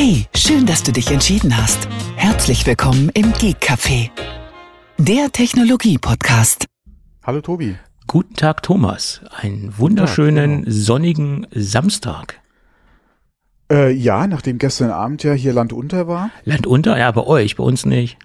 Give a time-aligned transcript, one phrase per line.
[0.00, 1.88] Hey, schön, dass du dich entschieden hast.
[2.14, 4.10] Herzlich willkommen im Geek Café,
[4.96, 6.66] der Technologie-Podcast.
[7.24, 7.74] Hallo Tobi.
[8.06, 9.22] Guten Tag, Thomas.
[9.36, 12.40] Einen wunderschönen Tag, sonnigen Samstag.
[13.72, 16.30] Äh, ja, nachdem gestern Abend ja hier Land unter war.
[16.44, 16.96] Land unter?
[16.96, 18.18] Ja, bei euch, bei uns nicht.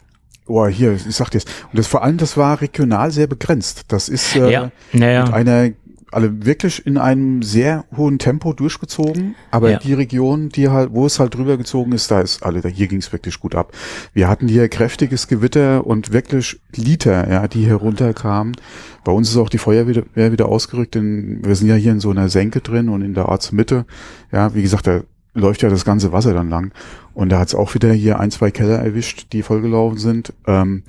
[0.46, 1.46] Oh, hier, ich sag dir's.
[1.72, 3.86] Und das vor allem, das war regional sehr begrenzt.
[3.88, 5.26] Das ist äh, Ja, naja.
[5.26, 5.72] mit einer,
[6.14, 9.36] alle wirklich in einem sehr hohen Tempo durchgezogen.
[9.52, 9.80] Aber Ja.
[9.80, 12.88] die Region, die halt, wo es halt drüber gezogen ist, da ist alle, da hier
[12.88, 13.72] ging's wirklich gut ab.
[14.14, 18.56] Wir hatten hier kräftiges Gewitter und wirklich Liter, ja, die hier runterkamen.
[19.04, 22.00] Bei uns ist auch die Feuerwehr wieder, wieder ausgerückt, denn wir sind ja hier in
[22.00, 23.86] so einer Senke drin und in der Ortsmitte.
[24.32, 25.02] Ja, wie gesagt, da
[25.34, 26.72] läuft ja das ganze Wasser dann lang.
[27.14, 30.34] Und da hat's auch wieder hier ein, zwei Keller erwischt, die vollgelaufen sind.
[30.48, 30.84] Ähm,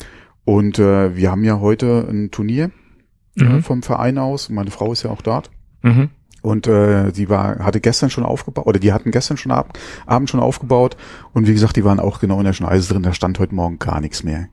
[0.45, 2.71] und äh, wir haben ja heute ein Turnier
[3.39, 3.63] äh, Mhm.
[3.63, 4.49] vom Verein aus.
[4.49, 5.51] Meine Frau ist ja auch dort.
[5.83, 6.11] Mhm.
[6.43, 10.29] Und äh, die war, hatte gestern schon aufgebaut, oder die hatten gestern schon ab, Abend
[10.29, 10.97] schon aufgebaut.
[11.33, 13.03] Und wie gesagt, die waren auch genau in der Schneise drin.
[13.03, 14.49] Da stand heute Morgen gar nichts mehr.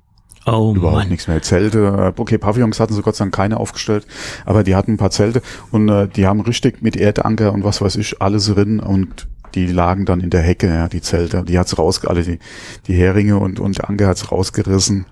[0.46, 1.10] Oh Überhaupt Mann.
[1.10, 1.42] nichts mehr.
[1.42, 4.08] Zelte, äh, okay, Pavillons hatten sie Gott sei Dank keine aufgestellt,
[4.46, 7.80] aber die hatten ein paar Zelte und äh, die haben richtig mit Erdanker und was
[7.82, 11.44] weiß ich alles drin und die lagen dann in der Hecke, ja, die Zelte.
[11.44, 12.40] Die hat's raus, alle die,
[12.88, 15.06] die Heringe und, und Anker hat's rausgerissen.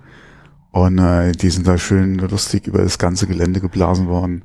[0.72, 4.44] Und äh, die sind da schön lustig über das ganze Gelände geblasen worden.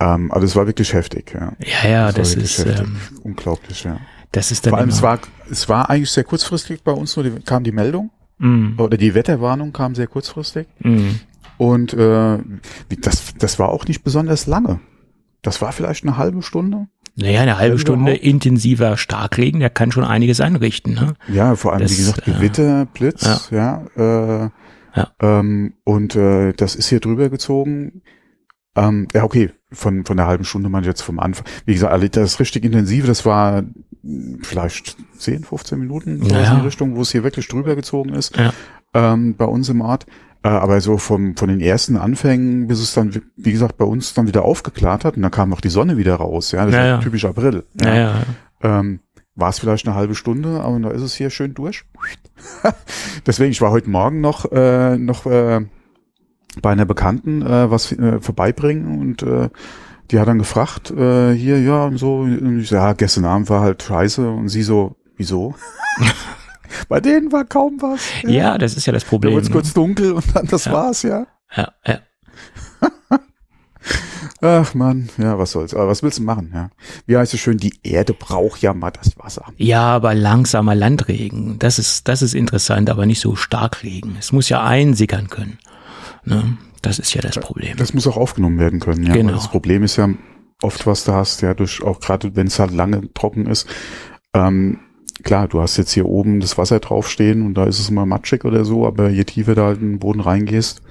[0.00, 1.52] Ähm, also es war wirklich heftig, ja.
[1.60, 3.98] Ja, ja, das wirklich ist, ähm, unglaublich, ja.
[4.32, 7.24] das ist dann Vor allem, es war, es war eigentlich sehr kurzfristig bei uns nur,
[7.24, 10.66] die, kam die Meldung, Mm, oder die Wetterwarnung kam sehr kurzfristig.
[10.80, 11.10] mm.
[11.56, 12.38] Und äh,
[13.00, 14.80] das, das war auch nicht besonders lange.
[15.42, 16.88] Das war vielleicht eine halbe Stunde.
[17.14, 18.26] Naja, eine halbe Stunde überhaupt.
[18.26, 20.94] intensiver Starkregen, der kann schon einiges einrichten.
[20.94, 21.14] Ne?
[21.28, 23.84] Ja, vor allem, Das, wie gesagt, äh, Gewitter, Blitz, ja.
[23.94, 24.50] äh,
[24.94, 25.10] Ja.
[25.20, 28.02] Ähm, und äh, das ist hier drüber gezogen.
[28.76, 31.46] Ähm, ja, okay, von, von der halben Stunde ich jetzt vom Anfang.
[31.64, 33.62] Wie gesagt, alle- das richtig intensive, das war
[34.42, 36.52] vielleicht 10, 15 Minuten Ja.
[36.54, 38.36] in die Richtung, wo es hier wirklich drüber gezogen ist.
[38.36, 38.52] Ja.
[38.94, 40.06] Ähm, bei uns im Ort.
[40.42, 44.12] Äh, aber so vom, von den ersten Anfängen, bis es dann, wie- gesagt, bei uns
[44.12, 46.52] dann wieder aufgeklärt hat und dann kam auch die Sonne wieder raus.
[46.52, 46.98] Ja, das Ja, ist ja.
[46.98, 47.64] typisch April.
[47.80, 48.22] Ja, ja.
[48.62, 49.00] Ähm,
[49.36, 51.84] war es vielleicht eine halbe Stunde, aber da ist es hier schön durch.
[53.26, 55.60] Deswegen, ich war heute Morgen noch, äh, noch äh,
[56.62, 59.48] bei einer Bekannten äh, was äh, vorbeibringen und äh,
[60.10, 63.48] die hat dann gefragt, äh, hier, ja, und so, und ich so, ja, gestern Abend
[63.50, 65.54] war halt scheiße und sie so, wieso?
[66.88, 68.02] bei denen war kaum was.
[68.22, 69.32] ja, das ist ja das Da Problem.
[69.32, 69.52] wurde es ne?
[69.54, 70.72] kurz dunkel und dann das Ja.
[70.72, 71.26] war's, ja.
[71.56, 71.98] Ja, ja.
[74.46, 75.72] Ach man, ja, was soll's.
[75.72, 76.68] Aber was willst du machen, ja?
[77.06, 79.46] Wie heißt es schön, die Erde braucht ja mal das Wasser.
[79.56, 84.16] ja, aber langsamer Landregen, das ist, das ist interessant, aber nicht so Starkregen.
[84.18, 85.58] Es muss ja einsickern können.
[86.26, 86.58] Ne?
[86.82, 87.78] Das ist ja das Problem.
[87.78, 89.14] Das muss auch aufgenommen werden können, ja.
[89.14, 89.32] Genau.
[89.32, 90.10] Das Problem ist ja
[90.60, 93.66] oft, was du hast, ja, durch, auch gerade wenn es halt lange trocken ist,
[94.34, 94.78] ähm,
[95.24, 98.44] klar, du hast jetzt hier oben das Wasser draufstehen und da ist es immer matschig
[98.44, 100.82] oder so, aber je tiefer du halt in den Boden reingehst,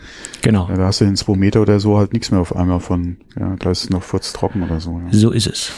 [0.42, 0.68] Genau.
[0.68, 3.56] da hast du in zwei Meter oder so halt nichts mehr auf einmal von, ja,
[3.58, 5.08] da ist es noch furztrocken oder so, ja.
[5.12, 5.72] So ist es.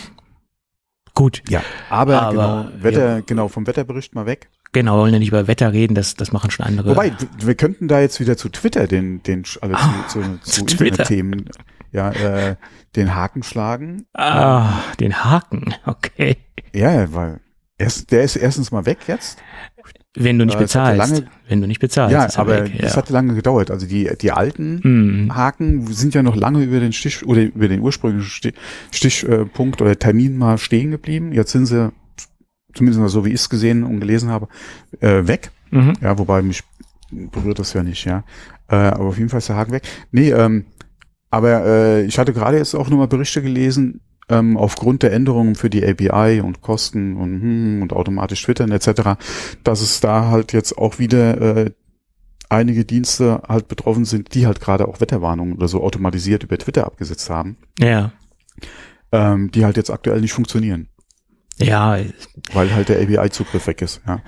[1.14, 1.44] Gut.
[1.48, 2.32] Ja, aber, Aber,
[2.72, 3.22] genau, Wetter, ja.
[3.26, 4.50] genau, vom Wetterbericht mal weg.
[4.74, 6.90] Genau, wir wollen ja nicht über Wetter reden, das, das machen schon andere.
[6.90, 10.66] Wobei, wir könnten da jetzt wieder zu Twitter den, den, alle Ah, zu, zu, zu
[10.66, 10.84] zu.
[10.84, 11.50] Internetthemen,
[11.94, 12.56] ja, äh,
[12.98, 14.06] den Haken schlagen.
[14.14, 16.36] ah, den Haken, okay.
[16.74, 17.40] Ja, weil
[17.78, 19.38] erst, der ist erstens mal weg jetzt.
[20.18, 20.98] Wenn du nicht Äh, hatte bezahlst.
[21.12, 22.14] lange- wenn du nicht bezahlst.
[22.14, 22.98] ja, er aber weg, das ja.
[22.98, 23.70] hat lange gedauert.
[23.70, 25.36] Also die, die alten Hm.
[25.36, 28.54] Haken sind ja noch lange über den Stich oder über den ursprünglichen Stich,
[28.92, 31.34] Stichpunkt oder Termin mal stehen geblieben.
[31.34, 31.92] Jetzt sind sie,
[32.74, 34.48] zumindest mal so wie ich es gesehen und gelesen habe,
[35.02, 35.52] äh, weg.
[35.72, 35.94] Mhm.
[36.02, 36.64] Ja, wobei mich
[37.12, 38.24] berührt das ja nicht, ja.
[38.70, 39.84] Äh, aber auf jeden Fall ist der Haken weg.
[40.12, 40.66] Nee, ähm,
[41.30, 44.00] aber äh, ich hatte gerade jetzt auch nochmal Berichte gelesen,
[44.30, 49.18] ähm, aufgrund der Änderungen für die API und Kosten und, hm, und automatisch twittern etc.,
[49.64, 51.72] dass es da halt jetzt auch wieder äh,
[52.50, 56.86] einige Dienste halt betroffen sind, die halt gerade auch Wetterwarnungen oder so automatisiert über Twitter
[56.86, 58.12] abgesetzt haben, Ja.
[59.12, 60.88] ähm, die halt jetzt aktuell nicht funktionieren,
[61.58, 61.98] Ja,
[62.54, 64.22] weil halt der API-Zugriff weg ist, ja.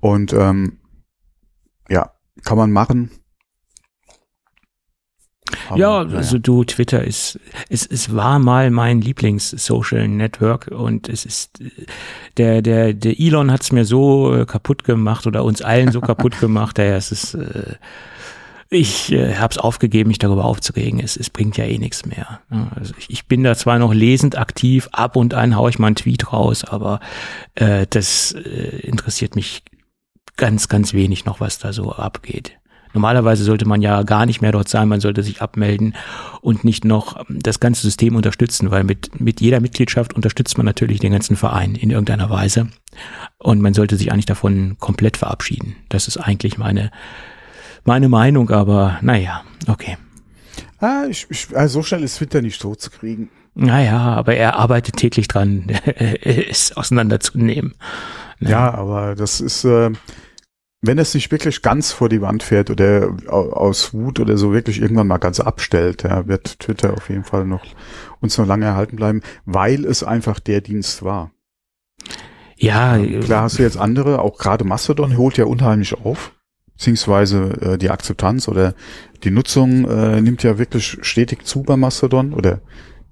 [0.00, 0.78] Und ähm,
[1.88, 2.12] ja,
[2.44, 3.10] kann man machen.
[5.68, 6.16] Aber, ja, naja.
[6.16, 11.62] also du, Twitter ist, es, es war mal mein Lieblings-Social-Network und es ist,
[12.36, 16.38] der, der, der Elon hat's mir so äh, kaputt gemacht oder uns allen so kaputt
[16.40, 17.74] gemacht, daher es ist, äh,
[18.70, 21.00] ich äh, habe es aufgegeben, mich darüber aufzuregen.
[21.00, 22.40] Es, es bringt ja eh nichts mehr.
[22.74, 25.86] Also ich, ich bin da zwar noch lesend aktiv, ab und an haue ich mal
[25.86, 27.00] einen Tweet raus, aber
[27.54, 29.62] äh, das äh, interessiert mich
[30.36, 32.58] ganz, ganz wenig noch, was da so abgeht.
[32.94, 35.94] Normalerweise sollte man ja gar nicht mehr dort sein, man sollte sich abmelden
[36.40, 41.00] und nicht noch das ganze System unterstützen, weil mit, mit jeder Mitgliedschaft unterstützt man natürlich
[41.00, 42.68] den ganzen Verein in irgendeiner Weise.
[43.38, 45.76] Und man sollte sich eigentlich davon komplett verabschieden.
[45.88, 46.90] Das ist eigentlich meine,
[47.84, 49.96] meine Meinung, aber naja, okay.
[50.80, 53.30] Ah, ich, ich, also so schnell ist Twitter nicht tot zu kriegen.
[53.54, 55.64] Naja, aber er arbeitet täglich dran,
[56.22, 57.74] es auseinanderzunehmen.
[58.38, 59.90] Ja, ja aber das ist, äh,
[60.80, 64.80] wenn es nicht wirklich ganz vor die Wand fährt oder aus Wut oder so wirklich
[64.80, 67.64] irgendwann mal ganz abstellt, ja, wird Twitter auf jeden Fall noch
[68.20, 71.32] uns noch lange erhalten bleiben, weil es einfach der Dienst war.
[72.56, 76.32] Ja, klar hast du jetzt andere, auch gerade Mastodon holt ja unheimlich auf,
[76.74, 78.74] beziehungsweise äh, die Akzeptanz oder
[79.24, 82.60] die Nutzung äh, nimmt ja wirklich stetig zu bei Mastodon oder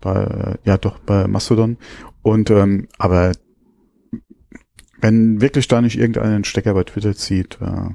[0.00, 1.78] bei, ja doch bei Mastodon
[2.22, 3.32] und ähm, aber
[5.00, 7.90] wenn wirklich da nicht irgendeinen Stecker bei Twitter zieht, äh,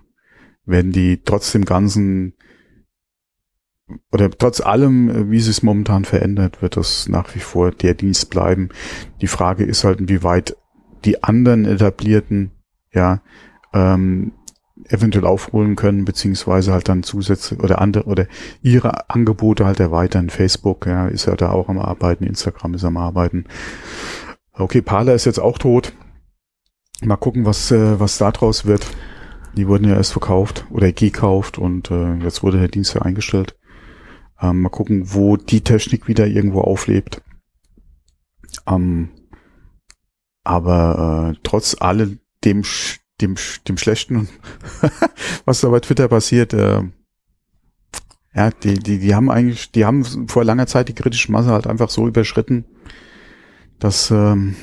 [0.65, 2.33] werden die trotz dem ganzen
[4.11, 7.93] oder trotz allem, äh, wie sich es momentan verändert, wird das nach wie vor der
[7.93, 8.69] Dienst bleiben.
[9.21, 10.55] Die Frage ist halt, inwieweit
[11.05, 12.51] die anderen etablierten,
[12.93, 13.21] ja,
[13.73, 14.33] ähm,
[14.89, 18.27] eventuell aufholen können, beziehungsweise halt dann Zusätze oder andere oder
[18.61, 20.29] ihre Angebote halt erweitern.
[20.29, 23.45] Facebook, ja, ist ja da auch am Arbeiten, Instagram ist am Arbeiten.
[24.53, 25.93] Okay, Parler ist jetzt auch tot.
[27.01, 28.85] Mal gucken, was, äh, was da draus wird.
[29.57, 33.57] Die wurden ja erst verkauft oder gekauft und äh, jetzt wurde der Dienst ja eingestellt.
[34.39, 37.21] Ähm, mal gucken, wo die Technik wieder irgendwo auflebt.
[38.67, 39.09] Ähm,
[40.43, 42.63] aber äh, trotz allem dem,
[43.19, 43.35] dem,
[43.67, 44.29] dem Schlechten,
[45.45, 46.83] was da bei Twitter passiert, äh,
[48.33, 51.67] ja, die, die, die haben eigentlich, die haben vor langer Zeit die kritische Masse halt
[51.67, 52.65] einfach so überschritten,
[53.79, 54.55] dass ähm,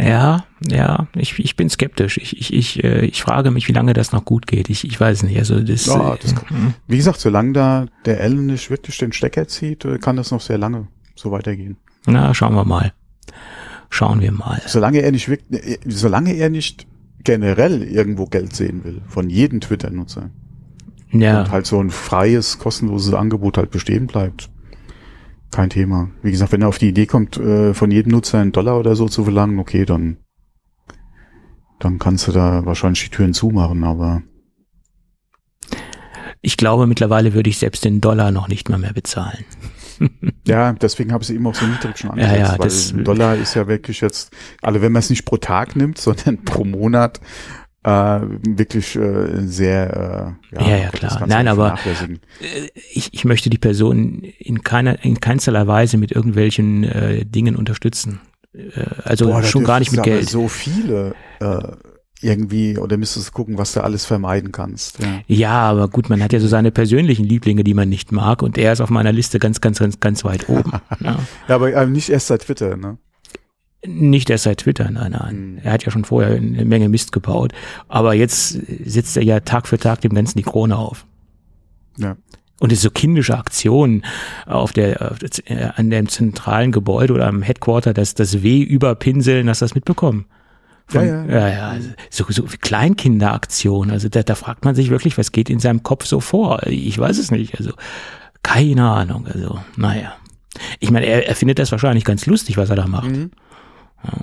[0.00, 2.18] ja, ja, ich, ich bin skeptisch.
[2.18, 4.70] Ich, ich, ich, äh, ich frage mich, wie lange das noch gut geht.
[4.70, 5.38] Ich, ich weiß nicht.
[5.38, 9.12] Also das, ja, das kann, äh, wie gesagt, solange da der Allen nicht wirklich den
[9.12, 11.76] Stecker zieht, äh, kann das noch sehr lange so weitergehen.
[12.06, 12.92] Na, schauen wir mal.
[13.90, 14.62] Schauen wir mal.
[14.66, 16.86] Solange er nicht wirklich, solange er nicht
[17.22, 20.30] generell irgendwo Geld sehen will, von jedem Twitter-Nutzer.
[21.10, 21.40] Ja.
[21.40, 24.48] Und halt so ein freies, kostenloses Angebot halt bestehen bleibt
[25.50, 26.10] kein Thema.
[26.22, 28.94] Wie gesagt, wenn er auf die Idee kommt, äh, von jedem Nutzer einen Dollar oder
[28.96, 30.18] so zu verlangen, okay, dann,
[31.78, 34.22] dann kannst du da wahrscheinlich die Türen zumachen, aber.
[36.40, 39.44] Ich glaube, mittlerweile würde ich selbst den Dollar noch nicht mal mehr bezahlen.
[40.46, 43.36] ja, deswegen habe ich sie eben auch so niedrig schon angesetzt, ja, ja, weil Dollar
[43.36, 47.20] ist ja wirklich jetzt, also wenn man es nicht pro Tag nimmt, sondern pro Monat,
[47.82, 51.24] äh, wirklich äh, sehr äh, ja, ja, ja klar.
[51.26, 56.84] Nein, aber äh, ich, ich möchte die Person in keiner in keinster Weise mit irgendwelchen
[56.84, 58.20] äh, Dingen unterstützen.
[58.52, 60.28] Äh, also Boah, schon gar nicht mit Geld.
[60.28, 61.58] So viele äh,
[62.22, 64.98] irgendwie oder müsstest du gucken, was du alles vermeiden kannst.
[64.98, 65.22] Ja.
[65.26, 68.58] ja, aber gut, man hat ja so seine persönlichen Lieblinge, die man nicht mag und
[68.58, 70.72] er ist auf meiner Liste ganz, ganz, ganz, ganz weit oben.
[71.00, 71.18] ja.
[71.48, 72.98] ja, aber äh, nicht erst seit Twitter, ne?
[73.86, 75.52] Nicht erst seit Twitter, nein, nein.
[75.52, 75.58] Mhm.
[75.62, 77.52] Er hat ja schon vorher eine Menge Mist gebaut.
[77.88, 81.06] Aber jetzt setzt er ja Tag für Tag dem Ganzen die Krone auf.
[81.96, 82.16] Ja.
[82.58, 84.04] Und es so kindische Aktionen
[84.44, 85.16] auf der,
[85.76, 90.26] an dem zentralen Gebäude oder am Headquarter, dass das W überpinseln, hast du das mitbekommen?
[90.86, 91.48] Von, ja, ja.
[91.48, 91.80] ja, ja
[92.10, 93.92] so, so Kleinkinderaktionen.
[93.92, 96.66] Also da, da fragt man sich wirklich, was geht in seinem Kopf so vor?
[96.66, 97.56] Ich weiß es nicht.
[97.58, 97.72] Also
[98.42, 99.26] keine Ahnung.
[99.26, 100.14] Also naja.
[100.80, 103.10] Ich meine, er, er findet das wahrscheinlich ganz lustig, was er da macht.
[103.10, 103.30] Mhm.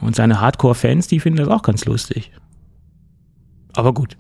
[0.02, 2.32] Und seine Hardcore-Fans, die finden das auch ganz lustig.
[3.74, 4.18] Aber gut.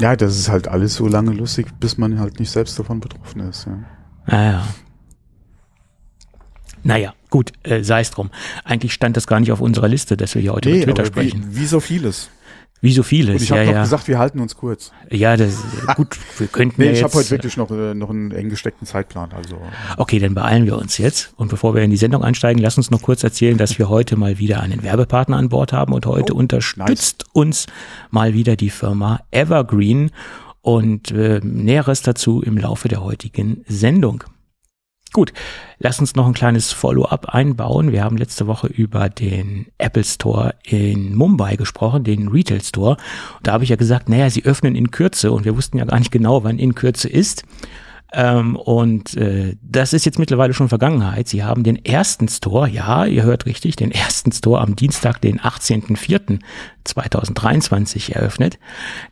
[0.00, 3.40] Ja, das ist halt alles so lange lustig, bis man halt nicht selbst davon betroffen
[3.40, 3.66] ist.
[3.66, 3.78] Ja.
[4.26, 4.68] Naja.
[6.84, 8.30] Naja, gut, äh, sei es drum.
[8.64, 11.06] Eigentlich stand das gar nicht auf unserer Liste, dass wir hier heute nee, über Twitter
[11.06, 11.48] sprechen.
[11.50, 12.30] Wie, wie so vieles.
[12.80, 13.36] Wie so vieles.
[13.36, 13.82] Und ich habe ja, noch ja.
[13.82, 14.92] gesagt, wir halten uns kurz.
[15.10, 15.62] Ja, das
[15.96, 16.16] gut.
[16.38, 19.32] Wir könnten nee, ja ich habe heute wirklich noch, äh, noch einen eng gesteckten Zeitplan.
[19.32, 19.60] Also.
[19.96, 21.32] Okay, dann beeilen wir uns jetzt.
[21.36, 24.16] Und bevor wir in die Sendung einsteigen, lass uns noch kurz erzählen, dass wir heute
[24.16, 27.30] mal wieder einen Werbepartner an Bord haben und heute oh, unterstützt nice.
[27.32, 27.66] uns
[28.10, 30.10] mal wieder die Firma Evergreen
[30.60, 34.22] und äh, Näheres dazu im Laufe der heutigen Sendung.
[35.12, 35.32] Gut,
[35.78, 37.92] lass uns noch ein kleines Follow-up einbauen.
[37.92, 42.98] Wir haben letzte Woche über den Apple Store in Mumbai gesprochen, den Retail Store.
[43.42, 45.98] da habe ich ja gesagt, naja, sie öffnen in Kürze und wir wussten ja gar
[45.98, 47.44] nicht genau, wann in Kürze ist.
[48.12, 51.28] Ähm, und äh, das ist jetzt mittlerweile schon Vergangenheit.
[51.28, 55.40] Sie haben den ersten Store, ja, ihr hört richtig, den ersten Store am Dienstag, den
[55.40, 58.58] 18.04.2023 eröffnet.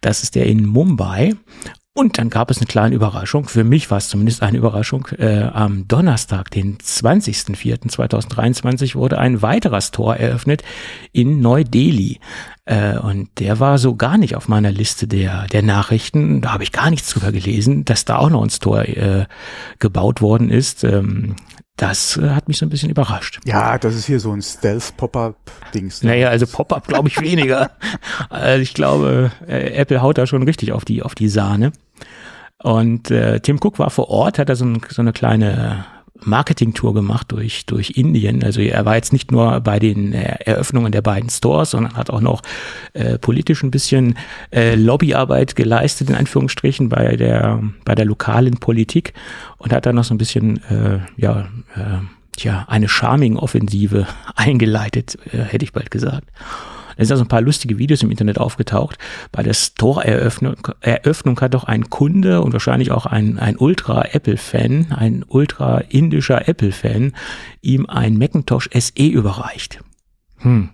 [0.00, 1.34] Das ist der in Mumbai.
[1.96, 3.48] Und dann gab es eine kleine Überraschung.
[3.48, 5.08] Für mich war es zumindest eine Überraschung.
[5.16, 10.62] Äh, am Donnerstag, den 20.04.2023, wurde ein weiterer Store eröffnet
[11.12, 12.20] in Neu-Delhi.
[12.66, 16.42] Äh, und der war so gar nicht auf meiner Liste der, der Nachrichten.
[16.42, 19.24] Da habe ich gar nichts drüber gelesen, dass da auch noch ein Store äh,
[19.78, 20.84] gebaut worden ist.
[20.84, 21.36] Ähm,
[21.76, 23.40] das äh, hat mich so ein bisschen überrascht.
[23.46, 26.02] Ja, das ist hier so ein Stealth-Pop-Up-Dings.
[26.02, 26.10] Ne?
[26.10, 27.70] Naja, also Pop-Up glaube ich weniger.
[28.28, 31.72] also ich glaube, äh, Apple haut da schon richtig auf die, auf die Sahne.
[32.62, 35.84] Und äh, Tim Cook war vor Ort, hat da so, ein, so eine kleine
[36.24, 38.42] Marketing-Tour gemacht durch, durch Indien.
[38.42, 42.10] Also er war jetzt nicht nur bei den äh, Eröffnungen der beiden Stores, sondern hat
[42.10, 42.42] auch noch
[42.94, 44.16] äh, politisch ein bisschen
[44.52, 49.12] äh, Lobbyarbeit geleistet, in Anführungsstrichen, bei der, bei der lokalen Politik
[49.58, 51.98] und hat dann noch so ein bisschen, äh, ja, äh,
[52.36, 56.28] tja, eine Charming-Offensive eingeleitet, äh, hätte ich bald gesagt.
[56.96, 58.98] Da sind also ein paar lustige Videos im Internet aufgetaucht.
[59.32, 65.24] Bei der Store-Eröffnung Eröffnung hat doch ein Kunde und wahrscheinlich auch ein, ein Ultra-Apple-Fan, ein
[65.26, 67.12] ultra-indischer Apple-Fan,
[67.62, 69.80] ihm ein Macintosh SE überreicht.
[70.38, 70.70] Hm.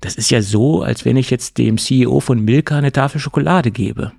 [0.00, 3.70] Das ist ja so, als wenn ich jetzt dem CEO von Milka eine Tafel Schokolade
[3.70, 4.12] gebe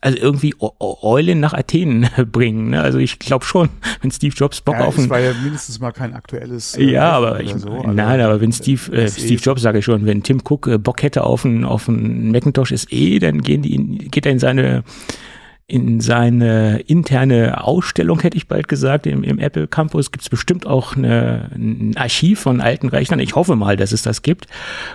[0.00, 2.70] also irgendwie Eulen nach Athen bringen.
[2.70, 2.80] Ne?
[2.80, 3.68] Also ich glaube schon,
[4.00, 5.10] wenn Steve Jobs Bock ja, auf ein...
[5.10, 6.76] War ja mindestens mal kein aktuelles...
[6.76, 7.70] Äh, ja, aber ich, so.
[7.70, 10.78] also, nein, aber wenn Steve, äh, Steve Jobs, sage ich schon, wenn Tim Cook äh,
[10.78, 14.38] Bock hätte auf ein, auf ein Macintosh SE, dann gehen die in, geht er in
[14.38, 14.84] seine
[15.70, 20.66] in seine interne Ausstellung, hätte ich bald gesagt, im, im Apple Campus gibt es bestimmt
[20.66, 23.20] auch eine, ein Archiv von alten Rechnern.
[23.20, 24.46] Ich hoffe mal, dass es das gibt.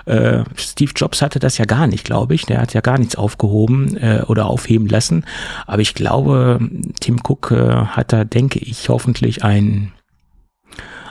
[0.05, 2.45] Äh, Steve Jobs hatte das ja gar nicht, glaube ich.
[2.45, 5.25] Der hat ja gar nichts aufgehoben äh, oder aufheben lassen.
[5.65, 6.59] Aber ich glaube,
[6.99, 9.91] Tim Cook äh, hat da, denke ich, hoffentlich ein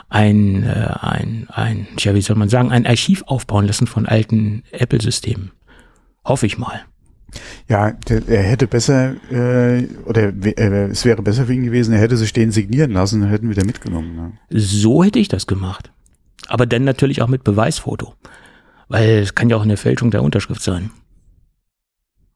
[0.07, 4.63] ein, äh, ein, ein, tja, wie soll man sagen, ein Archiv aufbauen lassen von alten
[4.71, 5.51] Apple-Systemen.
[6.23, 6.85] Hoffe ich mal.
[7.67, 11.99] Ja, der, er hätte besser, äh, oder äh, es wäre besser für ihn gewesen, er
[11.99, 14.15] hätte sich den signieren lassen, dann hätten wir den mitgenommen.
[14.15, 14.33] Ne?
[14.49, 15.91] So hätte ich das gemacht.
[16.47, 18.13] Aber dann natürlich auch mit Beweisfoto.
[18.87, 20.91] Weil es kann ja auch eine Fälschung der Unterschrift sein.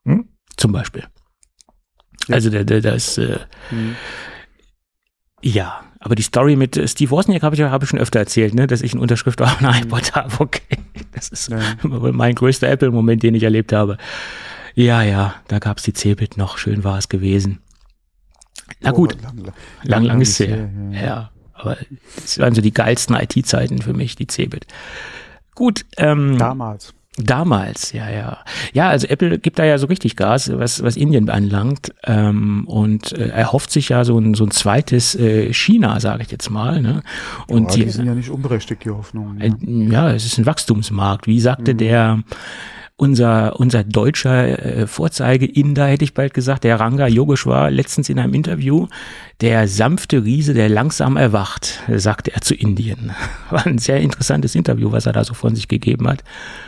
[0.06, 0.28] Hm?
[0.58, 1.04] Zum Beispiel.
[2.28, 2.36] Ja.
[2.36, 3.38] Also der, der, das, äh,
[3.70, 3.96] hm.
[5.42, 8.68] ja, aber die Story mit Steve Wozniak habe ich, hab ich schon öfter erzählt, ne,
[8.68, 10.32] dass ich eine Unterschrift auf einem iPod habe.
[10.40, 10.78] Okay,
[11.12, 11.60] das ist ja.
[11.84, 13.98] mein größter Apple-Moment, den ich erlebt habe.
[14.76, 17.60] Ja, ja, da gab's die Cebit noch, schön war es gewesen.
[18.82, 20.70] Na gut, oh, lang, lang, lang, lang ist her.
[20.92, 21.78] Ja, ja, aber
[22.16, 24.68] das waren so die geilsten IT-Zeiten für mich, die Cebit.
[25.56, 25.86] Gut.
[25.98, 26.94] Ähm, Damals.
[27.18, 28.38] Damals, ja, ja.
[28.72, 31.94] Ja, also Apple gibt da ja so richtig Gas, was, was Indien anlangt.
[32.06, 36.24] Ähm, und äh, er hofft sich ja so ein, so ein zweites äh, China, sage
[36.24, 36.82] ich jetzt mal.
[36.82, 37.04] Ne?
[37.48, 39.42] Und ja, die, die sind ja nicht unberechtigt, die Hoffnungen.
[39.42, 41.28] Äh, ja, es ist ein Wachstumsmarkt.
[41.28, 41.78] Wie sagte mhm.
[41.78, 42.24] der
[43.00, 48.34] unser, unser deutscher äh, Vorzeige-Inder, hätte ich bald gesagt, der Ranga Yogeshwar, letztens in einem
[48.34, 48.88] Interview,
[49.40, 53.12] der sanfte Riese, der langsam erwacht, sagte er zu Indien.
[53.50, 56.26] War ein sehr interessantes Interview, was er da so von sich gegeben hat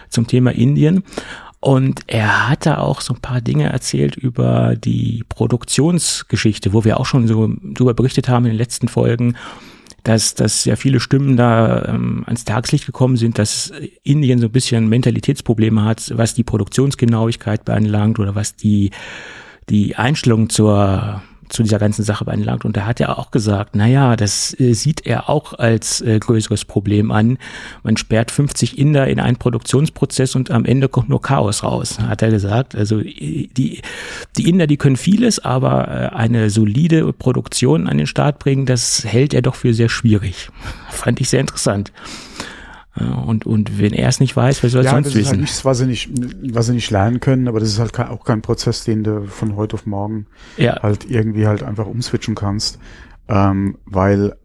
[0.09, 1.03] zum Thema Indien.
[1.59, 7.00] Und er hat da auch so ein paar Dinge erzählt über die Produktionsgeschichte, wo wir
[7.00, 9.35] auch schon so drüber berichtet haben in den letzten Folgen
[10.03, 13.72] dass, dass ja viele Stimmen da ähm, ans Tageslicht gekommen sind, dass
[14.03, 18.91] Indien so ein bisschen Mentalitätsprobleme hat, was die Produktionsgenauigkeit beanlangt oder was die,
[19.70, 22.65] die Einstellung zur zu dieser ganzen Sache beanlangt.
[22.65, 26.65] Und da hat er auch gesagt, naja, das äh, sieht er auch als äh, größeres
[26.65, 27.38] Problem an.
[27.84, 32.22] Man sperrt 50 Inder in einen Produktionsprozess und am Ende kommt nur Chaos raus, hat
[32.22, 32.75] er gesagt.
[32.75, 33.81] Also äh, die,
[34.38, 39.03] die Inder, die können vieles, aber äh, eine solide Produktion an den Start bringen, das
[39.05, 40.50] hält er doch für sehr schwierig.
[40.89, 41.91] Fand ich sehr interessant.
[42.95, 45.21] Und, und wenn er es nicht weiß, wer soll es ja, sonst das wissen?
[45.21, 46.12] Ist halt nichts, was sie nicht,
[46.53, 49.55] was sie nicht lernen können, aber das ist halt auch kein Prozess, den du von
[49.55, 50.81] heute auf morgen ja.
[50.81, 52.79] halt irgendwie halt einfach umswitchen kannst.
[53.29, 54.36] Ähm, weil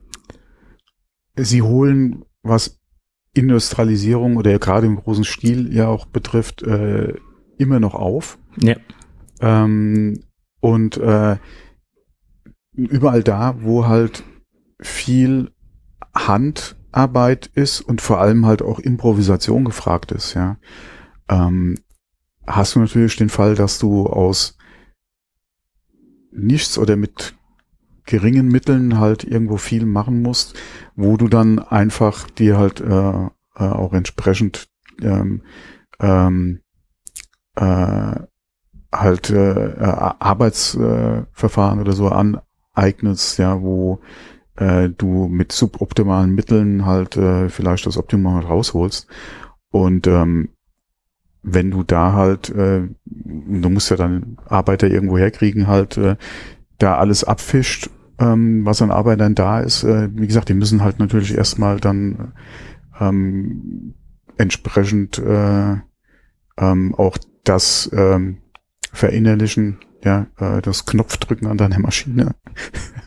[1.36, 2.78] sie holen, was
[3.34, 7.14] Industrialisierung oder gerade im großen Stil ja auch betrifft, äh,
[7.58, 8.38] immer noch auf.
[8.58, 8.76] Ja.
[9.40, 10.20] Ähm,
[10.60, 11.36] und äh,
[12.72, 14.22] überall da, wo halt
[14.80, 15.50] viel
[16.14, 20.56] Hand Arbeit ist und vor allem halt auch Improvisation gefragt ist, ja,
[21.28, 21.78] ähm,
[22.46, 24.56] hast du natürlich den Fall, dass du aus
[26.30, 27.34] nichts oder mit
[28.04, 30.54] geringen Mitteln halt irgendwo viel machen musst,
[30.94, 33.26] wo du dann einfach dir halt äh,
[33.56, 34.68] äh, auch entsprechend
[35.02, 35.42] ähm,
[35.98, 36.60] ähm,
[37.56, 38.14] äh,
[38.92, 44.00] halt äh, Arbeitsverfahren oder so aneignest, ja, wo
[44.56, 49.06] äh, du mit suboptimalen Mitteln halt äh, vielleicht das Optimum halt rausholst.
[49.70, 50.50] Und ähm,
[51.42, 56.16] wenn du da halt, äh, du musst ja dann Arbeiter irgendwo herkriegen, halt äh,
[56.78, 59.84] da alles abfischt, ähm, was an Arbeitern da ist.
[59.84, 62.32] Äh, wie gesagt, die müssen halt natürlich erstmal dann
[62.98, 63.94] ähm,
[64.38, 65.76] entsprechend äh,
[66.58, 68.38] ähm, auch das ähm,
[68.92, 72.34] verinnerlichen, ja, äh, das Knopfdrücken an deiner Maschine,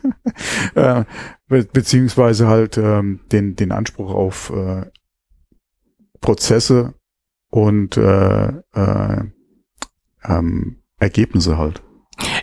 [0.74, 1.04] äh,
[1.50, 4.86] be beziehungsweise halt ähm, den, den Anspruch auf äh,
[6.22, 6.94] Prozesse
[7.50, 9.24] und äh, äh,
[10.24, 11.82] ähm, Ergebnisse halt.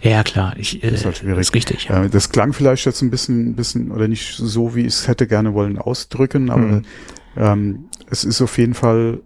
[0.02, 1.40] Ja, klar, ich, äh, das ist, halt schwierig.
[1.40, 1.90] ist richtig.
[1.90, 5.26] Äh, das klang vielleicht jetzt ein bisschen, bisschen oder nicht so, wie ich es hätte
[5.26, 6.82] gerne wollen ausdrücken, aber mhm.
[7.38, 9.22] ähm, es ist auf jeden Fall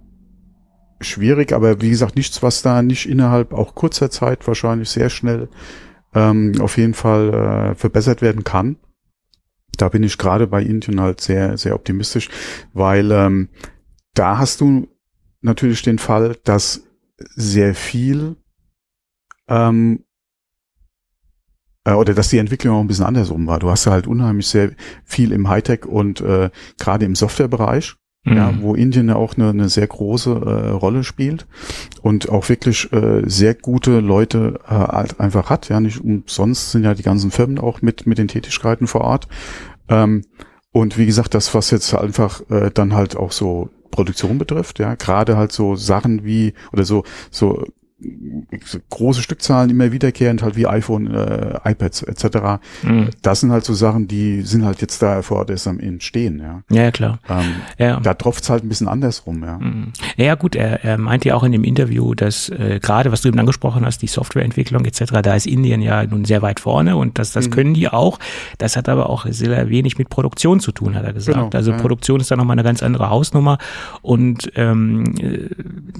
[0.99, 5.49] schwierig, aber wie gesagt, nichts, was da nicht innerhalb auch kurzer Zeit wahrscheinlich sehr schnell
[6.13, 8.77] ähm, auf jeden Fall äh, verbessert werden kann.
[9.77, 12.29] Da bin ich gerade bei Indien halt sehr, sehr optimistisch,
[12.73, 13.49] weil ähm,
[14.13, 14.87] da hast du
[15.41, 16.83] natürlich den Fall, dass
[17.17, 18.35] sehr viel
[19.47, 20.03] ähm,
[21.85, 23.59] äh, oder dass die Entwicklung auch ein bisschen andersrum war.
[23.59, 24.71] Du hast halt unheimlich sehr
[25.03, 28.37] viel im Hightech und äh, gerade im Softwarebereich mhm.
[28.37, 31.47] ja, wo Indien ja auch eine, eine sehr große äh, Rolle spielt
[32.01, 35.69] und auch wirklich äh, sehr gute Leute äh, halt einfach hat.
[35.69, 39.27] Ja, nicht umsonst sind ja die ganzen Firmen auch mit mit den Tätigkeiten vor Ort.
[39.89, 40.23] Ähm,
[40.71, 44.95] und wie gesagt, das, was jetzt einfach äh, dann halt auch so Produktion betrifft, ja,
[44.95, 47.65] gerade halt so Sachen wie oder so so
[48.89, 52.59] große Stückzahlen immer wiederkehrend, halt wie iPhone, äh, iPads etc.
[52.83, 53.09] Mhm.
[53.21, 56.39] Das sind halt so Sachen, die sind halt jetzt da vor Ort erst am Entstehen,
[56.39, 56.63] ja.
[56.69, 57.19] Ja, klar.
[57.29, 57.99] Ähm, ja.
[57.99, 59.57] Da tropft's halt ein bisschen andersrum, ja.
[59.57, 59.93] Mhm.
[60.17, 63.29] Ja, gut, er, er meinte ja auch in dem Interview, dass äh, gerade, was du
[63.29, 67.19] eben angesprochen hast, die Softwareentwicklung etc., da ist Indien ja nun sehr weit vorne und
[67.19, 67.51] das, das mhm.
[67.51, 68.19] können die auch.
[68.57, 71.37] Das hat aber auch sehr wenig mit Produktion zu tun, hat er gesagt.
[71.37, 71.77] Genau, also ja.
[71.77, 73.57] Produktion ist da nochmal eine ganz andere Hausnummer
[74.01, 75.49] und ähm, äh,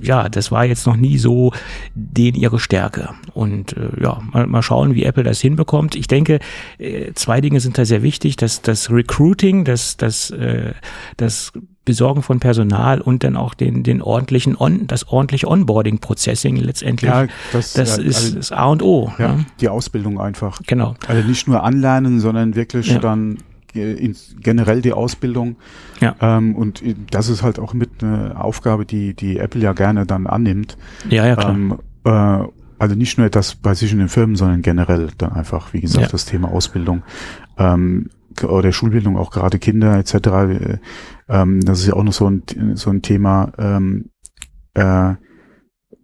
[0.02, 1.52] ja, das war jetzt noch nie so
[1.94, 3.10] den ihre Stärke.
[3.34, 5.96] Und äh, ja, mal, mal schauen, wie Apple das hinbekommt.
[5.96, 6.40] Ich denke,
[6.78, 8.36] äh, zwei Dinge sind da sehr wichtig.
[8.36, 10.74] Das, das Recruiting, das, das, äh,
[11.18, 17.10] das Besorgen von Personal und dann auch den, den ordentlichen On, das ordentliche Onboarding-Processing letztendlich.
[17.10, 19.12] Ja, das, das ja, ist also, das A und O.
[19.18, 19.46] Ja, ne?
[19.60, 20.62] Die Ausbildung einfach.
[20.68, 20.96] Genau.
[21.08, 23.00] Also nicht nur anlernen, sondern wirklich ja.
[23.00, 23.40] dann
[23.74, 25.58] generell die Ausbildung.
[26.00, 26.16] Ja.
[26.20, 30.28] Ähm, und das ist halt auch mit eine Aufgabe, die, die Apple ja gerne dann
[30.28, 30.78] annimmt.
[31.10, 31.54] Ja, ja, klar.
[31.54, 32.44] Ähm, äh,
[32.82, 36.06] also nicht nur das bei sich in den Firmen, sondern generell dann einfach, wie gesagt,
[36.08, 36.12] ja.
[36.12, 37.04] das Thema Ausbildung
[37.60, 38.10] ähm,
[38.42, 40.14] oder Schulbildung, auch gerade Kinder etc.
[40.16, 40.78] Äh,
[41.30, 44.10] ähm, das ist ja auch noch so ein, so ein Thema, ähm,
[44.74, 45.14] äh,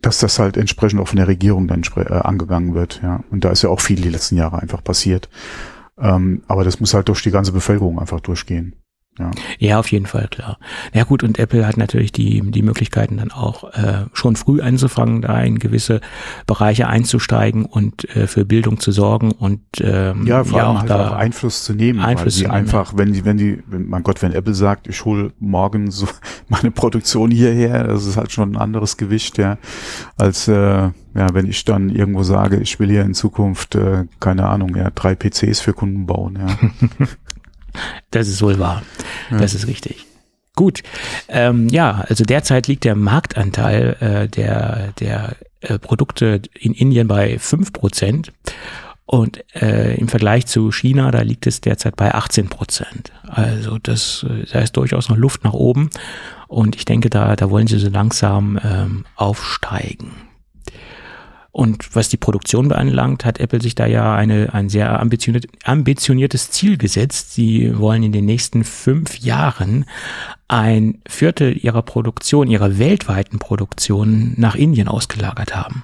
[0.02, 3.02] dass das halt entsprechend auch von der Regierung dann äh, angegangen wird.
[3.02, 5.30] Ja, und da ist ja auch viel die letzten Jahre einfach passiert.
[6.00, 8.76] Ähm, aber das muss halt durch die ganze Bevölkerung einfach durchgehen.
[9.20, 9.32] Ja.
[9.60, 10.60] ja, auf jeden Fall, klar.
[10.94, 15.22] Ja gut, und Apple hat natürlich die, die Möglichkeiten dann auch äh, schon früh anzufangen,
[15.22, 16.02] da in gewisse
[16.46, 20.80] Bereiche einzusteigen und äh, für Bildung zu sorgen und ähm, ja, vor ja, allem auch
[20.82, 22.00] halt da auch Einfluss zu nehmen.
[22.00, 22.54] Einfluss zu nehmen.
[22.54, 26.08] einfach, wenn die, wenn die, wenn, mein Gott, wenn Apple sagt, ich hole morgen so
[26.50, 29.58] meine Produktion hierher, das ist halt schon ein anderes Gewicht, ja,
[30.18, 30.54] als äh,
[31.18, 34.92] ja, wenn ich dann irgendwo sage, ich will hier in Zukunft, äh, keine Ahnung, ja,
[34.94, 36.48] drei PCs für Kunden bauen, ja.
[38.12, 38.84] Das ist wohl wahr.
[39.32, 39.38] Ja.
[39.38, 40.06] Das ist richtig.
[40.56, 40.82] Gut.
[41.28, 47.38] Ähm, ja, also derzeit liegt der Marktanteil äh, der, der äh, Produkte in Indien bei
[47.38, 48.34] fünf Prozent.
[49.06, 53.14] Und äh, im Vergleich zu China, da liegt es derzeit bei 18 Prozent.
[53.24, 55.90] Also das, äh, da ist durchaus noch Luft nach oben.
[56.48, 60.27] Und ich denke, da, da wollen sie so langsam ähm, aufsteigen.
[61.58, 66.52] Und was die Produktion beanlangt, hat Apple sich da ja eine, ein sehr ambitioniert, ambitioniertes
[66.52, 67.34] Ziel gesetzt.
[67.34, 69.86] Sie wollen in den nächsten fünf Jahren
[70.48, 75.84] ein Viertel ihrer Produktion, ihrer weltweiten Produktion nach Indien ausgelagert haben.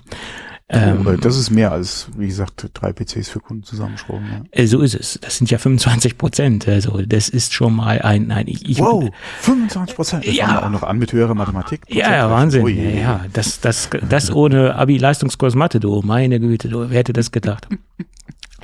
[0.70, 4.26] Ähm, das ist mehr als, wie gesagt, drei PCs für Kunden zusammenschrauben.
[4.32, 4.42] Ja.
[4.52, 5.20] Äh, so ist es.
[5.22, 6.68] Das sind ja 25 Prozent.
[6.68, 9.10] Also das ist schon mal ein, ein ich, Wow,
[9.42, 10.28] 25 Prozent.
[10.28, 10.66] Das ja.
[10.66, 11.82] auch noch an mit höherer Mathematik.
[11.90, 12.64] Ja, ja, Wahnsinn.
[12.64, 17.14] Oh ja, ja, das, das, das ohne Abi-Leistungskurs Mathe, du, meine Güte, du, wer hätte
[17.14, 17.68] das gedacht?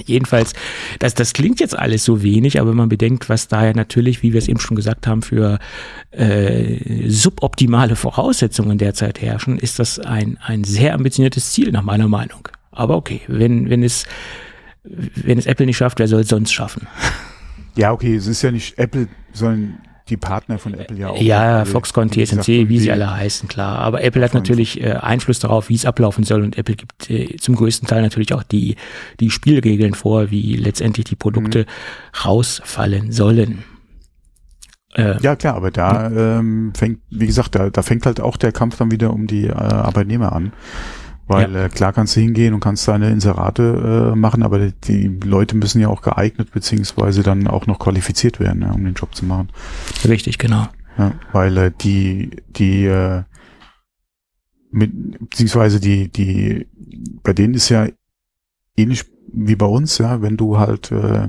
[0.05, 0.53] Jedenfalls,
[0.99, 4.23] das, das klingt jetzt alles so wenig, aber wenn man bedenkt, was da ja natürlich,
[4.23, 5.59] wie wir es eben schon gesagt haben, für
[6.11, 12.47] äh, suboptimale Voraussetzungen derzeit herrschen, ist das ein, ein sehr ambitioniertes Ziel nach meiner Meinung.
[12.71, 14.05] Aber okay, wenn, wenn es,
[14.83, 16.87] wenn es Apple nicht schafft, wer soll es sonst schaffen?
[17.75, 19.77] Ja, okay, es ist ja nicht Apple, sondern
[20.09, 21.21] die Partner von Apple ja auch.
[21.21, 23.79] Ja, Foxconn, TSMC, wie sie alle heißen, klar.
[23.79, 27.37] Aber Apple hat natürlich äh, Einfluss darauf, wie es ablaufen soll und Apple gibt äh,
[27.37, 28.75] zum größten Teil natürlich auch die,
[29.19, 32.19] die Spielregeln vor, wie letztendlich die Produkte mhm.
[32.25, 33.63] rausfallen sollen.
[34.95, 38.51] Äh, ja, klar, aber da ähm, fängt, wie gesagt, da, da fängt halt auch der
[38.51, 40.51] Kampf dann wieder um die äh, Arbeitnehmer an.
[41.29, 41.65] Weil ja.
[41.65, 45.55] äh, klar kannst du hingehen und kannst deine Inserate äh, machen, aber die, die Leute
[45.55, 49.25] müssen ja auch geeignet beziehungsweise dann auch noch qualifiziert werden, ja, um den Job zu
[49.25, 49.49] machen.
[50.07, 50.67] Richtig, genau.
[50.97, 53.21] Ja, weil äh, die, die äh,
[54.71, 54.91] mit,
[55.29, 56.67] beziehungsweise die, die,
[57.21, 57.87] bei denen ist ja
[58.75, 61.27] ähnlich wie bei uns, ja, wenn du halt äh,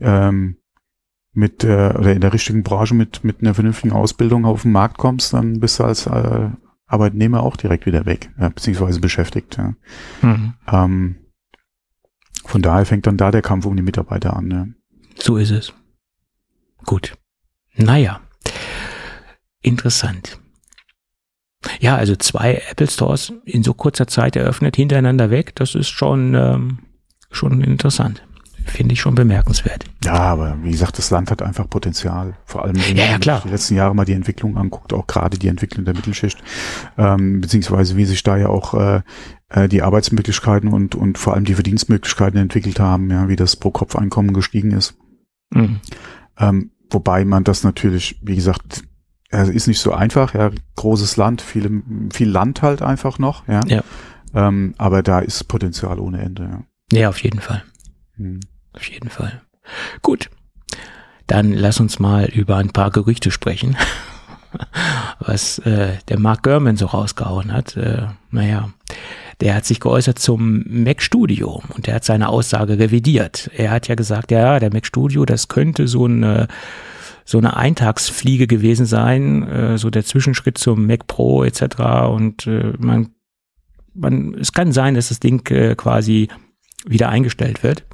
[0.00, 0.56] ähm,
[1.34, 4.96] mit äh, oder in der richtigen Branche mit mit einer vernünftigen Ausbildung auf den Markt
[4.96, 6.48] kommst, dann bist du als äh,
[6.90, 9.56] Arbeitnehmer auch direkt wieder weg, ja, beziehungsweise beschäftigt.
[9.56, 9.74] Ja.
[10.22, 10.54] Mhm.
[10.70, 11.16] Ähm,
[12.44, 14.50] von daher fängt dann da der Kampf um die Mitarbeiter an.
[14.50, 14.66] Ja.
[15.22, 15.72] So ist es.
[16.84, 17.16] Gut.
[17.76, 18.20] Naja.
[19.62, 20.40] Interessant.
[21.78, 26.34] Ja, also zwei Apple Stores in so kurzer Zeit eröffnet, hintereinander weg, das ist schon,
[26.34, 26.78] ähm,
[27.30, 28.22] schon interessant
[28.66, 29.84] finde ich schon bemerkenswert.
[30.04, 32.34] Ja, aber wie gesagt, das Land hat einfach Potenzial.
[32.44, 33.42] Vor allem, wenn ja, ja, klar.
[33.44, 36.42] die letzten Jahre mal die Entwicklung anguckt, auch gerade die Entwicklung der Mittelschicht,
[36.98, 39.02] ähm, beziehungsweise wie sich da ja auch äh,
[39.48, 44.32] äh, die Arbeitsmöglichkeiten und, und vor allem die Verdienstmöglichkeiten entwickelt haben, ja, wie das Pro-Kopf-Einkommen
[44.32, 44.94] gestiegen ist.
[45.50, 45.80] Mhm.
[46.38, 48.84] Ähm, wobei man das natürlich, wie gesagt,
[49.30, 53.60] ist nicht so einfach, ja, großes Land, viele, viel Land halt einfach noch, ja.
[53.66, 53.84] ja.
[54.34, 56.62] Ähm, aber da ist Potenzial ohne Ende, ja.
[56.92, 57.62] Ja, auf jeden Fall.
[58.20, 58.40] Hm.
[58.72, 59.40] Auf jeden Fall.
[60.02, 60.30] Gut.
[61.26, 63.76] Dann lass uns mal über ein paar Gerüchte sprechen,
[65.20, 67.76] was äh, der Mark Gurman so rausgehauen hat.
[67.76, 68.70] Äh, naja,
[69.40, 73.50] der hat sich geäußert zum Mac Studio und der hat seine Aussage revidiert.
[73.56, 76.48] Er hat ja gesagt, ja, der Mac Studio, das könnte so eine
[77.24, 81.62] so eine Eintagsfliege gewesen sein, äh, so der Zwischenschritt zum Mac Pro etc.
[82.10, 83.10] Und äh, man,
[83.94, 86.28] man, es kann sein, dass das Ding äh, quasi
[86.86, 87.84] wieder eingestellt wird.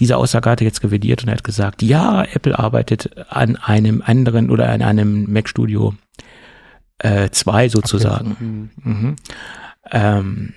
[0.00, 4.02] Diese Aussage hat er jetzt revidiert und er hat gesagt, ja, Apple arbeitet an einem
[4.04, 5.94] anderen oder an einem Mac Studio
[7.00, 8.32] 2 äh, sozusagen.
[8.32, 8.44] Okay.
[8.44, 8.70] Mhm.
[8.84, 9.16] Mhm.
[9.90, 10.54] Ähm,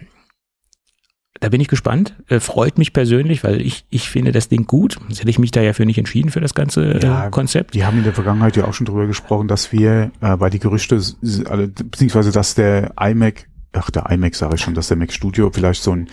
[1.39, 2.15] da bin ich gespannt.
[2.27, 4.99] Äh, freut mich persönlich, weil ich, ich finde das Ding gut.
[5.01, 7.73] Sonst hätte ich mich da ja für nicht entschieden für das ganze äh, ja, Konzept.
[7.73, 10.59] Wir haben in der Vergangenheit ja auch schon drüber gesprochen, dass wir, äh, weil die
[10.59, 15.49] Gerüchte, beziehungsweise dass der iMac ach, der iMac sage ich schon, dass der Mac Studio
[15.51, 16.09] vielleicht so ein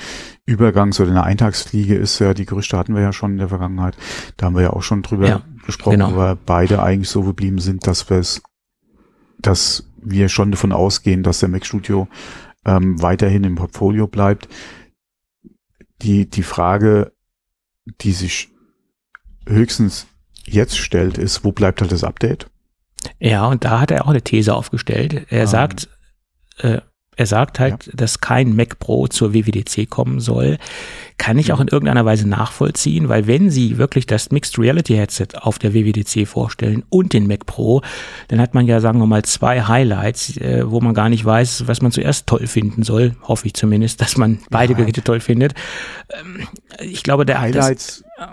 [0.46, 2.18] Übergangs- oder eine Eintagsfliege ist.
[2.18, 3.96] Ja, die Gerüchte hatten wir ja schon in der Vergangenheit.
[4.36, 6.08] Da haben wir ja auch schon drüber ja, gesprochen, genau.
[6.10, 8.42] aber beide eigentlich so geblieben sind, dass wir es,
[9.40, 12.08] dass wir schon davon ausgehen, dass der Mac Studio
[12.64, 14.48] ähm, weiterhin im Portfolio bleibt.
[16.02, 17.12] Die, die Frage,
[18.00, 18.50] die sich
[19.46, 20.06] höchstens
[20.44, 22.48] jetzt stellt, ist, wo bleibt halt das Update?
[23.18, 25.26] Ja, und da hat er auch eine These aufgestellt.
[25.30, 25.88] Er ähm, sagt,
[26.58, 26.80] äh,
[27.18, 27.92] er sagt halt, ja.
[27.94, 30.56] dass kein Mac Pro zur WWDC kommen soll.
[31.18, 35.26] Kann ich auch in irgendeiner Weise nachvollziehen, weil wenn sie wirklich das Mixed Reality Headset
[35.34, 37.82] auf der WWDC vorstellen und den Mac Pro,
[38.28, 41.66] dann hat man ja, sagen wir mal, zwei Highlights, äh, wo man gar nicht weiß,
[41.66, 43.16] was man zuerst toll finden soll.
[43.22, 44.78] Hoffe ich zumindest, dass man beide.
[44.78, 45.54] Geräte toll findet.
[46.10, 46.46] Ähm,
[46.80, 48.04] ich glaube, der Highlights.
[48.16, 48.28] Das,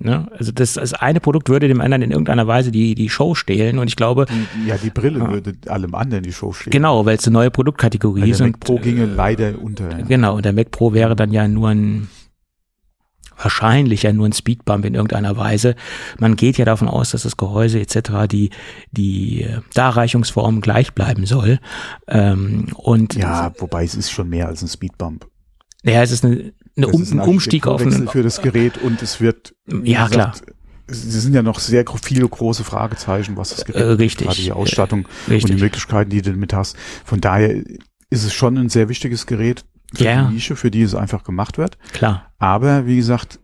[0.00, 0.28] Ne?
[0.36, 3.78] Also das, das eine Produkt würde dem anderen in irgendeiner Weise die, die Show stehlen
[3.78, 4.26] und ich glaube.
[4.66, 5.30] Ja, die Brille ja.
[5.30, 6.70] würde allem anderen die Show stehlen.
[6.70, 8.40] Genau, weil es eine neue Produktkategorie weil ist.
[8.40, 9.90] Der Mac Pro ginge äh, leider unter.
[9.90, 10.04] Ja.
[10.06, 12.08] Genau, und der Mac Pro wäre dann ja nur ein
[13.40, 15.76] wahrscheinlich ja nur ein Speedbump in irgendeiner Weise.
[16.18, 18.26] Man geht ja davon aus, dass das Gehäuse etc.
[18.30, 18.50] die
[18.90, 21.58] die äh, Darreichungsform gleich bleiben soll.
[22.06, 25.26] Ähm, und ja, wobei es ist schon mehr als ein Speedbump.
[25.84, 29.20] Ja, es ist eine, eine um, ein Umstieg auf ein für das Gerät und es
[29.20, 30.34] wird ja gesagt, klar.
[30.90, 34.52] Es sind ja noch sehr viele große Fragezeichen, was das Gerät äh, richtig, gerade die
[34.52, 36.78] Ausstattung äh, und die Möglichkeiten, die du damit hast.
[37.04, 37.62] Von daher
[38.08, 40.24] ist es schon ein sehr wichtiges Gerät für ja.
[40.24, 41.76] die Nische, für die es einfach gemacht wird.
[41.92, 42.32] Klar.
[42.38, 43.38] Aber wie gesagt,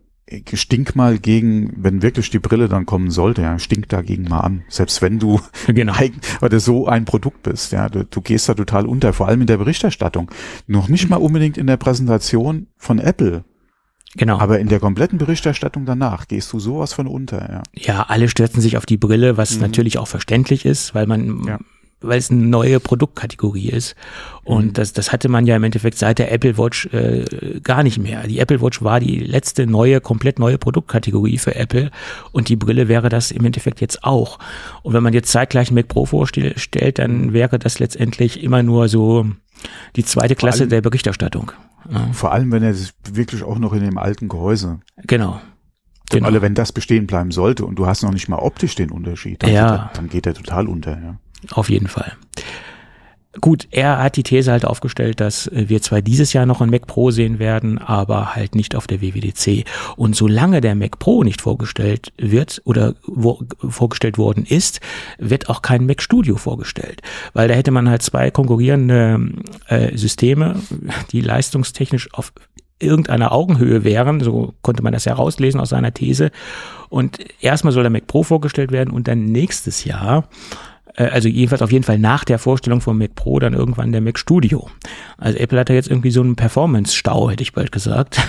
[0.53, 4.63] stink mal gegen, wenn wirklich die Brille dann kommen sollte, ja, stink dagegen mal an.
[4.69, 5.93] Selbst wenn du genau.
[6.41, 9.47] oder so ein Produkt bist, ja, du, du gehst da total unter, vor allem in
[9.47, 10.31] der Berichterstattung.
[10.67, 13.43] Noch nicht mal unbedingt in der Präsentation von Apple.
[14.17, 14.39] Genau.
[14.39, 17.63] Aber in der kompletten Berichterstattung danach gehst du sowas von unter, ja.
[17.73, 19.61] Ja, alle stürzen sich auf die Brille, was mhm.
[19.61, 21.59] natürlich auch verständlich ist, weil man ja
[22.07, 23.95] weil es eine neue Produktkategorie ist.
[24.43, 24.73] Und mhm.
[24.73, 27.25] das, das hatte man ja im Endeffekt seit der Apple Watch äh,
[27.63, 28.27] gar nicht mehr.
[28.27, 31.91] Die Apple Watch war die letzte neue, komplett neue Produktkategorie für Apple
[32.31, 34.39] und die Brille wäre das im Endeffekt jetzt auch.
[34.83, 39.25] Und wenn man jetzt zeitgleich Mac Pro vorstellt, dann wäre das letztendlich immer nur so
[39.95, 41.51] die zweite Klasse allem, der Berichterstattung.
[41.91, 42.07] Ja.
[42.11, 42.75] Vor allem, wenn er
[43.11, 44.79] wirklich auch noch in dem alten Gehäuse.
[45.03, 45.39] Genau.
[46.11, 46.27] Genau.
[46.27, 49.41] Alle, wenn das bestehen bleiben sollte und du hast noch nicht mal optisch den Unterschied,
[49.41, 49.69] dann, ja.
[49.69, 50.91] geht, er, dann geht er total unter.
[50.91, 51.19] Ja.
[51.51, 52.13] Auf jeden Fall.
[53.41, 56.69] gut, er hat die These halt aufgestellt, dass äh, wir zwar dieses Jahr noch ein
[56.69, 59.65] Mac Pro sehen werden, aber halt nicht auf der WWDC.
[59.95, 64.79] Und solange der Mac Pro nicht vorgestellt wird oder wo, vorgestellt worden ist,
[65.17, 67.01] wird auch kein Mac Studio vorgestellt.
[67.33, 69.31] Weil da hätte man halt zwei konkurrierende
[69.67, 70.55] äh, Systeme,
[71.11, 72.31] die leistungstechnisch auf
[72.79, 76.31] irgendeiner Augenhöhe wären, so konnte man das ja rauslesen aus seiner These.
[76.89, 80.27] Und erstmal soll der Mac Pro vorgestellt werden und dann nächstes Jahr
[81.03, 84.17] also jedenfalls auf jeden Fall nach der Vorstellung vom Mac Pro dann irgendwann der Mac
[84.17, 84.69] Studio.
[85.17, 88.21] Also Apple hat da jetzt irgendwie so einen Performance-Stau, hätte ich bald gesagt.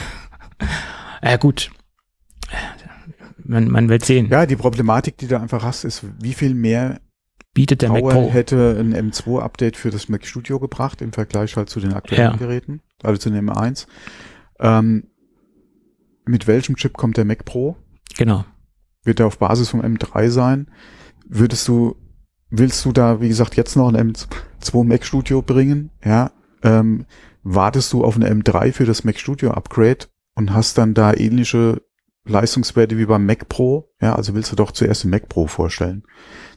[1.22, 1.70] ja gut,
[3.44, 4.28] man, man wird sehen.
[4.30, 7.00] Ja, die Problematik, die du einfach hast, ist, wie viel mehr
[7.54, 8.32] bietet der Power Mac Pro.
[8.32, 12.36] hätte ein M2-Update für das Mac Studio gebracht im Vergleich halt zu den aktuellen Ja.
[12.36, 13.86] Geräten, also zu dem M1.
[14.60, 15.04] Ähm,
[16.26, 17.76] mit welchem Chip kommt der Mac Pro?
[18.16, 18.44] Genau.
[19.04, 20.70] Wird er auf Basis vom M3 sein?
[21.28, 21.96] Würdest du,
[22.50, 25.90] willst du da, wie gesagt, jetzt noch ein M2 Mac Studio bringen?
[26.04, 26.30] Ja.
[26.62, 27.06] Ähm,
[27.42, 31.82] wartest du auf eine M3 für das Mac Studio Upgrade und hast dann da ähnliche
[32.24, 33.88] Leistungswerte wie beim Mac Pro?
[34.00, 36.04] Ja, also willst du doch zuerst den Mac Pro vorstellen.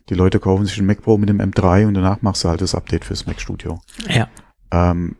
[0.10, 2.62] Die Leute kaufen sich den Mac Pro mit dem M3 und danach machst du halt
[2.62, 3.80] das Update fürs Mac Studio.
[4.08, 4.28] Ja.
[4.72, 5.16] Ähm,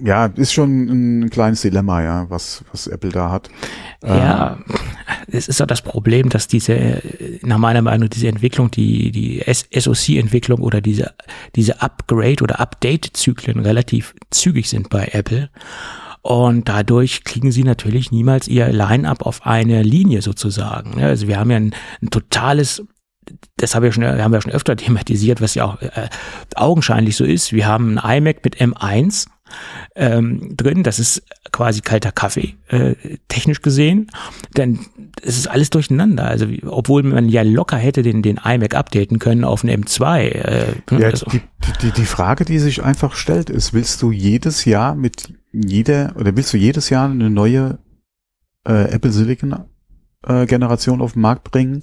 [0.00, 3.48] ja, ist schon ein kleines Dilemma, ja, was, was Apple da hat.
[4.02, 4.58] Ähm, Ja,
[5.28, 7.02] es ist ja das Problem, dass diese,
[7.42, 11.14] nach meiner Meinung, diese Entwicklung, die, die SoC-Entwicklung oder diese,
[11.56, 15.50] diese Upgrade- oder Update-Zyklen relativ zügig sind bei Apple.
[16.22, 20.98] Und dadurch kriegen sie natürlich niemals ihr Line-up auf eine Linie sozusagen.
[20.98, 22.82] Ja, Also wir haben ja ein, ein totales
[23.56, 26.08] das habe ich schon, haben wir schon öfter thematisiert, was ja auch äh,
[26.56, 27.52] augenscheinlich so ist.
[27.54, 29.26] Wir haben ein iMac mit M1
[29.94, 32.94] ähm, drin, das ist quasi kalter Kaffee, äh,
[33.28, 34.10] technisch gesehen.
[34.56, 34.80] Denn
[35.22, 36.24] es ist alles durcheinander.
[36.24, 40.18] Also obwohl man ja locker hätte den, den iMac updaten können auf einen M2.
[40.20, 41.40] Äh, Ja, also, die,
[41.82, 46.36] die, die Frage, die sich einfach stellt, ist, willst du jedes Jahr mit jeder, oder
[46.36, 47.78] willst du jedes Jahr eine neue
[48.66, 49.64] äh, Apple Silicon
[50.26, 51.80] äh, Generation auf den Markt bringen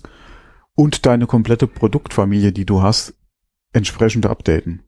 [0.75, 3.13] und deine komplette Produktfamilie, die du hast,
[3.73, 4.83] entsprechend updaten?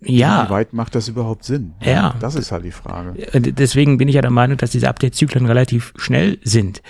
[0.00, 0.46] Ja.
[0.46, 1.74] Wie weit macht das überhaupt Sinn?
[1.82, 2.14] Ja.
[2.20, 3.14] Das ist halt die Frage.
[3.32, 6.82] Und Deswegen bin ich ja der Meinung, dass diese Update-Zyklen relativ schnell sind.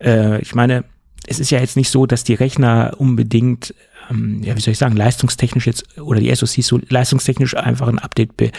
[0.00, 0.84] Äh, ich meine,
[1.26, 3.74] es ist ja jetzt nicht so, dass die Rechner unbedingt,
[4.10, 7.98] ähm, ja, wie soll ich sagen, leistungstechnisch jetzt oder die SoCs so leistungstechnisch einfach ein
[7.98, 8.50] Update be,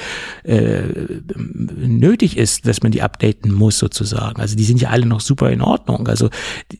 [0.43, 0.83] äh,
[1.35, 4.41] nötig ist, dass man die updaten muss sozusagen.
[4.41, 6.07] Also die sind ja alle noch super in Ordnung.
[6.07, 6.29] Also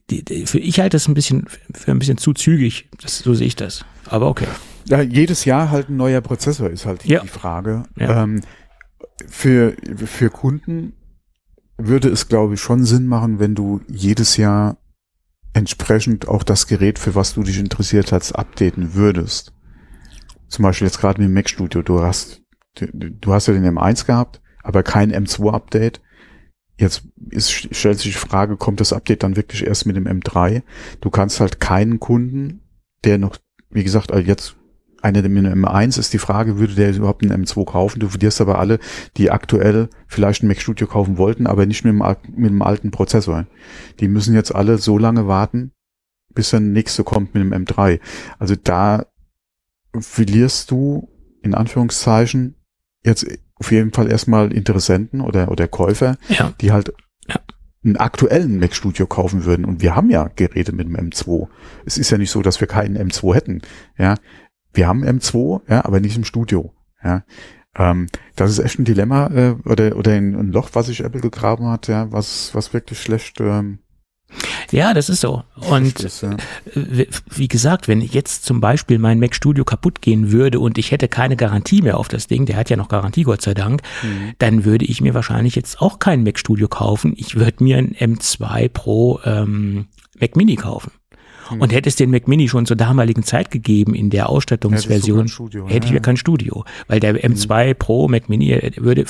[0.10, 2.90] die, die, für ich halte das ein bisschen für ein bisschen zu zügig.
[3.02, 3.86] Das, so sehe ich das.
[4.08, 4.48] Aber okay.
[4.88, 7.22] Ja, jedes Jahr halt ein neuer Prozessor ist halt Ja.
[7.22, 7.84] die Frage.
[7.98, 8.24] Ja.
[8.24, 8.42] Ähm,
[9.28, 10.94] für, für Kunden
[11.78, 14.78] würde es, glaube ich, schon Sinn machen, wenn du jedes Jahr
[15.54, 19.54] entsprechend auch das Gerät, für was du dich interessiert hast, updaten würdest.
[20.48, 21.82] Zum Beispiel jetzt gerade mit dem Mac Studio.
[21.82, 22.42] Du hast,
[22.76, 26.02] du, du hast ja den M1 gehabt, aber kein M2-Update.
[26.78, 30.62] Jetzt ist, stellt sich die Frage, kommt das Update dann wirklich erst mit dem M3?
[31.00, 32.62] Du kannst halt keinen Kunden,
[33.06, 33.38] der noch,
[33.70, 34.58] wie gesagt, also jetzt
[35.06, 38.00] einer der mit einem M1 ist die Frage, würde der überhaupt einen M2 kaufen?
[38.00, 38.80] Du verlierst aber alle,
[39.18, 42.04] die aktuell vielleicht ein Mac Studio kaufen wollten, aber nicht mit dem,
[42.36, 43.46] mit dem alten Prozessor.
[44.00, 45.72] Die müssen jetzt alle so lange warten,
[46.34, 48.00] bis dann der nächste kommt mit dem M3.
[48.40, 49.06] Also da
[50.00, 51.08] verlierst du
[51.42, 52.56] in Anführungszeichen
[53.04, 56.52] jetzt auf jeden Fall erstmal Interessenten oder, oder Käufer, Ja.
[56.60, 56.94] die halt
[57.28, 57.40] Ja.
[57.86, 59.64] einen aktuellen Mac Studio kaufen würden.
[59.66, 61.48] Und wir haben ja Geräte mit dem M2.
[61.86, 63.62] Es ist ja nicht so, dass wir keinen M2 hätten.
[63.98, 64.16] Ja,
[64.76, 66.74] wir haben M2, ja, aber nicht im Studio.
[67.04, 67.24] Ja,
[67.78, 71.22] ähm, das ist echt ein Dilemma äh, oder oder ein, ein Loch, was sich Apple
[71.22, 71.88] gegraben hat.
[71.88, 73.40] Ja, was was wirklich schlecht.
[73.42, 73.80] Ähm,
[74.72, 75.44] Ja, das ist so.
[75.70, 76.36] Und ist, ja.
[76.74, 81.08] wie gesagt, wenn jetzt zum Beispiel mein Mac Studio kaputt gehen würde und ich hätte
[81.08, 84.34] keine Garantie mehr auf das Ding, der hat ja noch Garantie, Gott sei Dank, Mhm.
[84.40, 87.14] dann würde ich mir wahrscheinlich jetzt auch kein Mac Studio kaufen.
[87.16, 89.88] Ich würde mir ein M2 Pro ähm,
[90.20, 90.92] Mac Mini kaufen.
[91.52, 91.62] Mhm.
[91.62, 95.68] Und hätte es den Mac Mini schon zur damaligen Zeit gegeben in der Ausstattungsversion, Studio,
[95.68, 96.66] hätte ich ja, ja kein Studio.
[96.88, 99.06] Weil der M2 Pro Mac Mini äh, würde,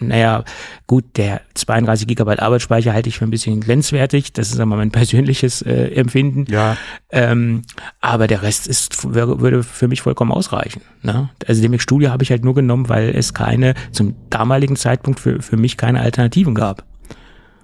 [0.00, 0.44] naja,
[0.86, 4.32] gut, der 32 Gigabyte Arbeitsspeicher halte ich für ein bisschen grenzwertig.
[4.32, 6.46] Das ist aber mein persönliches äh, Empfinden.
[6.48, 6.76] Ja,
[7.10, 7.62] Ähm,
[8.00, 10.82] aber der Rest ist, würde für mich vollkommen ausreichen.
[11.02, 11.30] Ne?
[11.46, 15.20] Also den Mac Studio habe ich halt nur genommen, weil es keine, zum damaligen Zeitpunkt
[15.20, 16.84] für, für mich keine Alternativen gab.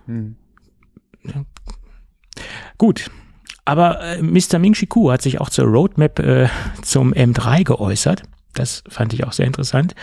[0.07, 0.37] Hm.
[2.79, 3.11] Gut.
[3.65, 4.59] Aber äh, Mr.
[4.59, 6.49] Ming Chi Kuo hat sich auch zur Roadmap äh,
[6.83, 8.23] zum M3 geäußert.
[8.55, 9.95] Das fand ich auch sehr interessant.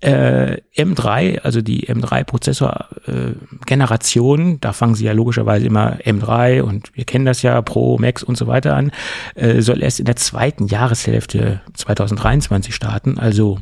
[0.00, 7.04] äh, M3, also die M3-Prozessor-Generation, äh, da fangen sie ja logischerweise immer M3 und wir
[7.04, 8.92] kennen das ja, Pro, Max und so weiter an,
[9.34, 13.58] äh, soll erst in der zweiten Jahreshälfte 2023 starten, also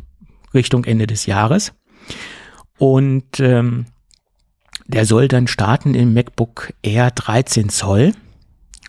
[0.53, 1.73] Richtung Ende des Jahres.
[2.79, 3.87] Und ähm,
[4.87, 8.13] der soll dann starten im MacBook Air 13 Zoll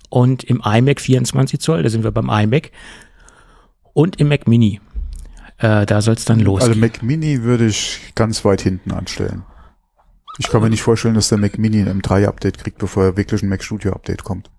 [0.10, 2.72] und im iMac 24 Zoll, da sind wir beim iMac,
[3.94, 4.82] und im Mac Mini.
[5.58, 6.70] Äh, da soll es dann losgehen.
[6.70, 9.44] Also Mac Mini würde ich ganz weit hinten anstellen.
[10.38, 13.42] Ich kann mir nicht vorstellen, dass der Mac Mini ein M3-Update kriegt, bevor er wirklich
[13.42, 14.52] ein Mac Studio-Update kommt.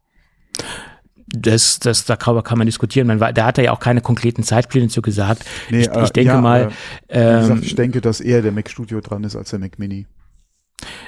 [1.28, 3.09] Das, das, da kann, kann man diskutieren.
[3.09, 5.44] Man, da hat er ja auch keine konkreten Zeitpläne zu gesagt.
[5.70, 6.70] Nee, ich, ich äh, denke ja, mal.
[7.09, 10.06] Äh, gesagt, ich denke, dass eher der Mac Studio dran ist als der Mac Mini.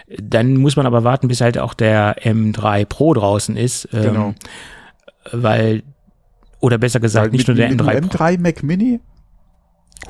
[0.07, 3.89] Dann muss man aber warten, bis halt auch der M3 Pro draußen ist.
[3.93, 4.35] Ähm, genau.
[5.33, 5.83] Weil,
[6.61, 8.17] oder besser gesagt, Weil nicht mit, nur der M3 Pro.
[8.17, 9.01] M3 Mac Mini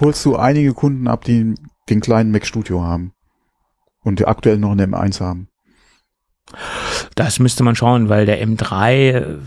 [0.00, 1.54] holst du einige Kunden ab, die
[1.88, 3.12] den kleinen Mac Studio haben
[4.04, 5.48] und die aktuell noch einen M1 haben.
[7.14, 9.38] Das müsste man schauen, weil der M3, äh,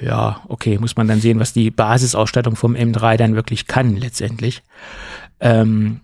[0.00, 4.62] ja, okay, muss man dann sehen, was die Basisausstattung vom M3 dann wirklich kann letztendlich.
[5.40, 6.00] Ähm,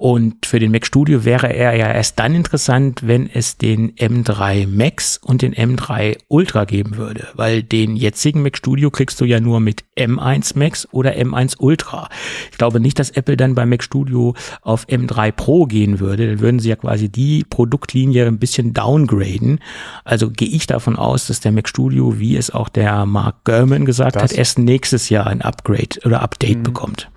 [0.00, 4.66] und für den Mac Studio wäre er ja erst dann interessant, wenn es den M3
[4.66, 9.40] Max und den M3 Ultra geben würde, weil den jetzigen Mac Studio kriegst du ja
[9.40, 12.08] nur mit M1 Max oder M1 Ultra.
[12.50, 16.40] Ich glaube nicht, dass Apple dann bei Mac Studio auf M3 Pro gehen würde, dann
[16.40, 19.60] würden sie ja quasi die Produktlinie ein bisschen downgraden.
[20.04, 23.84] Also gehe ich davon aus, dass der Mac Studio, wie es auch der Mark Gurman
[23.84, 26.62] gesagt das hat, erst nächstes Jahr ein Upgrade oder Update mhm.
[26.62, 27.09] bekommt.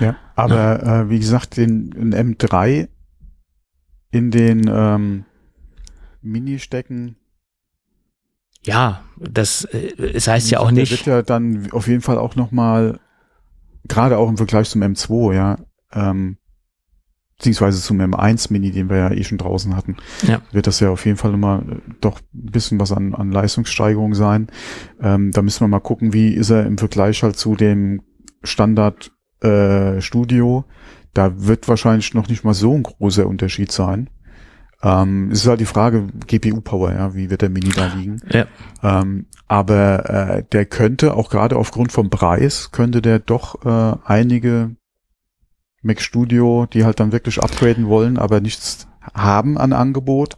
[0.00, 1.00] Ja, aber ja.
[1.02, 2.88] Äh, wie gesagt, den, den M3
[4.10, 5.24] in den ähm,
[6.22, 7.16] Mini-Stecken.
[8.62, 10.90] Ja, das, äh, es heißt ja auch nicht.
[10.90, 12.98] Der wird ja dann auf jeden Fall auch nochmal,
[13.84, 15.56] gerade auch im Vergleich zum M2, ja,
[15.92, 16.38] ähm,
[17.38, 20.40] beziehungsweise zum M1 Mini, den wir ja eh schon draußen hatten, ja.
[20.52, 24.14] wird das ja auf jeden Fall immer äh, doch ein bisschen was an, an Leistungssteigerung
[24.14, 24.48] sein.
[25.00, 28.02] Ähm, da müssen wir mal gucken, wie ist er im Vergleich halt zu dem
[28.42, 30.64] Standard äh, Studio,
[31.14, 34.10] da wird wahrscheinlich noch nicht mal so ein großer Unterschied sein.
[34.82, 38.20] Ähm, es ist halt die Frage, GPU-Power, ja, wie wird der Mini da liegen?
[38.30, 38.46] Ja.
[38.82, 44.76] Ähm, aber äh, der könnte, auch gerade aufgrund vom Preis, könnte der doch äh, einige
[45.82, 50.36] Mac Studio, die halt dann wirklich upgraden wollen, aber nichts haben an Angebot,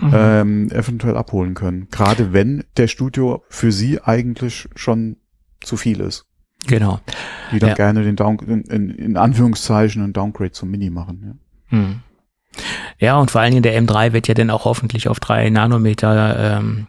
[0.00, 0.12] mhm.
[0.14, 1.88] ähm, eventuell abholen können.
[1.90, 5.16] Gerade wenn der Studio für sie eigentlich schon
[5.60, 6.26] zu viel ist.
[6.66, 7.00] Genau.
[7.52, 7.74] Die dann ja.
[7.74, 11.38] gerne den Down, in, in, Anführungszeichen einen Downgrade zum Mini machen.
[11.70, 11.76] Ja.
[11.76, 12.00] Hm.
[12.98, 16.58] ja, und vor allen Dingen der M3 wird ja dann auch hoffentlich auf drei Nanometer
[16.58, 16.86] ähm,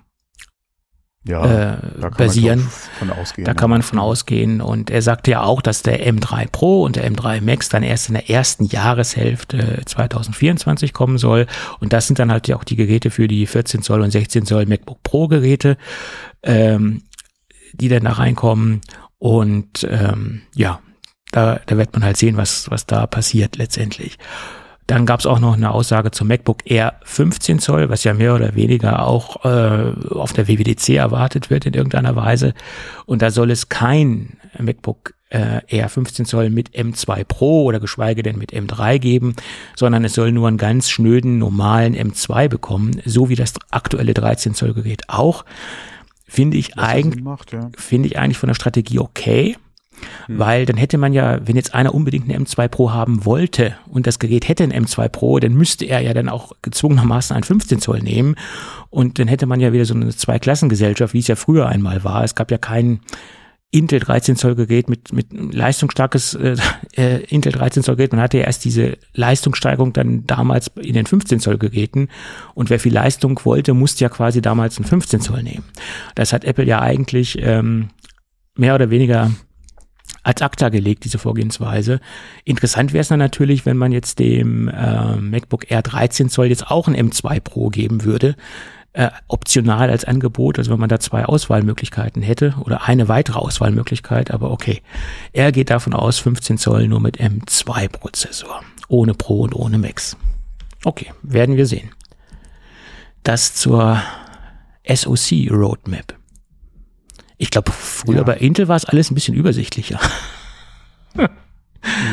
[1.28, 2.60] ja, äh, da basieren.
[3.00, 4.62] Von ausgehen, da kann man von ausgehen.
[4.62, 8.10] Und er sagte ja auch, dass der M3 Pro und der M3 Max dann erst
[8.10, 11.48] in der ersten Jahreshälfte 2024 kommen soll.
[11.80, 14.46] Und das sind dann halt ja auch die Geräte für die 14 Zoll und 16
[14.46, 15.78] Zoll MacBook Pro Geräte,
[16.44, 17.02] ähm,
[17.74, 18.82] die dann da reinkommen.
[19.26, 20.82] Und ähm, ja,
[21.32, 24.20] da, da wird man halt sehen, was, was da passiert letztendlich.
[24.86, 28.36] Dann gab es auch noch eine Aussage zum MacBook Air 15 Zoll, was ja mehr
[28.36, 32.54] oder weniger auch äh, auf der WWDC erwartet wird in irgendeiner Weise.
[33.08, 38.22] Und da soll es kein MacBook äh, Air 15 Zoll mit M2 Pro oder geschweige
[38.22, 39.36] denn mit M3 geben,
[39.76, 44.54] sondern es soll nur einen ganz schnöden, normalen M2 bekommen, so wie das aktuelle 13
[44.54, 45.46] Zoll Gerät auch.
[46.28, 47.70] Finde ich, eigentlich, ja.
[47.78, 49.56] finde ich eigentlich von der Strategie okay.
[50.26, 50.40] Hm.
[50.40, 54.08] Weil dann hätte man ja, wenn jetzt einer unbedingt eine M2 Pro haben wollte und
[54.08, 57.80] das Gerät hätte ein M2 Pro, dann müsste er ja dann auch gezwungenermaßen ein 15
[57.80, 58.36] Zoll nehmen.
[58.90, 62.24] Und dann hätte man ja wieder so eine Zweiklassengesellschaft, wie es ja früher einmal war.
[62.24, 63.02] Es gab ja keinen
[63.76, 66.56] Intel 13 Zoll Gerät mit, mit leistungsstarkes äh,
[66.96, 68.14] äh Intel 13 Zoll Gerät.
[68.14, 72.08] Man hatte ja erst diese Leistungssteigerung dann damals in den 15 Zoll Geräten.
[72.54, 75.66] Und wer viel Leistung wollte, musste ja quasi damals einen 15 Zoll nehmen.
[76.16, 77.90] Das hat Apple ja eigentlich ähm,
[78.56, 79.32] mehr oder weniger
[80.24, 82.00] als ACTA gelegt, diese Vorgehensweise.
[82.46, 86.68] Interessant wäre es dann natürlich, wenn man jetzt dem äh, MacBook Air 13 Zoll jetzt
[86.72, 88.38] auch ein M2 Pro geben würde
[88.96, 94.32] äh, optional als Angebot, also wenn man da zwei Auswahlmöglichkeiten hätte oder eine weitere Auswahlmöglichkeit,
[94.32, 94.82] aber okay.
[95.34, 100.16] Er geht davon aus, 15 Zoll nur mit M2-Prozessor, ohne Pro und ohne Max.
[100.86, 101.92] Okay, werden wir sehen.
[103.24, 104.02] Das zur
[104.88, 106.16] SoC Roadmap.
[107.38, 108.24] Ich glaube, früher ja.
[108.24, 110.00] bei Intel war es alles ein bisschen übersichtlicher.
[111.16, 111.28] nee,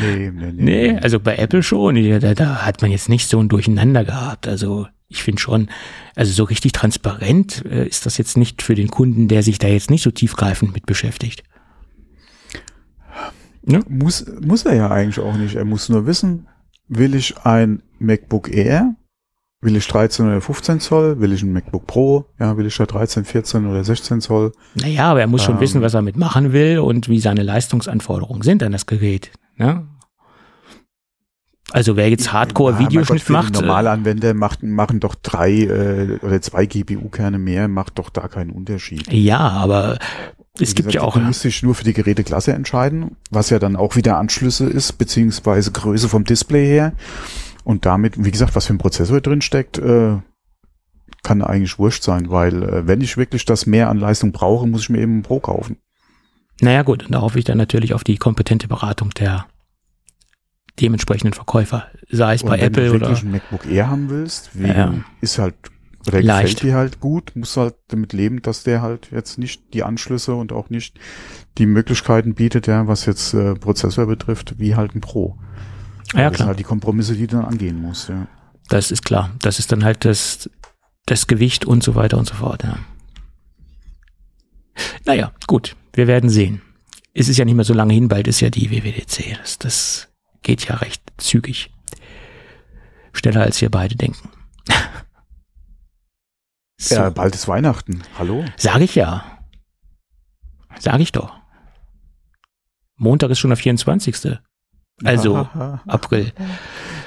[0.03, 0.99] nee, nee, nee.
[0.99, 1.95] also bei Apple schon.
[2.21, 4.49] Da, da hat man jetzt nicht so ein Durcheinander gehabt.
[4.49, 5.69] Also ich finde schon,
[6.17, 9.69] also so richtig transparent äh, ist das jetzt nicht für den Kunden, der sich da
[9.69, 11.43] jetzt nicht so tiefgreifend mit beschäftigt.
[13.65, 13.81] Ne?
[13.89, 15.55] Muss, muss er ja eigentlich auch nicht.
[15.55, 16.49] Er muss nur wissen,
[16.89, 18.95] will ich ein MacBook Air?
[19.61, 21.21] Will ich 13 oder 15 Zoll?
[21.21, 22.25] Will ich ein MacBook Pro?
[22.41, 24.51] Ja, will ich da 13, 14 oder 16 Zoll?
[24.75, 25.61] Naja, aber er muss schon Ähm.
[25.61, 29.31] wissen, was er mit machen will und wie seine Leistungsanforderungen sind an das Gerät.
[29.57, 29.87] Ne?
[31.73, 37.39] Also wer jetzt Hardcore-Videoschnitt macht, äh, Normalanwender macht, machen doch drei äh, oder zwei GPU-Kerne
[37.39, 39.11] mehr, macht doch da keinen Unterschied.
[39.11, 39.99] ja, aber
[40.55, 43.49] es Wie gibt gesagt, ja auch, Du musst dich nur für die Geräteklasse entscheiden, was
[43.49, 46.93] ja dann auch wieder Anschlüsse ist, beziehungsweise Größe vom Display her.
[47.65, 50.19] Und damit, wie gesagt, was für ein Prozessor drin steckt, äh,
[51.23, 54.83] kann eigentlich wurscht sein, weil äh, wenn ich wirklich das mehr an Leistung brauche, muss
[54.83, 55.79] ich mir eben ein Pro kaufen.
[56.61, 59.47] naja gut, und da hoffe ich dann natürlich auf die kompetente Beratung der
[60.81, 64.09] dementsprechenden Verkäufer, sei es Und bei wenn Apple du oder wirklich ein MacBook Air haben
[64.11, 64.95] willst, wegen, Ja.
[65.21, 65.55] ist halt,
[66.07, 66.63] oder Leicht.
[66.63, 70.53] dir halt gut, musst halt damit leben, dass der halt jetzt nicht die Anschlüsse und
[70.53, 70.99] auch nicht
[71.59, 75.39] die Möglichkeiten bietet, ja, was jetzt äh, Prozessor betrifft, wie halt ein Pro.
[76.15, 78.27] Ah ja das sind klar, halt die Kompromisse, die du dann angehen musst, ja.
[78.69, 79.31] das ist klar.
[79.41, 80.51] Das ist dann halt das,
[81.07, 82.65] das Gewicht und so weiter und so fort.
[82.65, 82.79] Ja.
[85.05, 86.63] Naja, gut, wir werden sehen.
[87.15, 89.37] Es ist ja nicht mehr so lange hin, bald ist ja die WWDC.
[89.39, 90.09] Das, das
[90.43, 91.71] geht ja recht zügig.
[93.13, 94.31] Schneller als wir beide denken.
[96.81, 98.03] so, Ja, bald ist Weihnachten.
[98.19, 98.45] Hallo?
[98.57, 99.25] Sag ich ja.
[100.79, 101.35] Sag ich doch.
[102.97, 104.39] Montag ist schon der 24.
[105.05, 105.37] Also
[105.87, 106.33] April.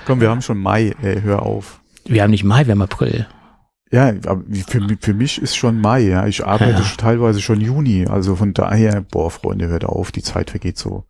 [0.05, 1.81] Komm, wir haben schon Mai, ey, hör auf.
[2.05, 3.27] Wir haben nicht Mai, wir haben April.
[3.91, 4.13] Ja,
[4.67, 6.25] für, für mich ist schon Mai, ja.
[6.27, 6.89] Ich arbeite Ja.
[6.97, 8.05] teilweise schon Juni.
[8.07, 11.05] Also von daher, boah, Freunde, hört auf, die Zeit vergeht so.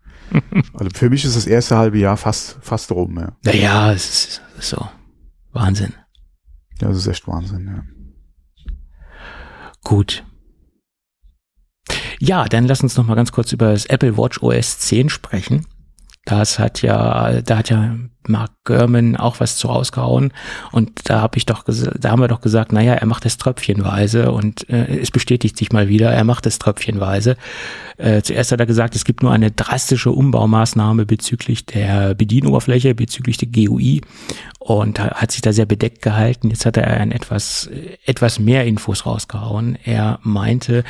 [0.74, 3.36] Also für mich ist das erste halbe Jahr fast, fast rum, ja.
[3.44, 4.88] Naja, es ist so.
[5.52, 5.94] Wahnsinn.
[6.82, 7.84] Ja, Das ist echt Wahnsinn, ja.
[9.84, 10.26] Gut.
[12.20, 15.66] Ja, dann lass uns noch mal ganz kurz über das Apple Watch OS 10 sprechen.
[16.26, 17.96] Das hat ja, da hat ja
[18.30, 20.32] Mark Gurman auch was zu rausgehauen
[20.72, 24.32] und da habe ich doch, da haben wir doch gesagt, naja, er macht es tröpfchenweise
[24.32, 27.38] und äh, es bestätigt sich mal wieder, er macht es tröpfchenweise.
[27.98, 33.38] Äh, zuerst hat er gesagt, es gibt nur eine drastische Umbaumaßnahme bezüglich der Bedienoberfläche, bezüglich
[33.38, 34.02] der GUI
[34.60, 36.50] und ha- hat sich da sehr bedeckt gehalten.
[36.50, 37.70] Jetzt hat er ein etwas,
[38.06, 39.78] etwas mehr Infos rausgehauen.
[39.86, 40.84] Er meinte,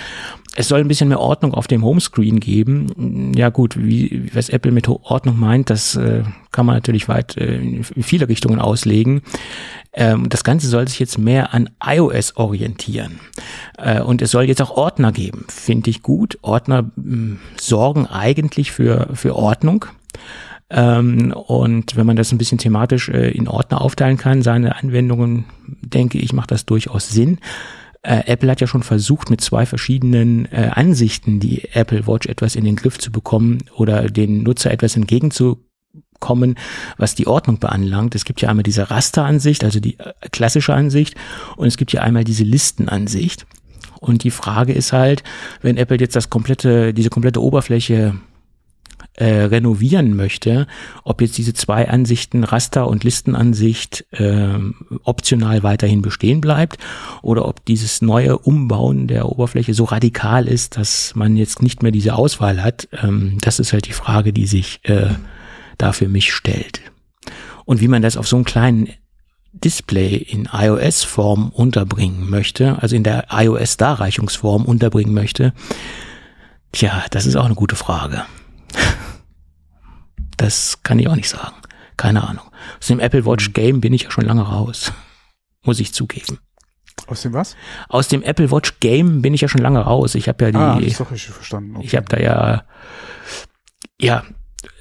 [0.56, 3.34] es soll ein bisschen mehr Ordnung auf dem Homescreen geben.
[3.36, 6.24] Ja gut, wie, was Apple mit Ordnung meint, das äh,
[6.56, 9.22] kann man natürlich weit äh, in viele Richtungen auslegen.
[9.92, 13.20] Ähm, das Ganze soll sich jetzt mehr an iOS orientieren.
[13.78, 15.46] Äh, und es soll jetzt auch Ordner geben.
[15.50, 16.40] Finde ich gut.
[16.42, 19.86] Ordner mh, sorgen eigentlich für, für Ordnung.
[20.70, 25.44] Ähm, und wenn man das ein bisschen thematisch äh, in Ordner aufteilen kann, seine Anwendungen,
[25.68, 27.40] denke ich, macht das durchaus Sinn.
[28.08, 32.64] Apple hat ja schon versucht, mit zwei verschiedenen äh, Ansichten die Apple Watch etwas in
[32.64, 35.66] den Griff zu bekommen oder den Nutzer etwas entgegenzukommen,
[36.98, 38.16] was die Ordnung beanlangt.
[38.16, 41.16] Es gibt ja einmal diese Rasteransicht, also die äh, klassische Ansicht,
[41.56, 43.46] und es gibt ja einmal diese Listenansicht.
[44.00, 45.24] Und die Frage ist halt,
[45.62, 48.16] wenn Apple jetzt das komplette, diese komplette Oberfläche
[49.18, 50.68] äh, renovieren möchte,
[51.04, 56.78] ob jetzt diese zwei Ansichten, Raster- und Listenansicht, ähm, optional weiterhin bestehen bleibt
[57.22, 61.94] oder ob dieses neue Umbauen der Oberfläche so radikal ist, dass man jetzt nicht mehr
[61.94, 62.90] diese Auswahl hat.
[62.92, 65.08] Ähm, das ist halt die Frage, die sich äh,
[65.78, 66.82] da für mich stellt.
[67.66, 68.90] Und wie man das auf so einem kleinen
[69.54, 75.54] Display in iOS-Form unterbringen möchte, also in der iOS-Darreichungsform unterbringen möchte,
[76.72, 78.24] tja, das ist auch eine gute Frage.
[80.38, 81.56] Das kann ich auch nicht sagen.
[81.96, 82.44] Keine Ahnung.
[82.78, 84.92] Aus dem Apple Watch Game bin ich ja schon lange raus.
[85.64, 86.40] Muss ich zugeben.
[87.08, 87.56] Aus dem was?
[87.88, 90.14] Aus dem Apple Watch Game bin ich ja schon lange raus.
[90.16, 91.78] Ich habe ja die, ah, ist doch richtig verstanden.
[91.78, 91.86] Okay.
[91.86, 92.64] ich habe da ja,
[94.00, 94.24] ja,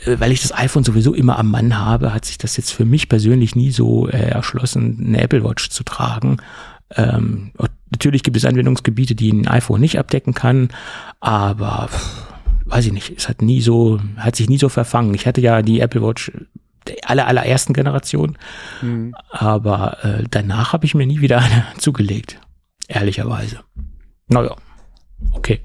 [0.07, 3.09] weil ich das iPhone sowieso immer am Mann habe, hat sich das jetzt für mich
[3.09, 6.39] persönlich nie so äh, erschlossen, eine Apple Watch zu tragen.
[6.97, 7.53] Ähm,
[7.91, 10.69] natürlich gibt es Anwendungsgebiete, die ein iPhone nicht abdecken kann,
[11.21, 11.89] aber
[12.67, 15.15] weiß ich nicht, es hat nie so, hat sich nie so verfangen.
[15.15, 16.33] Ich hatte ja die Apple Watch
[16.87, 18.37] der aller, allerersten Generation,
[18.81, 19.15] Hm.
[19.31, 22.39] aber äh, danach habe ich mir nie wieder eine zugelegt.
[22.89, 23.61] Ehrlicherweise.
[24.29, 24.55] Naja,
[25.33, 25.61] okay.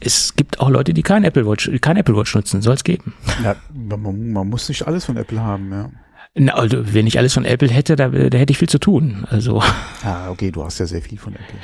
[0.00, 3.14] Es gibt auch Leute, die kein Apple Watch, kein Apple Watch nutzen, soll es geben.
[3.42, 5.90] Ja, man, man muss nicht alles von Apple haben, ja.
[6.34, 9.26] Na, also, wenn ich alles von Apple hätte, da, da hätte ich viel zu tun.
[9.28, 9.60] Also,
[10.04, 11.58] Ah, okay, du hast ja sehr viel von Apple.